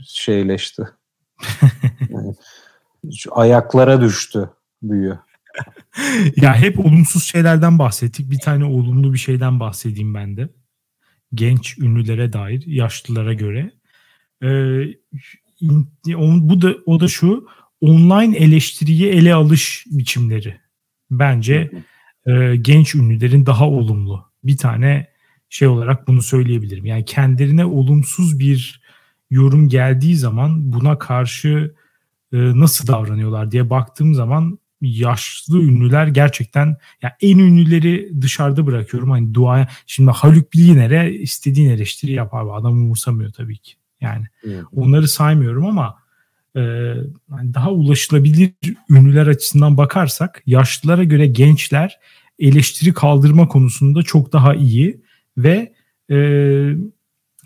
şeyleşti. 0.06 0.82
yani, 2.10 2.34
ayaklara 3.30 4.00
düştü 4.00 4.50
büyü. 4.82 5.18
ya 6.36 6.56
hep 6.56 6.78
olumsuz 6.78 7.24
şeylerden 7.24 7.78
bahsettik. 7.78 8.30
Bir 8.30 8.38
tane 8.38 8.64
olumlu 8.64 9.12
bir 9.12 9.18
şeyden 9.18 9.60
bahsedeyim 9.60 10.14
ben 10.14 10.36
de. 10.36 10.48
Genç 11.34 11.78
ünlülere 11.78 12.32
dair, 12.32 12.66
yaşlılara 12.66 13.32
göre. 13.32 13.72
Ee, 14.42 14.84
bu 16.40 16.62
da 16.62 16.74
o 16.86 17.00
da 17.00 17.08
şu 17.08 17.46
online 17.80 18.36
eleştiriyi 18.36 19.08
ele 19.08 19.34
alış 19.34 19.84
biçimleri. 19.90 20.67
Bence 21.10 21.70
e, 22.26 22.56
genç 22.56 22.94
ünlülerin 22.94 23.46
daha 23.46 23.68
olumlu. 23.68 24.24
Bir 24.44 24.56
tane 24.56 25.08
şey 25.48 25.68
olarak 25.68 26.08
bunu 26.08 26.22
söyleyebilirim. 26.22 26.86
Yani 26.86 27.04
kendilerine 27.04 27.64
olumsuz 27.64 28.38
bir 28.38 28.80
yorum 29.30 29.68
geldiği 29.68 30.16
zaman 30.16 30.72
buna 30.72 30.98
karşı 30.98 31.74
e, 32.32 32.36
nasıl 32.36 32.86
davranıyorlar 32.86 33.50
diye 33.50 33.70
baktığım 33.70 34.14
zaman 34.14 34.58
yaşlı 34.80 35.62
ünlüler 35.62 36.06
gerçekten 36.06 36.76
ya 37.02 37.16
en 37.20 37.38
ünlüleri 37.38 38.12
dışarıda 38.20 38.66
bırakıyorum. 38.66 39.10
Hani 39.10 39.34
dua 39.34 39.68
şimdi 39.86 40.10
Haluk 40.10 40.52
Bilginer'e 40.52 41.12
istediğin 41.12 41.70
eleştiri 41.70 42.12
yapar. 42.12 42.46
Adam 42.52 42.72
umursamıyor 42.72 43.32
tabii 43.32 43.58
ki. 43.58 43.72
Yani 44.00 44.26
onları 44.72 45.08
saymıyorum 45.08 45.66
ama 45.66 45.82
yani 45.84 45.98
daha 47.54 47.72
ulaşılabilir 47.72 48.52
ünlüler 48.90 49.26
açısından 49.26 49.76
bakarsak 49.76 50.42
yaşlılara 50.46 51.04
göre 51.04 51.26
gençler 51.26 51.98
eleştiri 52.38 52.92
kaldırma 52.92 53.48
konusunda 53.48 54.02
çok 54.02 54.32
daha 54.32 54.54
iyi 54.54 55.00
ve 55.36 55.72
e, 56.10 56.18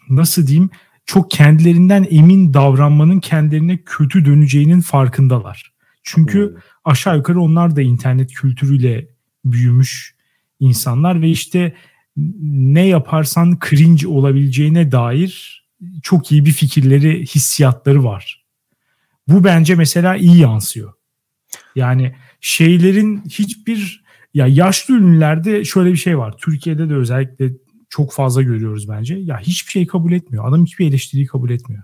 nasıl 0.08 0.46
diyeyim 0.46 0.70
çok 1.06 1.30
kendilerinden 1.30 2.06
emin 2.10 2.54
davranmanın 2.54 3.20
kendilerine 3.20 3.78
kötü 3.86 4.24
döneceğinin 4.24 4.80
farkındalar. 4.80 5.72
Çünkü 6.02 6.50
hmm. 6.50 6.56
aşağı 6.84 7.16
yukarı 7.16 7.40
onlar 7.40 7.76
da 7.76 7.82
internet 7.82 8.32
kültürüyle 8.32 9.08
büyümüş 9.44 10.14
insanlar 10.60 11.22
ve 11.22 11.28
işte 11.28 11.74
ne 12.42 12.86
yaparsan 12.86 13.58
cringe 13.70 14.06
olabileceğine 14.06 14.92
dair 14.92 15.62
çok 16.02 16.32
iyi 16.32 16.44
bir 16.44 16.52
fikirleri, 16.52 17.26
hissiyatları 17.26 18.04
var. 18.04 18.41
Bu 19.28 19.44
bence 19.44 19.74
mesela 19.74 20.16
iyi 20.16 20.38
yansıyor. 20.38 20.92
Yani 21.76 22.14
şeylerin 22.40 23.22
hiçbir 23.28 24.04
ya 24.34 24.46
yaşlı 24.46 24.94
ünlülerde 24.94 25.64
şöyle 25.64 25.92
bir 25.92 25.96
şey 25.96 26.18
var. 26.18 26.34
Türkiye'de 26.38 26.88
de 26.88 26.94
özellikle 26.94 27.52
çok 27.88 28.12
fazla 28.12 28.42
görüyoruz 28.42 28.88
bence. 28.88 29.14
Ya 29.14 29.38
hiçbir 29.38 29.70
şey 29.70 29.86
kabul 29.86 30.12
etmiyor. 30.12 30.48
Adam 30.48 30.64
hiçbir 30.64 30.86
eleştiriyi 30.86 31.26
kabul 31.26 31.50
etmiyor. 31.50 31.82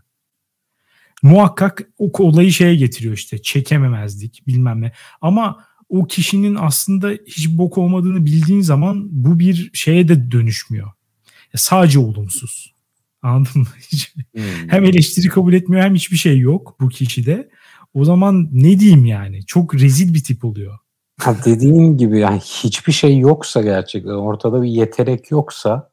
Muhakkak 1.22 1.89
o 1.99 2.11
olayı 2.18 2.53
şeye 2.53 2.76
getiriyor 2.76 3.14
işte. 3.14 3.43
Çekememezdik 3.43 4.43
bilmem 4.47 4.80
ne. 4.80 4.93
Ama 5.20 5.64
o 5.89 6.07
kişinin 6.07 6.55
aslında 6.55 7.11
hiç 7.11 7.49
bok 7.49 7.78
olmadığını 7.78 8.26
bildiğin 8.26 8.61
zaman 8.61 9.09
bu 9.11 9.39
bir 9.39 9.70
şeye 9.74 10.09
de 10.09 10.30
dönüşmüyor. 10.30 10.86
Ya 11.26 11.57
sadece 11.57 11.99
olumsuz. 11.99 12.74
Anladın 13.22 13.60
mı? 13.60 13.68
Hiç, 13.92 14.14
hmm. 14.34 14.42
Hem 14.68 14.84
eleştiri 14.84 15.28
kabul 15.28 15.52
etmiyor 15.52 15.82
hem 15.82 15.94
hiçbir 15.94 16.16
şey 16.16 16.38
yok 16.38 16.76
bu 16.80 16.88
kişide. 16.88 17.48
O 17.94 18.04
zaman 18.04 18.48
ne 18.52 18.80
diyeyim 18.80 19.04
yani? 19.04 19.46
Çok 19.46 19.74
rezil 19.74 20.14
bir 20.14 20.24
tip 20.24 20.44
oluyor. 20.44 20.78
Ha 21.20 21.36
dediğim 21.44 21.96
gibi 21.96 22.18
yani 22.18 22.40
hiçbir 22.40 22.92
şey 22.92 23.18
yoksa 23.18 23.62
gerçekten 23.62 24.10
ortada 24.10 24.62
bir 24.62 24.68
yetenek 24.68 25.30
yoksa 25.30 25.90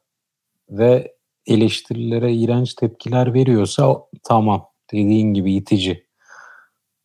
ve 0.70 1.14
eleştirilere 1.46 2.34
iğrenç 2.34 2.74
tepkiler 2.74 3.34
veriyorsa 3.34 3.96
tamam 4.24 4.66
dediğin 4.92 5.34
gibi 5.34 5.54
itici. 5.54 6.06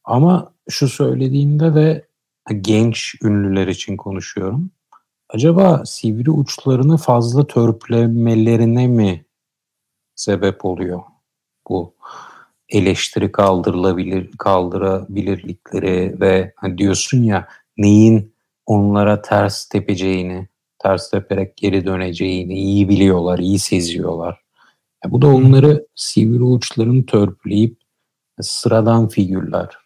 Ama 0.03 0.53
şu 0.69 0.89
söylediğinde 0.89 1.76
de 1.76 2.07
genç 2.61 3.15
ünlüler 3.24 3.67
için 3.67 3.97
konuşuyorum. 3.97 4.72
Acaba 5.30 5.84
sivri 5.86 6.32
uçlarını 6.32 6.97
fazla 6.97 7.47
törpülemelerine 7.47 8.88
mi 8.88 9.26
sebep 10.22 10.65
oluyor 10.65 11.01
bu 11.69 11.95
eleştiri 12.69 13.32
kaldırılabilir 13.32 14.30
kaldırabilirlikleri 14.38 16.22
ve 16.22 16.53
hani 16.55 16.78
diyorsun 16.78 17.24
ya 17.24 17.47
neyin 17.78 18.34
onlara 18.65 19.22
ters 19.22 19.65
tepeceğini 19.65 20.47
ters 20.80 21.11
teperek 21.11 21.57
geri 21.57 21.86
döneceğini 21.86 22.53
iyi 22.53 22.89
biliyorlar, 22.89 23.39
iyi 23.39 23.59
seziyorlar. 23.59 24.41
Ya 25.05 25.11
bu 25.11 25.22
da 25.22 25.28
onları 25.28 25.88
sivri 25.95 26.43
uçlarını 26.43 27.05
törpüleyip 27.05 27.78
sıradan 28.41 29.07
figürler, 29.07 29.78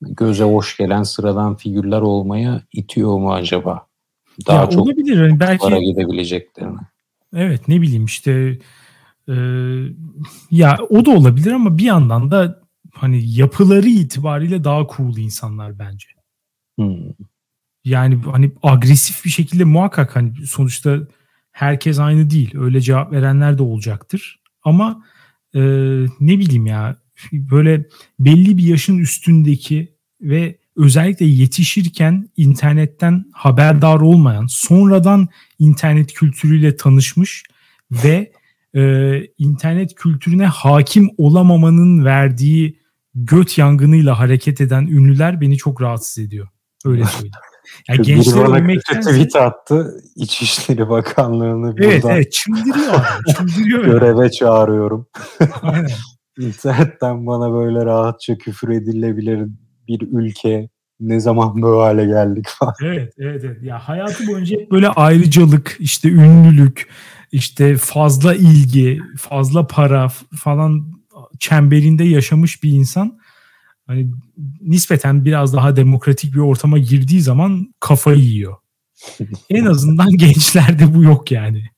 göze 0.00 0.44
hoş 0.44 0.76
gelen 0.76 1.02
sıradan 1.02 1.56
figürler 1.56 2.00
olmaya 2.00 2.62
itiyor 2.72 3.18
mu 3.18 3.32
acaba? 3.32 3.86
Daha 4.46 4.60
ya 4.60 4.70
çok 4.70 4.86
olabilir. 4.86 5.22
Yani 5.22 5.40
belki 5.40 5.62
para 5.62 5.78
gidebileceklerini. 5.78 6.78
Evet 7.36 7.68
ne 7.68 7.80
bileyim 7.80 8.04
işte 8.04 8.58
e, 9.28 9.34
ya 10.50 10.78
o 10.90 11.04
da 11.04 11.10
olabilir 11.10 11.52
ama 11.52 11.78
bir 11.78 11.84
yandan 11.84 12.30
da 12.30 12.62
hani 12.92 13.30
yapıları 13.34 13.88
itibariyle 13.88 14.64
daha 14.64 14.86
cool 14.96 15.16
insanlar 15.16 15.78
bence. 15.78 16.08
Hmm. 16.78 16.96
Yani 17.84 18.20
hani 18.32 18.52
agresif 18.62 19.24
bir 19.24 19.30
şekilde 19.30 19.64
muhakkak 19.64 20.16
hani 20.16 20.46
sonuçta 20.46 20.98
herkes 21.52 21.98
aynı 21.98 22.30
değil. 22.30 22.58
Öyle 22.58 22.80
cevap 22.80 23.12
verenler 23.12 23.58
de 23.58 23.62
olacaktır. 23.62 24.40
Ama 24.62 25.04
e, 25.54 25.60
ne 26.20 26.38
bileyim 26.38 26.66
ya 26.66 26.96
böyle 27.32 27.84
belli 28.18 28.56
bir 28.56 28.62
yaşın 28.62 28.98
üstündeki 28.98 29.96
ve 30.20 30.58
özellikle 30.76 31.26
yetişirken 31.26 32.28
internetten 32.36 33.24
haberdar 33.32 34.00
olmayan, 34.00 34.46
sonradan 34.46 35.28
internet 35.58 36.12
kültürüyle 36.12 36.76
tanışmış 36.76 37.44
ve 37.90 38.32
e, 38.76 39.12
internet 39.38 39.94
kültürüne 39.94 40.46
hakim 40.46 41.10
olamamanın 41.18 42.04
verdiği 42.04 42.80
göt 43.14 43.58
yangınıyla 43.58 44.18
hareket 44.18 44.60
eden 44.60 44.86
ünlüler 44.86 45.40
beni 45.40 45.56
çok 45.56 45.82
rahatsız 45.82 46.24
ediyor. 46.24 46.48
Öyle 46.84 47.04
söyleyeyim. 47.04 47.34
Yani 47.88 48.02
gençler 48.02 48.58
ölmektense... 48.58 49.10
tweet 49.10 49.36
attı 49.36 50.00
İçişleri 50.16 50.88
Bakanlığı'nı 50.88 51.72
buradan. 51.72 51.90
Evet 51.90 52.04
evet 52.04 52.32
çıldırıyor. 52.32 53.06
Çıldırıyor 53.36 53.84
Göreve 53.84 54.30
çağırıyorum. 54.30 55.06
Aynen. 55.62 55.90
İnternetten 56.38 57.26
bana 57.26 57.52
böyle 57.52 57.84
rahatça 57.84 58.38
küfür 58.38 58.68
edilebilir 58.68 59.48
bir 59.88 60.00
ülke 60.12 60.68
ne 61.00 61.20
zaman 61.20 61.62
bu 61.62 61.82
hale 61.82 62.06
geldik 62.06 62.46
falan. 62.48 62.74
Evet, 62.82 63.14
evet, 63.18 63.44
evet. 63.44 63.62
Ya 63.62 63.78
hayatı 63.78 64.26
boyunca 64.26 64.60
hep 64.60 64.70
böyle 64.70 64.88
ayrıcalık, 64.88 65.76
işte 65.80 66.08
ünlülük, 66.08 66.88
işte 67.32 67.76
fazla 67.76 68.34
ilgi, 68.34 69.00
fazla 69.18 69.66
para 69.66 70.08
falan 70.36 70.92
çemberinde 71.38 72.04
yaşamış 72.04 72.62
bir 72.62 72.70
insan 72.70 73.18
hani 73.86 74.10
nispeten 74.60 75.24
biraz 75.24 75.54
daha 75.54 75.76
demokratik 75.76 76.34
bir 76.34 76.38
ortama 76.38 76.78
girdiği 76.78 77.20
zaman 77.20 77.74
kafayı 77.80 78.24
yiyor. 78.24 78.56
en 79.50 79.64
azından 79.64 80.16
gençlerde 80.16 80.94
bu 80.94 81.02
yok 81.02 81.30
yani. 81.30 81.70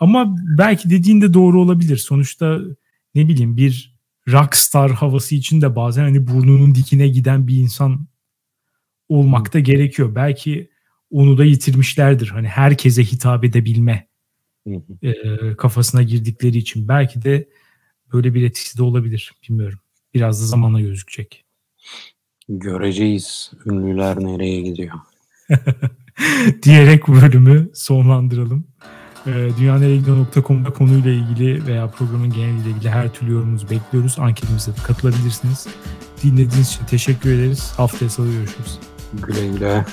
Ama 0.00 0.36
belki 0.58 0.90
dediğinde 0.90 1.34
doğru 1.34 1.60
olabilir. 1.60 1.96
Sonuçta 1.96 2.58
ne 3.14 3.28
bileyim 3.28 3.56
bir 3.56 3.96
rockstar 4.28 4.92
havası 4.92 5.34
için 5.34 5.62
de 5.62 5.76
bazen 5.76 6.02
hani 6.02 6.26
burnunun 6.26 6.74
dikine 6.74 7.08
giden 7.08 7.46
bir 7.46 7.56
insan 7.56 8.06
olmak 9.08 9.54
da 9.54 9.58
gerekiyor. 9.58 10.14
Belki 10.14 10.70
onu 11.10 11.38
da 11.38 11.44
yitirmişlerdir. 11.44 12.28
Hani 12.28 12.48
herkese 12.48 13.04
hitap 13.04 13.44
edebilme 13.44 14.08
e, 15.02 15.12
kafasına 15.56 16.02
girdikleri 16.02 16.58
için. 16.58 16.88
Belki 16.88 17.22
de 17.22 17.48
böyle 18.12 18.34
bir 18.34 18.42
etkisi 18.42 18.78
de 18.78 18.82
olabilir. 18.82 19.32
Bilmiyorum. 19.48 19.78
Biraz 20.14 20.42
da 20.42 20.46
zamanla 20.46 20.80
gözükecek. 20.80 21.44
Göreceğiz 22.48 23.52
ünlüler 23.66 24.16
nereye 24.20 24.60
gidiyor. 24.60 24.94
Diyerek 26.62 27.06
bu 27.06 27.14
bölümü 27.14 27.70
sonlandıralım. 27.74 28.66
Dünyaneregidiyor.com'da 29.58 30.72
konuyla 30.72 31.10
ilgili 31.10 31.66
veya 31.66 31.90
programın 31.90 32.30
geneliyle 32.30 32.70
ilgili 32.70 32.90
her 32.90 33.12
türlü 33.12 33.32
yorumunuzu 33.32 33.70
bekliyoruz. 33.70 34.16
Anketimize 34.18 34.72
katılabilirsiniz. 34.86 35.66
Dinlediğiniz 36.22 36.68
için 36.68 36.84
teşekkür 36.84 37.30
ederiz. 37.30 37.72
Haftaya 37.76 38.10
salı 38.10 38.32
görüşürüz. 38.32 38.78
Güle 39.12 39.48
güle. 39.48 39.84